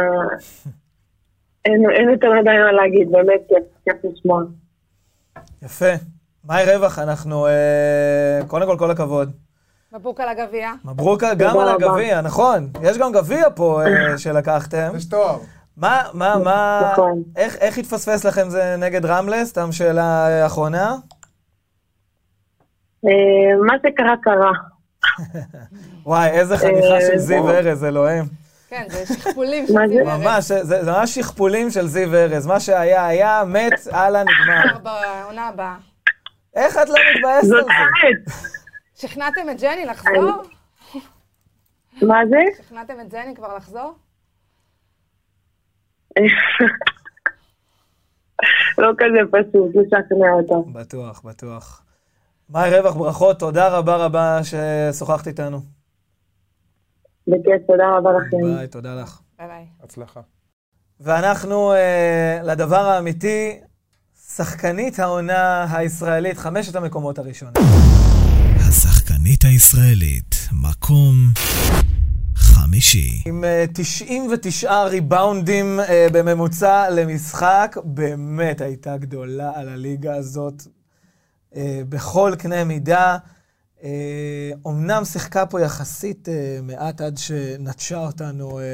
אין, 1.64 1.90
אין 1.90 2.10
יותר 2.10 2.28
מדי 2.40 2.50
מה 2.50 2.72
להגיד, 2.72 3.10
באמת 3.10 3.40
כיף, 3.48 3.64
כיף 3.84 4.12
לשמוע. 4.12 4.42
יפה. 5.62 5.92
מאי 6.44 6.64
רווח, 6.76 6.98
אנחנו... 6.98 7.46
אה, 7.46 8.40
קודם 8.46 8.66
כל, 8.66 8.76
כל 8.78 8.90
הכבוד. 8.90 9.32
מברוק 9.92 10.20
על 10.20 10.28
הגביע. 10.28 10.70
מברוק 10.84 11.22
גם 11.36 11.58
על. 11.58 11.68
הגביע, 11.68 12.20
נכון. 12.20 12.70
יש 12.82 12.98
גם 12.98 13.12
גביע 13.12 13.44
פה 13.56 13.82
אה, 13.82 14.18
שלקחתם. 14.18 14.92
יש 14.96 15.04
תואר. 15.04 15.38
מה, 15.76 16.02
מה, 16.12 16.36
מה, 16.44 16.90
נכון. 16.92 17.22
איך, 17.36 17.56
איך 17.56 17.78
התפספס 17.78 18.24
לכם 18.24 18.50
זה 18.50 18.76
נגד 18.78 19.06
רמלה? 19.06 19.44
סתם 19.44 19.72
שאלה 19.72 20.26
אה, 20.28 20.46
אחרונה. 20.46 20.96
אה, 23.04 23.10
מה 23.66 23.74
שקרה 23.78 24.14
קרה. 24.22 24.52
וואי, 26.06 26.30
איזה 26.30 26.58
חניכה 26.58 27.00
של 27.00 27.18
זיו. 27.18 27.50
ארז, 27.50 27.84
אלוהים. 27.84 28.24
כן, 28.68 28.84
זה 28.88 29.14
שכפולים 29.14 29.66
של 29.66 29.74
מה 29.74 29.88
זה? 29.88 29.94
זיו 29.94 30.10
ארז. 30.10 30.20
ממש, 30.20 30.52
זה, 30.52 30.84
זה 30.84 30.92
ממש 30.92 31.14
שכפולים 31.14 31.70
של 31.70 31.86
זיו 31.86 32.14
ארז. 32.14 32.46
מה 32.46 32.60
שהיה, 32.60 33.06
היה, 33.06 33.42
מת, 33.46 33.72
הלאה, 33.90 34.22
נגמר. 34.22 34.78
בעונה 34.84 35.48
הבאה. 35.48 35.76
איך 36.56 36.78
את 36.82 36.88
לא 36.88 36.96
מתבאסת 37.14 37.46
זאת 37.46 37.58
על 37.58 37.64
זה? 37.64 37.72
האמת. 37.72 38.61
שכנעתם 39.02 39.50
את 39.50 39.60
ג'ני 39.60 39.84
לחזור? 39.84 40.42
מה 42.02 42.18
זה? 42.30 42.62
שכנעתם 42.62 42.94
את 43.00 43.12
ג'ני 43.12 43.34
כבר 43.36 43.56
לחזור? 43.56 43.94
לא 48.78 48.92
כזה 48.98 49.18
פשוט 49.30 49.70
לשכנע 49.74 50.32
אותה. 50.32 50.54
בטוח, 50.72 51.22
בטוח. 51.24 51.84
מאי 52.50 52.78
רווח, 52.78 52.94
ברכות, 52.94 53.38
תודה 53.38 53.68
רבה 53.68 53.96
רבה 53.96 54.40
ששוחחת 54.44 55.26
איתנו. 55.26 55.60
בכיף, 57.26 57.66
תודה 57.66 57.96
רבה 57.96 58.10
לכם. 58.12 58.56
ביי, 58.56 58.68
תודה 58.68 58.94
לך. 58.94 59.20
ביי 59.38 59.48
ביי. 59.48 59.66
הצלחה. 59.82 60.20
ואנחנו 61.00 61.72
אה, 61.72 62.40
לדבר 62.42 62.76
האמיתי, 62.80 63.60
שחקנית 64.28 64.98
העונה 64.98 65.66
הישראלית, 65.76 66.38
חמשת 66.38 66.76
המקומות 66.76 67.18
הראשונים. 67.18 67.81
השחקנית 69.22 69.44
הישראלית, 69.44 70.48
מקום 70.52 71.14
חמישי. 72.34 73.22
עם 73.26 73.44
אה, 73.44 73.64
99 73.74 74.82
ריבאונדים 74.82 75.80
אה, 75.80 76.06
בממוצע 76.12 76.90
למשחק, 76.90 77.76
באמת 77.84 78.60
הייתה 78.60 78.96
גדולה 78.96 79.52
על 79.54 79.68
הליגה 79.68 80.14
הזאת 80.14 80.62
אה, 81.56 81.80
בכל 81.88 82.32
קנה 82.38 82.64
מידה. 82.64 83.16
אה, 83.82 84.50
אומנם 84.64 85.04
שיחקה 85.04 85.46
פה 85.46 85.60
יחסית 85.60 86.28
אה, 86.28 86.58
מעט 86.62 87.00
עד 87.00 87.18
שנטשה 87.18 87.98
אותנו 87.98 88.58
אה, 88.58 88.64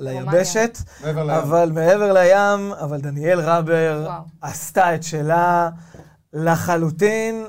ליבשת. 0.00 0.78
אבל 1.04 1.72
מעבר 1.74 2.12
לים, 2.12 2.72
אבל 2.72 3.00
דניאל 3.00 3.40
רבר. 3.40 4.10
עשתה 4.40 4.94
את 4.94 5.02
שלה 5.02 5.70
לחלוטין. 6.32 7.44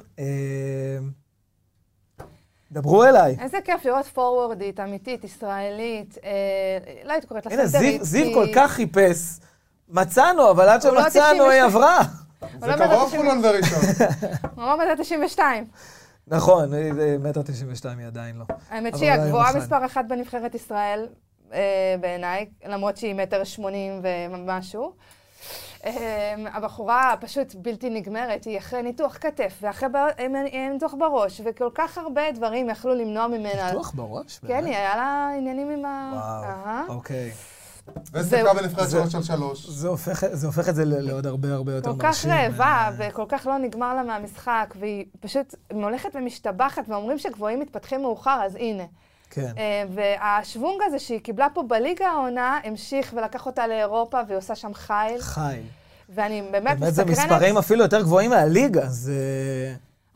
אה, 2.75 2.81
דברו 2.81 3.03
אליי. 3.03 3.35
איזה 3.41 3.57
כיף 3.65 3.85
לראות 3.85 4.05
פורוורדית, 4.05 4.79
אמיתית, 4.79 5.23
ישראלית. 5.23 6.17
אה, 6.23 6.29
לא 7.05 7.11
הייתי 7.11 7.27
קוראת 7.27 7.45
לה 7.45 7.51
הנה, 7.53 7.65
זיו, 7.65 7.79
סנטרית, 7.81 8.03
זיו 8.03 8.25
כי- 8.25 8.33
כל 8.33 8.45
כך 8.55 8.71
חיפש. 8.71 9.17
מצאנו, 9.89 10.51
אבל 10.51 10.69
עד 10.69 10.83
לא 10.85 10.91
שמצאנו, 10.91 11.09
92. 11.09 11.51
היא 11.51 11.61
עברה. 11.61 11.99
זה 12.59 12.67
לא 12.67 12.75
קרוב 12.77 13.09
חולון 13.09 13.41
וראשון. 13.45 13.79
הוא 14.55 14.63
לא 14.65 14.77
מטר 14.77 14.95
92. 15.03 15.65
נכון, 16.27 16.73
היא 16.73 16.91
מטר 17.19 17.41
תשעים 17.41 17.69
ושתיים 17.71 17.97
היא 17.99 18.07
עדיין 18.07 18.35
לא. 18.37 18.45
האמת 18.69 18.97
שהיא 18.97 19.11
הגבוהה. 19.11 19.53
מספר 19.57 19.85
אחת 19.85 20.05
בנבחרת 20.09 20.55
ישראל, 20.55 21.07
אה, 21.53 21.59
בעיניי, 22.01 22.45
למרות 22.65 22.97
שהיא 22.97 23.15
מטר 23.15 23.43
שמונים 23.43 24.01
ומשהו. 24.31 24.93
אה, 25.85 25.91
הבחורה 26.53 27.15
פשוט 27.19 27.55
בלתי 27.55 27.89
נגמרת, 27.89 28.43
היא 28.43 28.57
אחרי 28.57 28.81
ניתוח 28.83 29.17
כתף, 29.21 29.53
ואחרי 29.61 29.87
ניתוח 30.73 30.93
בראש, 30.99 31.41
וכל 31.45 31.69
כך 31.75 31.97
הרבה 31.97 32.31
דברים 32.31 32.69
יכלו 32.69 32.95
למנוע 32.95 33.27
ממנה. 33.27 33.65
ניתוח 33.67 33.91
בראש? 33.91 34.39
כן? 34.47 34.65
היא 34.65 34.75
היה 34.75 34.95
לה 34.95 35.29
עניינים 35.37 35.69
עם 35.69 35.85
ה... 35.85 36.11
וואו, 36.87 36.95
אוקיי. 36.97 37.31
ושיחקה 38.13 38.53
בנבחרת 38.53 38.89
זה- 38.89 38.97
שלוש 38.99 39.15
על 39.15 39.23
שלוש. 39.23 39.69
זה 39.69 39.87
הופך- 39.87 40.25
זה 40.31 40.47
הופך 40.47 40.69
את 40.69 40.75
זה 40.75 40.85
לעוד 40.85 41.25
הרבה 41.27 41.53
הרבה 41.53 41.73
יותר 41.75 41.91
כל 41.97 42.05
מרשים. 42.07 42.31
כך 42.31 42.37
רעבה, 42.37 42.89
וכל 42.97 43.25
כך 43.29 43.47
לא 43.47 43.57
נגמר 43.57 43.93
לה 43.95 44.03
מהמשחק, 44.03 44.73
והיא 44.79 45.05
פשוט 45.19 45.55
הולכת 45.73 46.09
ומשתבחת, 46.13 46.83
ואומרים 46.87 47.17
שגבוהים 47.17 47.59
מתפתחים 47.59 48.01
מאוחר, 48.01 48.39
אז 48.45 48.55
הנה. 48.55 48.83
כן. 49.31 49.51
אה, 49.57 49.83
והשוונג 49.89 50.81
הזה 50.85 50.99
שהיא 50.99 51.19
קיבלה 51.19 51.47
פה 51.53 51.63
בליגה 51.63 52.07
העונה, 52.07 52.59
המשיך 52.63 53.13
ולקח 53.17 53.45
אותה 53.45 53.67
לאירופה, 53.67 54.19
והיא 54.27 54.37
עושה 54.37 54.55
שם 54.55 54.73
חיל, 54.73 55.21
חי. 55.21 55.59
ואני 56.09 56.41
באמת 56.51 56.79
באמת 56.79 56.93
זה 56.93 57.05
מסקרנת. 57.05 57.31
מספרים 57.31 57.57
אפילו 57.57 57.83
יותר 57.83 58.01
גבוהים 58.01 58.29
מהליגה, 58.29 58.85
זה... 58.85 59.13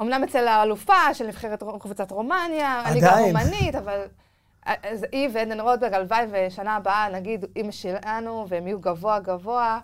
אמנם 0.02 0.24
אצל 0.24 0.48
האלופה 0.48 1.14
של 1.14 1.28
נבחרת 1.28 1.64
קבוצת 1.80 2.12
רומניה, 2.12 2.82
הליגה. 2.86 3.10
הרומנית, 3.10 3.76
אבל... 3.76 4.00
אז 4.66 5.06
היא 5.12 5.30
ועדן 5.34 5.60
רוטברג, 5.60 5.94
הלוואי 5.94 6.26
ושנה 6.32 6.76
הבאה, 6.76 7.10
נגיד, 7.10 7.46
אימא 7.56 7.72
שלנו, 7.72 8.46
והם 8.50 8.68
יהיו 8.68 8.80
גבוה 8.80 9.20
גבוה. 9.20 9.80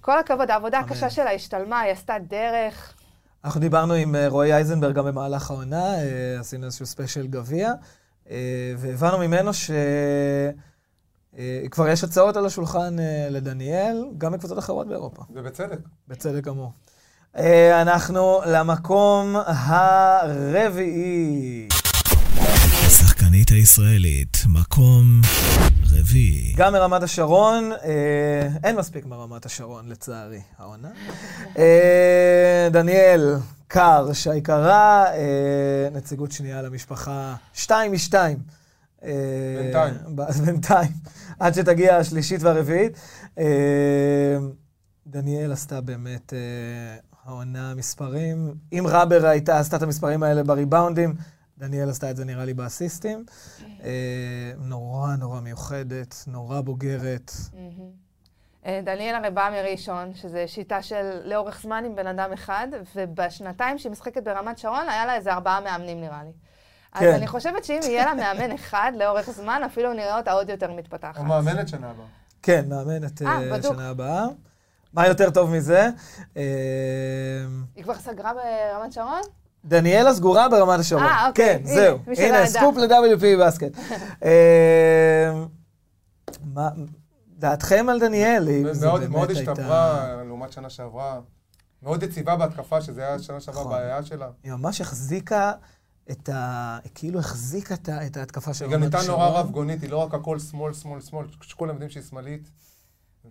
כל 0.00 0.18
הכבוד, 0.18 0.50
העבודה 0.50 0.78
אמן. 0.78 0.86
הקשה 0.86 1.10
שלה 1.10 1.32
השתלמה, 1.32 1.80
היא 1.80 1.92
עשתה 1.92 2.14
דרך. 2.28 2.94
אנחנו 3.44 3.60
דיברנו 3.60 3.94
עם 3.94 4.14
אה, 4.14 4.28
רועי 4.28 4.52
אייזנברג 4.52 4.94
גם 4.94 5.04
במהלך 5.04 5.50
העונה, 5.50 5.94
אה, 5.94 6.36
עשינו 6.40 6.66
איזשהו 6.66 6.86
ספיישל 6.86 7.26
גביע, 7.26 7.68
אה, 7.68 7.74
והבנו 8.78 9.18
ממנו 9.18 9.50
שכבר 11.34 11.88
יש 11.88 12.04
הצעות 12.04 12.36
על 12.36 12.46
השולחן 12.46 12.98
אה, 12.98 13.28
לדניאל, 13.30 14.04
גם 14.18 14.32
מקבוצות 14.32 14.58
אחרות 14.58 14.88
באירופה, 14.88 15.22
ובצדק. 15.34 15.78
בצדק 16.08 16.44
גמור. 16.44 16.72
אה, 17.36 17.82
אנחנו 17.82 18.40
למקום 18.46 19.36
הרביעי. 19.46 20.88
השחקנית 22.86 23.50
הישראלית, 23.50 24.36
מקום 24.46 25.20
רביעי. 26.00 26.52
גם 26.56 26.72
מרמת 26.72 27.02
השרון, 27.02 27.72
אה, 27.72 28.48
אין 28.64 28.76
מספיק 28.76 29.06
מרמת 29.06 29.46
השרון, 29.46 29.88
לצערי, 29.88 30.40
העונה. 30.58 30.88
אה, 31.58 32.68
דניאל 32.70 33.34
קר, 33.68 34.12
שי 34.12 34.40
קרה, 34.42 35.04
אה, 35.12 35.88
נציגות 35.92 36.32
שנייה 36.32 36.62
למשפחה, 36.62 37.34
שתיים 37.54 37.92
משתיים. 37.92 38.38
אה, 39.04 39.10
בינתיים. 39.62 39.94
בינתיים, 40.46 40.90
עד 41.38 41.54
שתגיע 41.54 41.96
השלישית 41.96 42.42
והרביעית. 42.42 42.92
אה, 43.38 44.36
דניאל 45.06 45.52
עשתה 45.52 45.80
באמת 45.80 46.32
אה, 46.32 46.96
העונה 47.24 47.74
מספרים. 47.74 48.54
אם 48.72 48.84
ראבר 48.86 49.26
הייתה, 49.26 49.58
עשתה 49.58 49.76
את 49.76 49.82
המספרים 49.82 50.22
האלה 50.22 50.42
בריבאונדים, 50.42 51.14
דניאל 51.58 51.90
עשתה 51.90 52.10
את 52.10 52.16
זה 52.16 52.24
נראה 52.24 52.44
לי 52.44 52.54
באסיסטים. 52.54 53.24
אה, 53.82 54.52
נורא 54.58 55.16
נורא 55.16 55.40
מיוחדת, 55.40 56.24
נורא 56.26 56.60
בוגרת. 56.60 57.32
מהמם. 57.52 58.06
אה, 58.66 58.80
דניאל 58.84 59.14
הרי 59.14 59.30
באה 59.30 59.50
מראשון, 59.50 60.14
שזו 60.14 60.38
שיטה 60.46 60.82
של 60.82 61.20
לאורך 61.24 61.60
זמן 61.62 61.84
עם 61.86 61.96
בן 61.96 62.06
אדם 62.06 62.32
אחד, 62.32 62.68
ובשנתיים 62.96 63.78
שהיא 63.78 63.92
משחקת 63.92 64.22
ברמת 64.22 64.58
שרון, 64.58 64.88
היה 64.88 65.06
לה 65.06 65.14
איזה 65.14 65.32
ארבעה 65.32 65.60
מאמנים 65.60 66.00
נראה 66.00 66.24
לי. 66.24 66.32
אז 66.92 67.00
כן. 67.00 67.14
אני 67.14 67.26
חושבת 67.26 67.64
שאם 67.64 67.80
יהיה 67.82 68.04
לה 68.04 68.14
מאמן 68.14 68.54
אחד 68.60 68.92
לאורך 68.98 69.30
זמן, 69.30 69.62
אפילו 69.66 69.92
נראה 69.92 70.18
אותה 70.18 70.32
עוד 70.32 70.48
יותר 70.48 70.72
מתפתחת. 70.72 71.18
או 71.18 71.24
מאמנת 71.24 71.68
שנה 71.68 71.90
הבאה. 71.90 72.06
כן, 72.42 72.68
מאמנת 72.68 73.22
אה. 73.22 73.62
שנה 73.62 73.88
הבאה. 73.88 74.26
מה 74.92 75.06
יותר 75.06 75.30
טוב 75.30 75.50
מזה? 75.50 75.88
היא 76.34 77.84
כבר 77.84 77.94
סגרה 77.94 78.32
ברמת 78.34 78.92
שרון? 78.92 79.20
דניאלה 79.66 80.14
סגורה 80.14 80.48
ברמת 80.48 80.80
השרון. 80.80 81.02
אה, 81.02 81.28
אוקיי. 81.28 81.58
כן, 81.58 81.74
זהו. 81.74 81.98
הנה. 82.18 82.46
סקופ 82.46 82.76
ל-WP 82.76 83.24
בסקט. 83.46 83.78
אה, 84.24 85.44
מה, 86.54 86.68
דעתכם 87.38 87.86
על 87.88 88.00
דניאל? 88.00 88.48
היא- 88.48 88.72
זה 88.72 88.86
מאוד 88.86 89.00
באמת 89.00 89.12
מאוד 89.12 89.30
הייתה- 89.30 89.52
השתפרה 89.52 90.14
לעומת 90.26 90.52
שנה 90.52 90.70
שעברה. 90.70 91.20
מאוד 91.82 92.02
יציבה 92.02 92.36
בהתקפה, 92.36 92.80
שזה 92.82 93.06
היה 93.08 93.18
שנה 93.18 93.40
שעברה 93.40 93.60
נכון. 93.62 93.72
בעיה 93.72 94.02
שלה. 94.02 94.28
היא 94.44 94.52
ממש 94.52 94.80
החזיקה 94.80 95.52
את 96.10 96.28
ה... 96.28 96.78
כאילו 96.94 97.18
החזיקה 97.18 97.74
את 98.06 98.16
ההתקפה 98.16 98.54
של 98.54 98.64
היא 98.64 98.72
גם 98.74 98.82
רמת 98.82 98.94
הייתה 98.94 99.08
נורא 99.10 99.24
השרון. 99.24 99.40
רב 99.40 99.50
גונית, 99.50 99.82
היא 99.82 99.90
לא 99.90 99.96
רק 99.96 100.14
הכל 100.14 100.38
שמאל, 100.38 100.72
שמאל, 100.74 101.00
שמאל, 101.00 101.26
שכולם 101.42 101.70
יודעים 101.72 101.90
שהיא 101.90 102.02
שמאלית. 102.02 102.50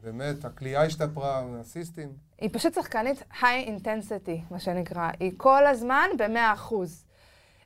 באמת, 0.04 0.46
הכלייה 0.46 0.84
השתפרה, 0.84 1.44
האסיסטים. 1.58 2.10
היא 2.38 2.50
פשוט 2.54 2.74
שחקנית 2.74 3.24
היי 3.42 3.64
אינטנסיטי, 3.64 4.42
מה 4.52 4.60
שנקרא. 4.60 5.10
היא 5.20 5.32
כל 5.38 5.68
הזמן 5.68 6.10
במאה 6.18 6.54
אחוז. 6.54 7.06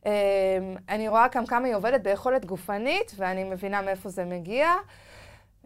אמ, 0.05 0.11
אני 0.89 1.07
רואה 1.07 1.27
גם 1.36 1.45
כמה 1.45 1.67
היא 1.67 1.75
עובדת 1.75 2.01
ביכולת 2.01 2.45
גופנית, 2.45 3.11
ואני 3.17 3.43
מבינה 3.43 3.82
מאיפה 3.82 4.09
זה 4.09 4.25
מגיע. 4.25 4.67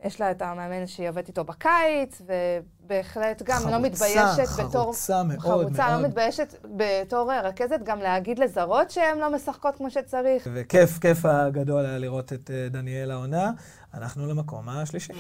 יש 0.04 0.22
לה 0.22 0.32
את 0.32 0.42
המאמן 0.42 0.88
שהיא 0.88 1.10
עובדת 1.10 1.28
איתו 1.28 1.44
בקיץ, 1.44 2.22
ובהחלט 2.22 3.42
גם 3.42 3.58
חרוצה, 3.58 3.72
לא 3.72 3.80
מתביישת 3.80 4.60
בתור... 4.60 4.84
חרוצה 4.84 5.24
מאוד 5.24 5.40
חרוצה, 5.40 5.88
מאוד. 5.90 6.02
לא 6.02 6.08
מתביישת 6.08 6.56
בתור 6.78 7.34
רכזת 7.34 7.80
גם 7.84 8.00
להגיד 8.00 8.40
לזרות 8.40 8.92
שהן 8.92 9.18
לא 9.18 9.32
משחקות 9.36 9.76
כמו 9.76 9.92
שצריך. 9.92 10.48
וכיף, 10.54 11.00
כיף 11.00 11.26
הגדול 11.26 11.86
היה 11.86 11.98
לראות 11.98 12.34
את 12.34 12.52
אה, 12.54 12.70
דניאל 12.70 13.12
העונה. 13.12 13.52
אנחנו 13.94 14.28
למקום 14.28 14.70
השלישי. 14.70 15.14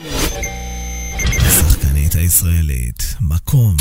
השחקנית 2.14 2.16
הישראלית, 2.16 3.03
מקום 3.22 3.76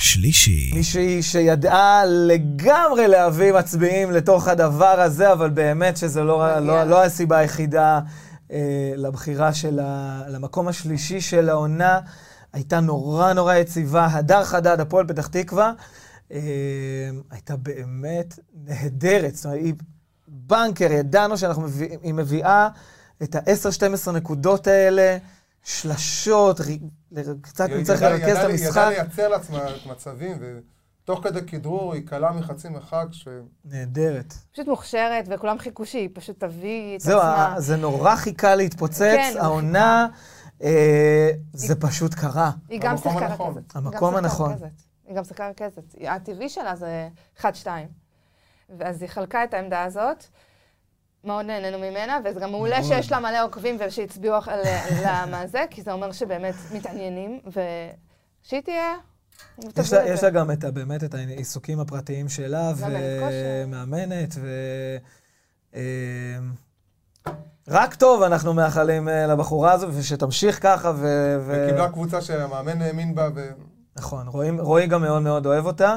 שלישי. 0.00 0.70
מישהי 0.74 1.22
שידעה 1.22 2.02
לגמרי 2.06 3.08
להביא 3.08 3.52
מצביעים 3.52 4.10
לתוך 4.10 4.48
הדבר 4.48 5.00
הזה, 5.00 5.32
אבל 5.32 5.50
באמת 5.50 5.96
שזו 5.96 6.24
לא, 6.24 6.58
לא. 6.58 6.84
לא 6.84 7.04
הסיבה 7.04 7.38
היחידה 7.38 8.00
אה, 8.52 8.92
לבחירה 8.96 9.52
שלה, 9.52 10.22
למקום 10.28 10.68
השלישי 10.68 11.20
של 11.20 11.48
העונה. 11.48 12.00
הייתה 12.52 12.80
נורא 12.80 13.32
נורא 13.32 13.54
יציבה. 13.54 14.06
הדר 14.06 14.44
חדד, 14.44 14.80
הפועל 14.80 15.06
פתח 15.06 15.26
תקווה, 15.26 15.72
אה, 16.32 16.38
הייתה 17.30 17.56
באמת 17.56 18.38
נהדרת. 18.54 19.36
זאת 19.36 19.44
אומרת, 19.44 19.60
היא 19.60 19.74
בנקר, 20.28 20.92
ידענו 20.92 21.38
שאנחנו 21.38 21.62
מביא, 21.62 21.88
מביאה 22.04 22.68
את 23.22 23.34
ה-10-12 23.34 24.10
נקודות 24.10 24.66
האלה, 24.66 25.16
שלשות, 25.66 26.60
קצת 27.40 27.68
היא 27.68 27.76
ידעה- 27.76 28.10
לרכז 28.10 28.36
את 28.36 28.44
המשחק. 28.44 28.70
ידעה 28.70 28.90
לייצר 28.90 29.28
לעצמה 29.28 29.58
מצבים, 29.86 30.38
ותוך 31.02 31.20
כדי 31.24 31.40
כדרור 31.46 31.94
היא 31.94 32.06
קלה 32.06 32.32
מחצי 32.32 32.68
מרחק, 32.68 33.06
ש... 33.12 33.28
נהדרת. 33.64 34.34
פשוט 34.52 34.68
מוכשרת, 34.68 35.24
וכולם 35.30 35.58
חיכו 35.58 35.86
שהיא 35.86 36.08
פשוט 36.14 36.40
תביא 36.40 36.96
את 36.96 37.00
זהו, 37.00 37.18
עצמה. 37.20 37.46
ה- 37.54 37.60
זה 37.60 37.76
נורא 37.76 38.16
חיכה 38.16 38.54
להתפוצץ, 38.54 39.00
כן, 39.00 39.34
העונה, 39.40 40.06
אה, 40.62 41.30
זה 41.52 41.74
פשוט 41.80 42.14
קרה. 42.14 42.50
היא 42.68 42.80
גם 42.82 42.96
שיחקה 42.96 43.26
הנכון. 43.26 43.50
רכזת. 43.58 43.76
המקום 43.76 44.10
היא 44.14 44.18
הנכון. 44.18 44.52
היא 45.06 45.16
גם 45.16 45.24
שיחקה 45.24 45.48
רכזת. 45.48 45.94
הטבעי 46.08 46.48
שלה 46.48 46.76
זה 46.76 47.08
1-2. 47.40 47.44
ואז 48.78 49.02
היא 49.02 49.10
חלקה 49.10 49.44
את 49.44 49.54
העמדה 49.54 49.84
הזאת. 49.84 50.24
מאוד 51.26 51.46
נהנינו 51.46 51.78
ממנה, 51.78 52.18
וזה 52.24 52.40
גם 52.40 52.50
מעולה. 52.50 52.82
שיש 52.82 53.12
לה 53.12 53.20
מלא 53.20 53.44
עוקבים 53.44 53.76
ושהצביעו 53.80 54.36
ל- 54.36 55.06
למה 55.06 55.46
זה, 55.46 55.64
כי 55.70 55.82
זה 55.82 55.92
אומר 55.92 56.12
שבאמת 56.12 56.54
מתעניינים, 56.72 57.40
ושהיא 57.46 58.60
תהיה... 58.60 58.94
יש 59.78 59.92
לה, 59.92 60.08
יש. 60.08 60.24
לה 60.24 60.30
גם 60.30 60.50
את, 60.50 60.64
באמת 60.64 61.04
את 61.04 61.14
העיסוקים 61.14 61.80
הפרטיים 61.80 62.28
שלה. 62.28 62.72
ומאמנת, 62.76 64.34
ו... 64.40 64.48
אה, 65.74 66.38
רק 67.68 67.94
טוב 67.94 68.22
אנחנו 68.22 68.54
מאחלים 68.54 69.08
אה, 69.08 69.26
לבחורה 69.26 69.72
הזו, 69.72 69.88
ושתמשיך 69.92 70.62
ככה, 70.62 70.92
ו... 70.96 71.36
וקיבלה 71.46 71.88
קבוצה 71.88 72.20
שהמאמן 72.20 72.82
האמין 72.82 73.14
בה, 73.14 73.28
ו... 73.34 73.48
נכון, 73.96 74.28
רואים, 74.28 74.60
רועי 74.60 74.86
גם 74.86 75.02
מאוד 75.02 75.22
מאוד 75.22 75.46
אוהב 75.46 75.66
אותה, 75.66 75.96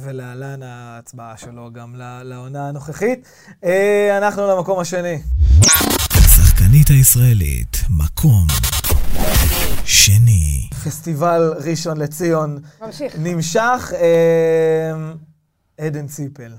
ולהלן 0.00 0.62
ההצבעה 0.62 1.36
שלו 1.36 1.72
גם 1.72 1.94
לעונה 2.24 2.68
הנוכחית. 2.68 3.28
אה, 3.64 4.18
אנחנו 4.18 4.46
למקום 4.46 4.78
השני. 4.78 5.22
השחקנית 6.10 6.88
הישראלית, 6.88 7.76
מקום 7.88 8.46
שני. 9.84 10.68
פסטיבל 10.84 11.54
ראשון 11.66 11.96
לציון 11.96 12.58
ממשיך. 12.80 13.14
נמשך, 13.18 13.92
אה, 13.94 14.92
עדן 15.86 16.06
ציפל. 16.06 16.52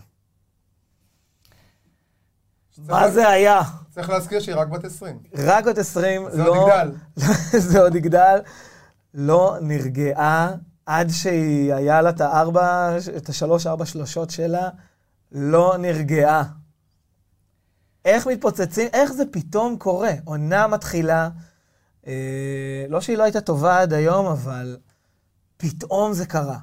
מה 2.88 3.12
זה 3.12 3.30
היה? 3.30 3.62
צריך 3.90 4.10
להזכיר 4.10 4.40
שהיא 4.40 4.56
רק 4.56 4.68
בת 4.68 4.86
20. 4.86 5.20
רק 5.38 5.66
בת 5.66 5.78
20, 5.78 6.30
זה 6.32 6.44
לא... 6.44 6.50
עוד 6.50 6.70
יגדל. 6.70 6.92
זה 7.70 7.80
עוד 7.80 7.96
יגדל. 7.96 8.40
לא 9.14 9.58
נרגעה 9.62 10.52
עד 10.90 11.10
שהיא, 11.10 11.74
היה 11.74 12.02
לה 12.02 12.10
את 12.10 12.22
הארבע, 12.22 12.98
את 13.18 13.30
השלוש, 13.30 13.68
ארבע 13.68 13.86
שלושות 13.86 14.30
שלה, 14.30 14.70
לא 15.32 15.76
נרגעה. 15.80 16.44
איך 18.06 18.28
מתפוצצים, 18.28 18.88
איך 18.94 19.12
זה 19.12 19.24
פתאום 19.32 19.78
קורה? 19.78 20.12
עונה 20.26 20.68
מתחילה, 20.68 21.30
אה, 22.08 22.86
לא 22.90 23.02
שהיא 23.02 23.18
לא 23.18 23.24
הייתה 23.24 23.42
טובה 23.42 23.82
עד 23.82 23.94
היום, 23.94 24.26
אבל 24.26 24.78
פתאום 25.58 26.14
זה 26.14 26.26
קרה. 26.26 26.58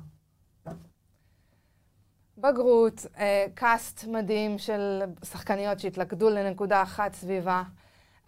בגרות, 2.39 3.07
אה, 3.19 3.47
קאסט 3.55 4.05
מדהים 4.05 4.59
של 4.59 5.03
שחקניות 5.25 5.81
שהתלכדו 5.81 6.31
לנקודה 6.31 6.83
אחת 6.83 7.15
סביבה. 7.15 7.63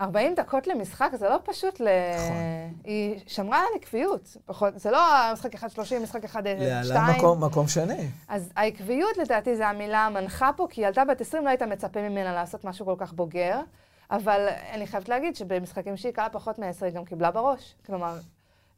40 0.00 0.34
דקות 0.34 0.66
למשחק, 0.66 1.10
זה 1.14 1.28
לא 1.28 1.38
פשוט 1.44 1.80
ל... 1.80 1.88
נכון. 2.14 2.36
היא 2.84 3.20
שמרה 3.26 3.58
על 3.58 3.66
עקביות. 3.80 4.36
פחות, 4.46 4.78
זה 4.78 4.90
לא 4.90 4.98
משחק 5.32 5.54
אחד 5.54 5.68
30, 5.68 6.02
משחק 6.02 6.24
אחד 6.24 6.46
אה, 6.46 6.54
להלן 6.58 6.84
2. 6.84 7.18
מקום, 7.18 7.44
מקום 7.44 7.68
שני. 7.68 8.08
אז 8.28 8.52
העקביות 8.56 9.16
לדעתי 9.16 9.56
זה 9.56 9.68
המילה 9.68 10.06
המנחה 10.06 10.50
פה, 10.56 10.66
כי 10.70 10.80
ילדה 10.80 11.04
בת 11.04 11.20
20 11.20 11.44
לא 11.44 11.48
היית 11.48 11.62
מצפה 11.62 12.00
ממנה 12.00 12.32
לעשות 12.32 12.64
משהו 12.64 12.86
כל 12.86 12.94
כך 12.98 13.12
בוגר, 13.12 13.60
אבל 14.10 14.48
אני 14.72 14.86
חייבת 14.86 15.08
להגיד 15.08 15.36
שבמשחקים 15.36 15.96
שהיא 15.96 16.12
קלה 16.12 16.28
פחות 16.28 16.58
מ-10 16.58 16.84
היא 16.84 16.92
גם 16.94 17.04
קיבלה 17.04 17.30
בראש. 17.30 17.74
כלומר, 17.86 18.18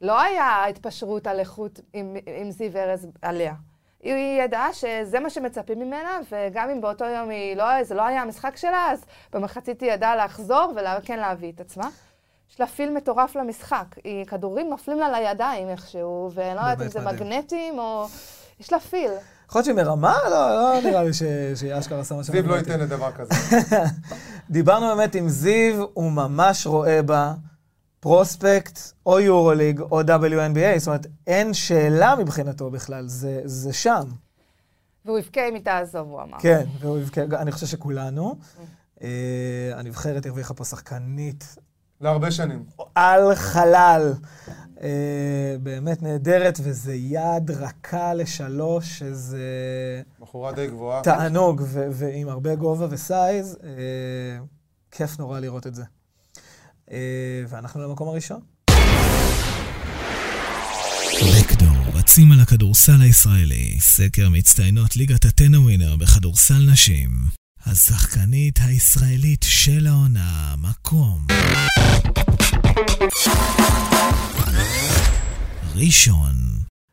לא 0.00 0.20
היה 0.20 0.66
התפשרות 0.68 1.26
על 1.26 1.38
איכות 1.38 1.80
עם, 1.92 2.16
עם 2.40 2.50
זיו 2.50 2.76
ארז 2.76 3.06
עליה. 3.22 3.54
היא 4.02 4.42
ידעה 4.42 4.72
שזה 4.72 5.20
מה 5.20 5.30
שמצפים 5.30 5.78
ממנה, 5.80 6.18
וגם 6.30 6.70
אם 6.70 6.80
באותו 6.80 7.04
יום 7.04 7.28
היא 7.28 7.56
לא, 7.56 7.84
זה 7.84 7.94
לא 7.94 8.02
היה 8.06 8.22
המשחק 8.22 8.56
שלה, 8.56 8.90
אז 8.92 9.04
במחצית 9.32 9.80
היא 9.80 9.92
ידעה 9.92 10.16
לחזור 10.24 10.72
וכן 10.98 11.18
להביא 11.18 11.52
את 11.52 11.60
עצמה. 11.60 11.88
יש 12.52 12.60
לה 12.60 12.66
פיל 12.66 12.90
מטורף 12.90 13.36
למשחק. 13.36 13.84
היא, 14.04 14.24
כדורים 14.24 14.70
נופלים 14.70 14.98
לה 14.98 15.20
לידיים 15.20 15.68
איכשהו, 15.68 16.30
ואני 16.34 16.54
לא 16.56 16.60
יודעת 16.60 16.80
אם 16.82 16.88
זה 16.88 17.00
מדהים. 17.00 17.16
מגנטים 17.30 17.78
או... 17.78 18.06
יש 18.60 18.72
לה 18.72 18.80
פיל. 18.80 19.10
יכול 19.48 19.58
להיות 19.58 19.64
שהיא 19.64 19.76
מרמה? 19.76 20.18
לא, 20.30 20.48
לא 20.50 20.80
נראה 20.84 21.02
לי 21.02 21.12
ש- 21.12 21.22
שהיא 21.54 21.78
אשכרה 21.78 22.04
שמה 22.04 22.24
שם. 22.24 22.32
זיו 22.32 22.46
לא. 22.46 22.54
ייתן 22.54 22.80
לדבר 22.80 23.12
כזה. 23.12 23.34
דיברנו 24.50 24.86
באמת 24.96 25.14
עם 25.14 25.28
זיו, 25.28 25.84
הוא 25.94 26.12
ממש 26.12 26.66
רואה 26.66 27.02
בה 27.02 27.32
פרוספקט, 28.00 28.78
או 29.06 29.20
יורוליג, 29.20 29.80
או 29.80 30.00
WNBA, 30.00 30.78
זאת 30.78 30.86
אומרת, 30.86 31.06
אין 31.26 31.54
שאלה 31.54 32.14
מבחינתו 32.16 32.70
בכלל, 32.70 33.08
זה, 33.08 33.40
זה 33.44 33.72
שם. 33.72 34.04
והוא 35.04 35.18
יבכה 35.18 35.48
אם 35.48 35.54
היא 35.54 35.64
תעזוב, 35.64 36.08
הוא 36.08 36.22
אמר. 36.22 36.38
כן, 36.40 36.66
והוא 36.80 36.98
יבכה, 36.98 37.20
אני 37.22 37.52
חושב 37.52 37.66
שכולנו. 37.66 38.34
אה, 39.02 39.08
הנבחרת 39.74 40.26
הרוויחה 40.26 40.54
פה 40.54 40.64
שחקנית 40.64 41.56
להרבה 42.00 42.30
שנים. 42.30 42.64
על 42.94 43.34
חלל. 43.34 44.12
אה, 44.82 45.56
באמת 45.62 46.02
נהדרת, 46.02 46.58
וזה 46.62 46.94
יד 46.94 47.50
רכה 47.50 48.14
לשלוש, 48.14 48.98
שזה 48.98 49.38
בחורה 50.20 50.52
די 50.52 50.66
גבוהה. 50.66 51.02
תענוג, 51.02 51.62
ו- 51.64 51.88
ועם 51.90 52.28
הרבה 52.28 52.54
גובה 52.54 52.86
וסייז. 52.90 53.58
אה, 53.64 53.70
כיף 54.90 55.18
נורא 55.18 55.40
לראות 55.40 55.66
את 55.66 55.74
זה. 55.74 55.84
אה, 56.92 57.42
ואנחנו 57.48 57.82
למקום 57.82 58.08
הראשון. 58.08 58.40
בקדור, 61.40 61.76
רצים 61.94 62.32
על 62.32 62.40
הכדורסל 62.40 63.02
הישראלי, 63.02 63.76
סקר 63.80 64.28
מצטיינות 64.28 64.96
ליגת 64.96 65.24
הטנא 65.24 65.56
ווינר 65.56 65.96
בכדורסל 65.96 66.70
נשים. 66.72 67.10
השחקנית 67.66 68.58
הישראלית 68.66 69.44
של 69.48 69.86
העונה, 69.86 70.54
מקום. 70.58 71.26
ראשון. 75.76 76.34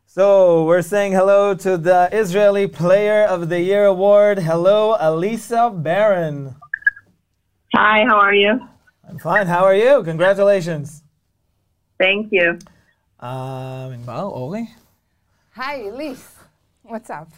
So, 0.07 0.63
we're 0.63 0.81
saying 0.81 1.13
hello 1.13 1.53
to 1.53 1.77
the 1.77 2.09
Israeli 2.11 2.67
Player 2.67 3.21
of 3.35 3.49
the 3.49 3.59
Year 3.59 3.85
award. 3.85 4.39
Hello, 4.39 4.97
Alisa 4.99 5.69
Baron. 5.83 6.55
Hi, 7.75 8.03
how 8.09 8.17
are 8.17 8.33
you? 8.33 8.53
I'm 9.09 9.17
fine. 9.17 9.47
How 9.47 9.63
are 9.63 9.73
you? 9.75 10.03
Congratulations. 10.03 11.01
Thank 11.97 12.29
you. 12.31 12.59
Um, 13.21 14.05
well, 14.05 14.31
Oli. 14.33 14.69
Hi, 15.51 15.83
Elise. 15.83 16.35
What's 16.83 17.09
up? 17.09 17.31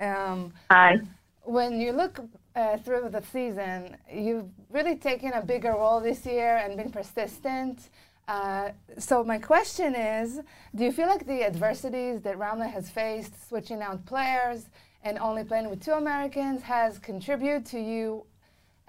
Um, 0.00 0.52
Hi. 0.68 1.00
When 1.42 1.80
you 1.80 1.92
look 1.92 2.18
uh, 2.56 2.76
through 2.78 3.10
the 3.10 3.22
season, 3.32 3.96
you've 4.12 4.48
really 4.68 4.96
taken 4.96 5.32
a 5.32 5.42
bigger 5.42 5.70
role 5.70 6.00
this 6.00 6.26
year 6.26 6.56
and 6.56 6.76
been 6.76 6.90
persistent. 6.90 7.90
Uh, 8.26 8.70
so 8.98 9.22
my 9.22 9.38
question 9.38 9.94
is, 9.94 10.40
do 10.74 10.84
you 10.84 10.90
feel 10.90 11.06
like 11.06 11.26
the 11.26 11.44
adversities 11.44 12.20
that 12.22 12.36
Ramla 12.36 12.68
has 12.70 12.90
faced, 12.90 13.48
switching 13.48 13.80
out 13.80 14.04
players 14.06 14.66
and 15.04 15.18
only 15.18 15.44
playing 15.44 15.70
with 15.70 15.84
two 15.84 15.92
Americans, 15.92 16.62
has 16.62 16.98
contributed 16.98 17.64
to 17.66 17.80
you 17.80 18.24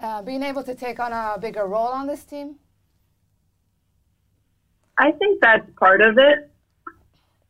uh, 0.00 0.22
being 0.22 0.42
able 0.42 0.62
to 0.62 0.74
take 0.74 1.00
on 1.00 1.12
a 1.12 1.38
bigger 1.38 1.66
role 1.66 1.88
on 1.88 2.06
this 2.06 2.24
team? 2.24 2.56
I 4.98 5.12
think 5.12 5.40
that's 5.40 5.68
part 5.78 6.00
of 6.00 6.18
it. 6.18 6.50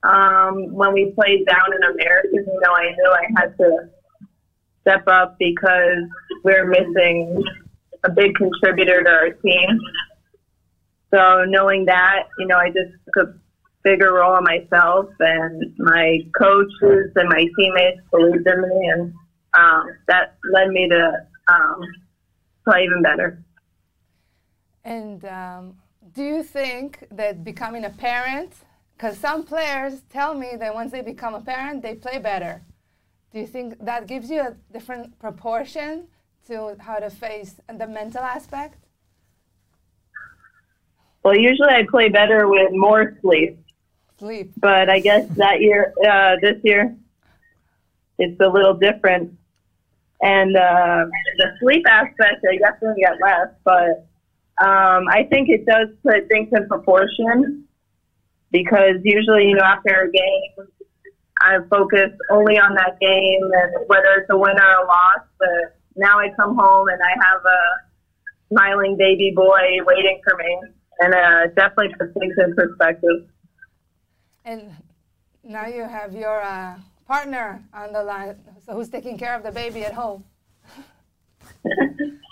Um, 0.02 0.72
when 0.72 0.92
we 0.92 1.12
played 1.12 1.46
down 1.46 1.72
in 1.74 1.82
Americans, 1.82 2.46
you 2.46 2.60
know, 2.62 2.72
I 2.74 2.90
knew 2.90 3.10
I 3.10 3.40
had 3.40 3.56
to 3.58 3.88
step 4.82 5.06
up 5.08 5.36
because 5.38 6.04
we're 6.42 6.66
missing 6.66 7.42
a 8.04 8.10
big 8.10 8.34
contributor 8.34 9.02
to 9.02 9.10
our 9.10 9.30
team. 9.30 9.80
So 11.12 11.44
knowing 11.46 11.86
that, 11.86 12.24
you 12.38 12.46
know, 12.46 12.56
I 12.56 12.68
just 12.68 12.92
took 13.16 13.28
a 13.28 13.34
bigger 13.82 14.12
role 14.12 14.32
on 14.32 14.44
myself 14.44 15.06
and 15.20 15.74
my 15.78 16.18
coaches 16.38 17.12
and 17.14 17.28
my 17.28 17.46
teammates 17.56 18.00
believed 18.10 18.46
in 18.46 18.62
me 18.62 18.90
and 18.92 19.14
um, 19.54 19.86
that 20.08 20.36
led 20.52 20.68
me 20.68 20.88
to 20.88 21.26
um, 21.48 21.80
play 22.64 22.84
even 22.84 23.02
better. 23.02 23.42
And 24.84 25.24
um, 25.24 25.76
do 26.14 26.22
you 26.22 26.42
think 26.42 27.06
that 27.10 27.44
becoming 27.44 27.84
a 27.84 27.90
parent, 27.90 28.52
because 28.96 29.16
some 29.18 29.44
players 29.44 30.02
tell 30.10 30.34
me 30.34 30.50
that 30.58 30.74
once 30.74 30.92
they 30.92 31.00
become 31.00 31.34
a 31.34 31.40
parent, 31.40 31.82
they 31.82 31.94
play 31.94 32.18
better. 32.18 32.62
Do 33.32 33.40
you 33.40 33.46
think 33.46 33.84
that 33.84 34.06
gives 34.06 34.30
you 34.30 34.40
a 34.40 34.54
different 34.72 35.18
proportion 35.18 36.06
to 36.46 36.76
how 36.78 36.98
to 36.98 37.10
face 37.10 37.60
the 37.66 37.86
mental 37.86 38.22
aspect? 38.22 38.78
Well, 41.24 41.36
usually 41.36 41.70
I 41.70 41.86
play 41.90 42.10
better 42.10 42.46
with 42.48 42.70
more 42.72 43.16
sleep, 43.22 43.58
Sleep. 44.18 44.52
but 44.58 44.90
I 44.90 45.00
guess 45.00 45.26
that 45.36 45.62
year, 45.62 45.94
uh, 46.06 46.36
this 46.40 46.60
year, 46.62 46.94
it's 48.18 48.38
a 48.40 48.48
little 48.48 48.74
different. 48.74 49.32
And 50.22 50.56
uh, 50.56 51.04
the 51.38 51.48
sleep 51.60 51.84
aspect, 51.88 52.44
I 52.48 52.56
definitely 52.56 53.02
get 53.02 53.20
less, 53.20 53.48
but 53.64 54.06
um, 54.64 55.08
I 55.08 55.24
think 55.28 55.48
it 55.48 55.66
does 55.66 55.88
put 56.02 56.28
things 56.28 56.48
in 56.52 56.68
proportion 56.68 57.64
because 58.52 59.02
usually, 59.02 59.48
you 59.48 59.56
know, 59.56 59.64
after 59.64 60.02
a 60.02 60.10
game, 60.10 60.68
I 61.40 61.58
focus 61.68 62.10
only 62.30 62.54
on 62.54 62.74
that 62.76 62.98
game 63.00 63.42
and 63.42 63.88
whether 63.88 64.14
it's 64.18 64.30
a 64.30 64.38
win 64.38 64.54
or 64.58 64.84
a 64.84 64.86
loss. 64.86 65.26
But 65.38 65.76
now 65.96 66.18
I 66.20 66.28
come 66.36 66.56
home 66.56 66.88
and 66.88 67.00
I 67.02 67.10
have 67.10 67.40
a 67.44 68.54
smiling 68.54 68.96
baby 68.96 69.32
boy 69.34 69.82
waiting 69.84 70.20
for 70.22 70.36
me, 70.36 70.60
and 71.00 71.14
uh, 71.14 71.46
definitely 71.56 71.94
puts 71.98 72.14
things 72.18 72.34
in 72.38 72.54
perspective. 72.54 73.26
And 74.44 74.76
now 75.42 75.66
you 75.66 75.82
have 75.82 76.14
your 76.14 76.40
uh, 76.40 76.76
partner 77.06 77.62
on 77.72 77.92
the 77.92 78.02
line, 78.02 78.36
so 78.64 78.74
who's 78.74 78.88
taking 78.88 79.18
care 79.18 79.34
of 79.36 79.42
the 79.42 79.52
baby 79.52 79.84
at 79.84 79.92
home? 79.94 80.24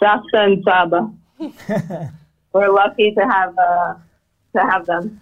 Shasta 0.01 0.35
and 0.35 0.64
Saba. 0.64 1.12
We're 2.53 2.68
lucky 2.73 3.12
to 3.14 3.23
have 3.23 3.57
uh, 3.59 3.95
to 4.57 4.61
have 4.61 4.87
them. 4.87 5.20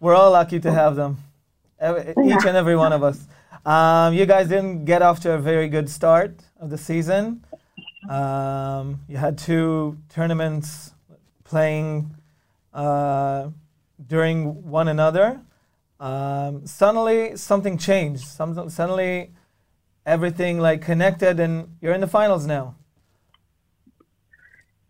We're 0.00 0.14
all 0.14 0.32
lucky 0.32 0.60
to 0.60 0.72
have 0.72 0.96
them. 0.96 1.18
Every- 1.78 2.10
Each 2.24 2.44
and 2.44 2.56
every 2.56 2.76
one 2.76 2.92
of 2.92 3.02
us. 3.02 3.26
Um, 3.64 4.14
you 4.14 4.26
guys 4.26 4.48
didn't 4.48 4.84
get 4.84 5.02
off 5.02 5.20
to 5.20 5.32
a 5.32 5.38
very 5.38 5.68
good 5.68 5.88
start 5.88 6.40
of 6.60 6.70
the 6.70 6.78
season. 6.78 7.44
Um, 8.08 9.00
you 9.08 9.16
had 9.16 9.36
two 9.38 9.98
tournaments 10.08 10.92
playing 11.44 12.14
uh, 12.72 13.48
during 14.06 14.68
one 14.70 14.88
another. 14.88 15.40
Um, 15.98 16.66
suddenly, 16.66 17.36
something 17.36 17.78
changed. 17.78 18.24
Some, 18.24 18.68
suddenly, 18.68 19.32
everything 20.04 20.58
like 20.58 20.82
connected, 20.82 21.40
and 21.40 21.76
you're 21.80 21.94
in 21.94 22.00
the 22.00 22.06
finals 22.06 22.46
now. 22.46 22.76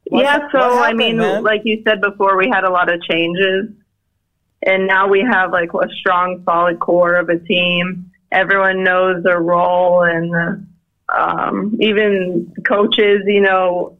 What 0.08 0.24
yeah, 0.24 0.48
so 0.52 0.76
what 0.76 0.88
I 0.88 0.92
mean, 0.92 1.16
man? 1.16 1.42
like 1.42 1.62
you 1.64 1.82
said 1.86 2.00
before, 2.00 2.36
we 2.36 2.48
had 2.48 2.64
a 2.64 2.70
lot 2.70 2.92
of 2.92 3.02
changes, 3.02 3.70
and 4.62 4.86
now 4.86 5.08
we 5.08 5.20
have 5.20 5.50
like 5.50 5.70
a 5.74 5.88
strong, 5.98 6.42
solid 6.44 6.78
core 6.78 7.14
of 7.14 7.28
a 7.28 7.38
team. 7.38 8.12
Everyone 8.30 8.84
knows 8.84 9.24
their 9.24 9.40
role, 9.40 10.02
and 10.02 10.66
um, 11.08 11.76
even 11.80 12.52
coaches, 12.66 13.22
you 13.26 13.40
know, 13.40 13.98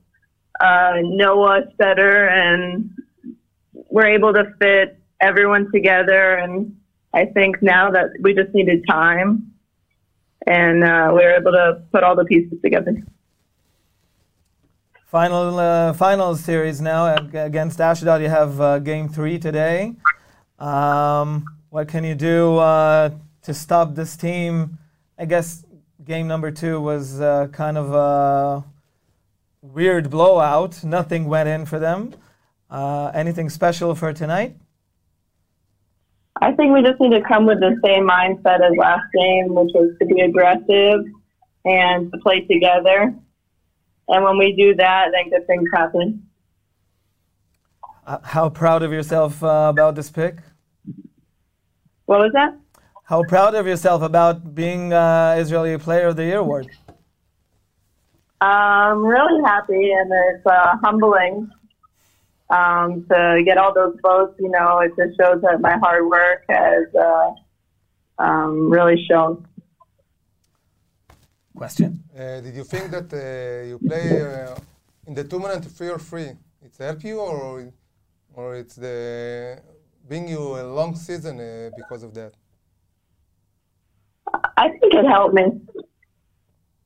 uh, 0.60 0.94
know 1.02 1.42
us 1.44 1.66
better, 1.76 2.28
and 2.28 2.90
we're 3.88 4.06
able 4.06 4.32
to 4.32 4.52
fit 4.60 4.98
everyone 5.20 5.70
together. 5.72 6.34
And 6.34 6.76
I 7.12 7.26
think 7.26 7.62
now 7.62 7.90
that 7.90 8.10
we 8.20 8.34
just 8.34 8.52
needed 8.54 8.84
time, 8.88 9.52
and 10.46 10.84
uh, 10.84 11.08
we 11.10 11.24
were 11.24 11.34
able 11.34 11.52
to 11.52 11.82
put 11.92 12.02
all 12.02 12.14
the 12.14 12.24
pieces 12.24 12.58
together. 12.62 13.02
Final 15.06 15.58
uh, 15.58 15.92
final 15.92 16.34
series 16.36 16.80
now 16.80 17.14
against 17.32 17.80
Ashdod. 17.80 18.20
You 18.20 18.28
have 18.28 18.60
uh, 18.60 18.78
game 18.80 19.08
three 19.08 19.38
today. 19.38 19.94
Um, 20.58 21.44
what 21.70 21.88
can 21.88 22.04
you 22.04 22.14
do 22.14 22.56
uh, 22.56 23.10
to 23.42 23.54
stop 23.54 23.94
this 23.94 24.16
team? 24.16 24.78
I 25.18 25.24
guess 25.24 25.64
game 26.04 26.26
number 26.26 26.50
two 26.50 26.80
was 26.80 27.20
uh, 27.20 27.48
kind 27.52 27.78
of 27.78 27.92
a 27.92 28.64
weird 29.62 30.10
blowout. 30.10 30.82
Nothing 30.84 31.26
went 31.26 31.48
in 31.48 31.66
for 31.66 31.78
them. 31.78 32.14
Uh, 32.68 33.10
anything 33.14 33.48
special 33.48 33.94
for 33.94 34.12
tonight? 34.12 34.56
I 36.46 36.52
think 36.52 36.72
we 36.72 36.80
just 36.80 37.00
need 37.00 37.10
to 37.10 37.22
come 37.22 37.44
with 37.44 37.58
the 37.58 37.74
same 37.84 38.06
mindset 38.08 38.60
as 38.64 38.72
last 38.78 39.02
game, 39.12 39.52
which 39.52 39.72
was 39.74 39.90
to 39.98 40.06
be 40.06 40.20
aggressive 40.20 41.00
and 41.64 42.12
to 42.12 42.18
play 42.18 42.42
together. 42.42 43.12
And 44.06 44.24
when 44.24 44.38
we 44.38 44.54
do 44.54 44.72
that, 44.76 45.08
then 45.12 45.28
good 45.28 45.44
things 45.48 45.68
happen. 45.74 46.22
Uh, 48.06 48.18
how 48.22 48.48
proud 48.48 48.84
of 48.84 48.92
yourself 48.92 49.42
uh, 49.42 49.66
about 49.70 49.96
this 49.96 50.08
pick? 50.08 50.36
What 52.04 52.20
was 52.20 52.30
that? 52.34 52.56
How 53.02 53.24
proud 53.24 53.56
of 53.56 53.66
yourself 53.66 54.02
about 54.02 54.54
being 54.54 54.92
uh, 54.92 55.34
Israeli 55.36 55.76
Player 55.78 56.06
of 56.06 56.14
the 56.14 56.26
Year 56.26 56.38
award? 56.38 56.68
I'm 58.40 59.04
really 59.04 59.42
happy, 59.44 59.90
and 59.90 60.12
it's 60.28 60.46
uh, 60.46 60.76
humbling 60.84 61.50
um, 62.50 63.06
to 63.10 63.42
get 63.44 63.58
all 63.58 63.72
those 63.74 63.96
votes. 64.02 64.34
You 64.38 64.50
know, 64.50 64.78
it 64.80 64.92
just 64.96 65.18
shows 65.18 65.40
that 65.42 65.60
my 65.60 65.76
hard 65.78 66.06
work 66.06 66.44
has 66.48 66.86
uh, 66.94 67.30
um, 68.18 68.70
really 68.70 69.04
shown. 69.08 69.46
Question. 71.56 72.02
Uh, 72.14 72.40
did 72.40 72.54
you 72.54 72.64
think 72.64 72.90
that 72.90 73.12
uh, 73.12 73.66
you 73.66 73.78
play 73.78 74.20
uh, 74.20 74.56
in 75.06 75.14
the 75.14 75.24
tournament 75.24 75.64
free 75.70 75.88
or 75.88 75.98
free? 75.98 76.32
It's 76.62 76.78
help 76.78 77.02
you 77.02 77.18
or 77.20 77.72
or 78.34 78.56
it's 78.56 78.76
the 78.76 79.58
bring 80.06 80.28
you 80.28 80.60
a 80.60 80.62
long 80.62 80.94
season 80.94 81.40
uh, 81.40 81.70
because 81.76 82.02
of 82.02 82.14
that? 82.14 82.32
I 84.56 84.68
think 84.68 84.94
it 84.94 85.06
helped 85.06 85.34
me. 85.34 85.44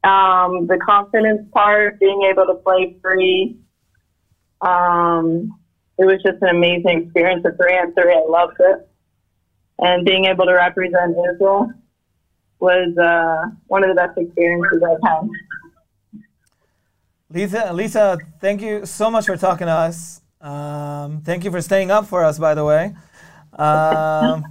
Um, 0.03 0.67
the 0.67 0.79
confidence 0.85 1.47
part, 1.53 2.01
being 2.01 2.23
able 2.31 2.47
to 2.47 2.55
play 2.55 2.97
free, 3.03 3.59
um, 4.61 5.59
it 5.99 6.05
was 6.05 6.23
just 6.25 6.43
an 6.43 6.49
amazing 6.49 7.05
experience 7.05 7.45
at 7.45 7.57
three 7.57 7.77
and 7.77 7.95
three. 7.95 8.15
I 8.15 8.25
loved 8.29 8.57
it, 8.59 8.89
and 9.79 10.05
being 10.05 10.27
able 10.27 10.47
to 10.47 10.53
represent 10.55 11.17
Israel 11.35 11.73
was 12.59 12.97
uh, 12.99 13.51
one 13.67 13.83
of 13.83 13.89
the 13.89 13.95
best 13.95 14.17
experiences 14.19 14.83
I've 14.83 14.99
had. 15.03 15.29
Lisa, 17.33 17.73
Lisa, 17.73 18.19
thank 18.41 18.61
you 18.61 18.85
so 18.85 19.11
much 19.11 19.27
for 19.27 19.37
talking 19.37 19.67
to 19.67 19.73
us. 19.73 20.21
Um, 20.41 21.21
thank 21.23 21.45
you 21.45 21.51
for 21.51 21.61
staying 21.61 21.91
up 21.91 22.07
for 22.07 22.25
us, 22.25 22.39
by 22.39 22.55
the 22.55 22.65
way. 22.65 22.95
Um, 23.57 24.45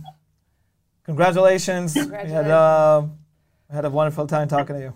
congratulations. 1.03 1.95
We 1.95 2.30
had, 2.30 2.47
uh, 2.47 3.03
we 3.70 3.76
had 3.76 3.86
a 3.86 3.89
wonderful 3.89 4.28
time 4.28 4.47
talking 4.47 4.76
to 4.76 4.82
you. 4.82 4.93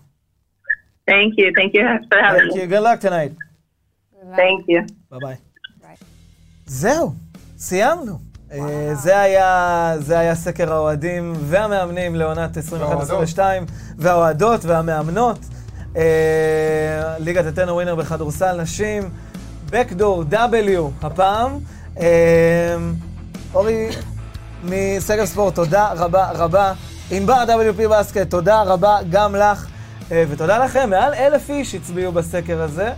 Thank 1.06 1.34
you. 1.36 1.52
Thank 1.54 1.74
you 1.74 1.82
for 2.10 2.18
having 2.18 2.40
Thank 2.42 2.54
me. 2.54 2.60
you. 2.62 2.66
Good 2.66 2.82
luck 2.82 3.00
tonight. 3.00 3.36
Thank 4.32 4.68
you. 4.68 5.18
ביי. 5.20 5.36
זהו, 6.66 7.12
סיימנו. 7.58 8.18
אה, 8.52 8.94
זה 8.94 9.20
היה, 9.20 9.92
זה 9.98 10.18
היה 10.18 10.34
סקר 10.34 10.72
האוהדים 10.72 11.32
והמאמנים 11.40 12.14
לעונת 12.14 12.56
21-22, 13.36 13.38
והאוהדות 13.98 14.64
והמאמנות. 14.64 15.38
אה, 15.96 17.18
ליגת 17.18 17.46
אתנה 17.46 17.74
ווינר 17.74 17.94
בכדורסל 17.94 18.62
נשים, 18.62 19.02
Backdoor 19.70 20.32
W 20.32 20.80
הפעם. 21.02 21.58
אה, 22.00 22.76
אורי 23.54 23.88
מסגל 24.64 25.26
ספורט, 25.26 25.54
תודה 25.54 25.92
רבה 25.92 26.30
רבה. 26.30 26.72
ענבר 27.10 27.44
WP 27.48 27.88
Basket, 27.88 28.30
תודה 28.30 28.62
רבה 28.62 28.98
גם 29.10 29.36
לך. 29.36 29.66
ותודה 30.08 30.64
לכם, 30.64 30.90
מעל 30.90 31.14
אלף 31.14 31.50
איש 31.50 31.74
הצביעו 31.74 32.12
בסקר 32.12 32.62
הזה. 32.62 32.92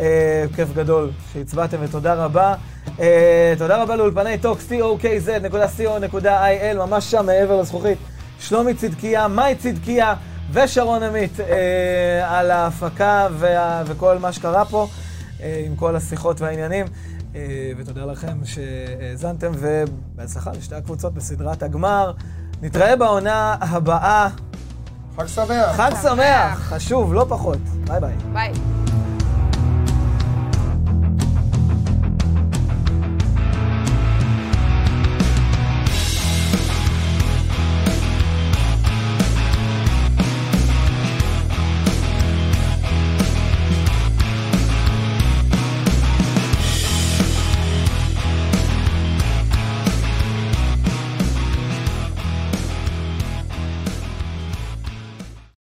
אה, 0.00 0.44
כיף 0.56 0.68
גדול 0.74 1.10
שהצבעתם 1.32 1.76
ותודה 1.80 2.14
רבה. 2.14 2.54
אה, 3.00 3.54
תודה 3.58 3.82
רבה 3.82 3.96
לאולפני 3.96 4.38
טוקס, 4.38 4.72
tokz.co.il, 4.72 6.76
ממש 6.76 7.10
שם 7.10 7.26
מעבר 7.26 7.60
לזכוכית. 7.60 7.98
שלומי 8.40 8.74
צדקיה, 8.74 9.28
מאי 9.28 9.54
צדקיה 9.54 10.14
ושרון 10.52 11.02
עמית 11.02 11.40
אה, 11.40 12.38
על 12.38 12.50
ההפקה 12.50 13.28
וה, 13.32 13.82
וכל 13.86 14.18
מה 14.18 14.32
שקרה 14.32 14.64
פה, 14.64 14.86
אה, 15.40 15.62
עם 15.66 15.76
כל 15.76 15.96
השיחות 15.96 16.40
והעניינים. 16.40 16.86
אה, 17.34 17.40
ותודה 17.76 18.04
לכם 18.04 18.38
שהאזנתם, 18.44 19.52
ובהצלחה 19.54 20.50
לשתי 20.50 20.74
הקבוצות 20.74 21.14
בסדרת 21.14 21.62
הגמר. 21.62 22.12
נתראה 22.62 22.96
בעונה 22.96 23.56
הבאה. 23.60 24.28
חג 25.16 25.26
שמח. 25.26 25.76
חג 25.76 25.90
שמח, 26.02 26.58
חשוב, 26.58 27.14
לא 27.14 27.26
פחות. 27.28 27.58
ביי 27.86 28.00
ביי. 28.00 28.14
ביי. 28.32 28.52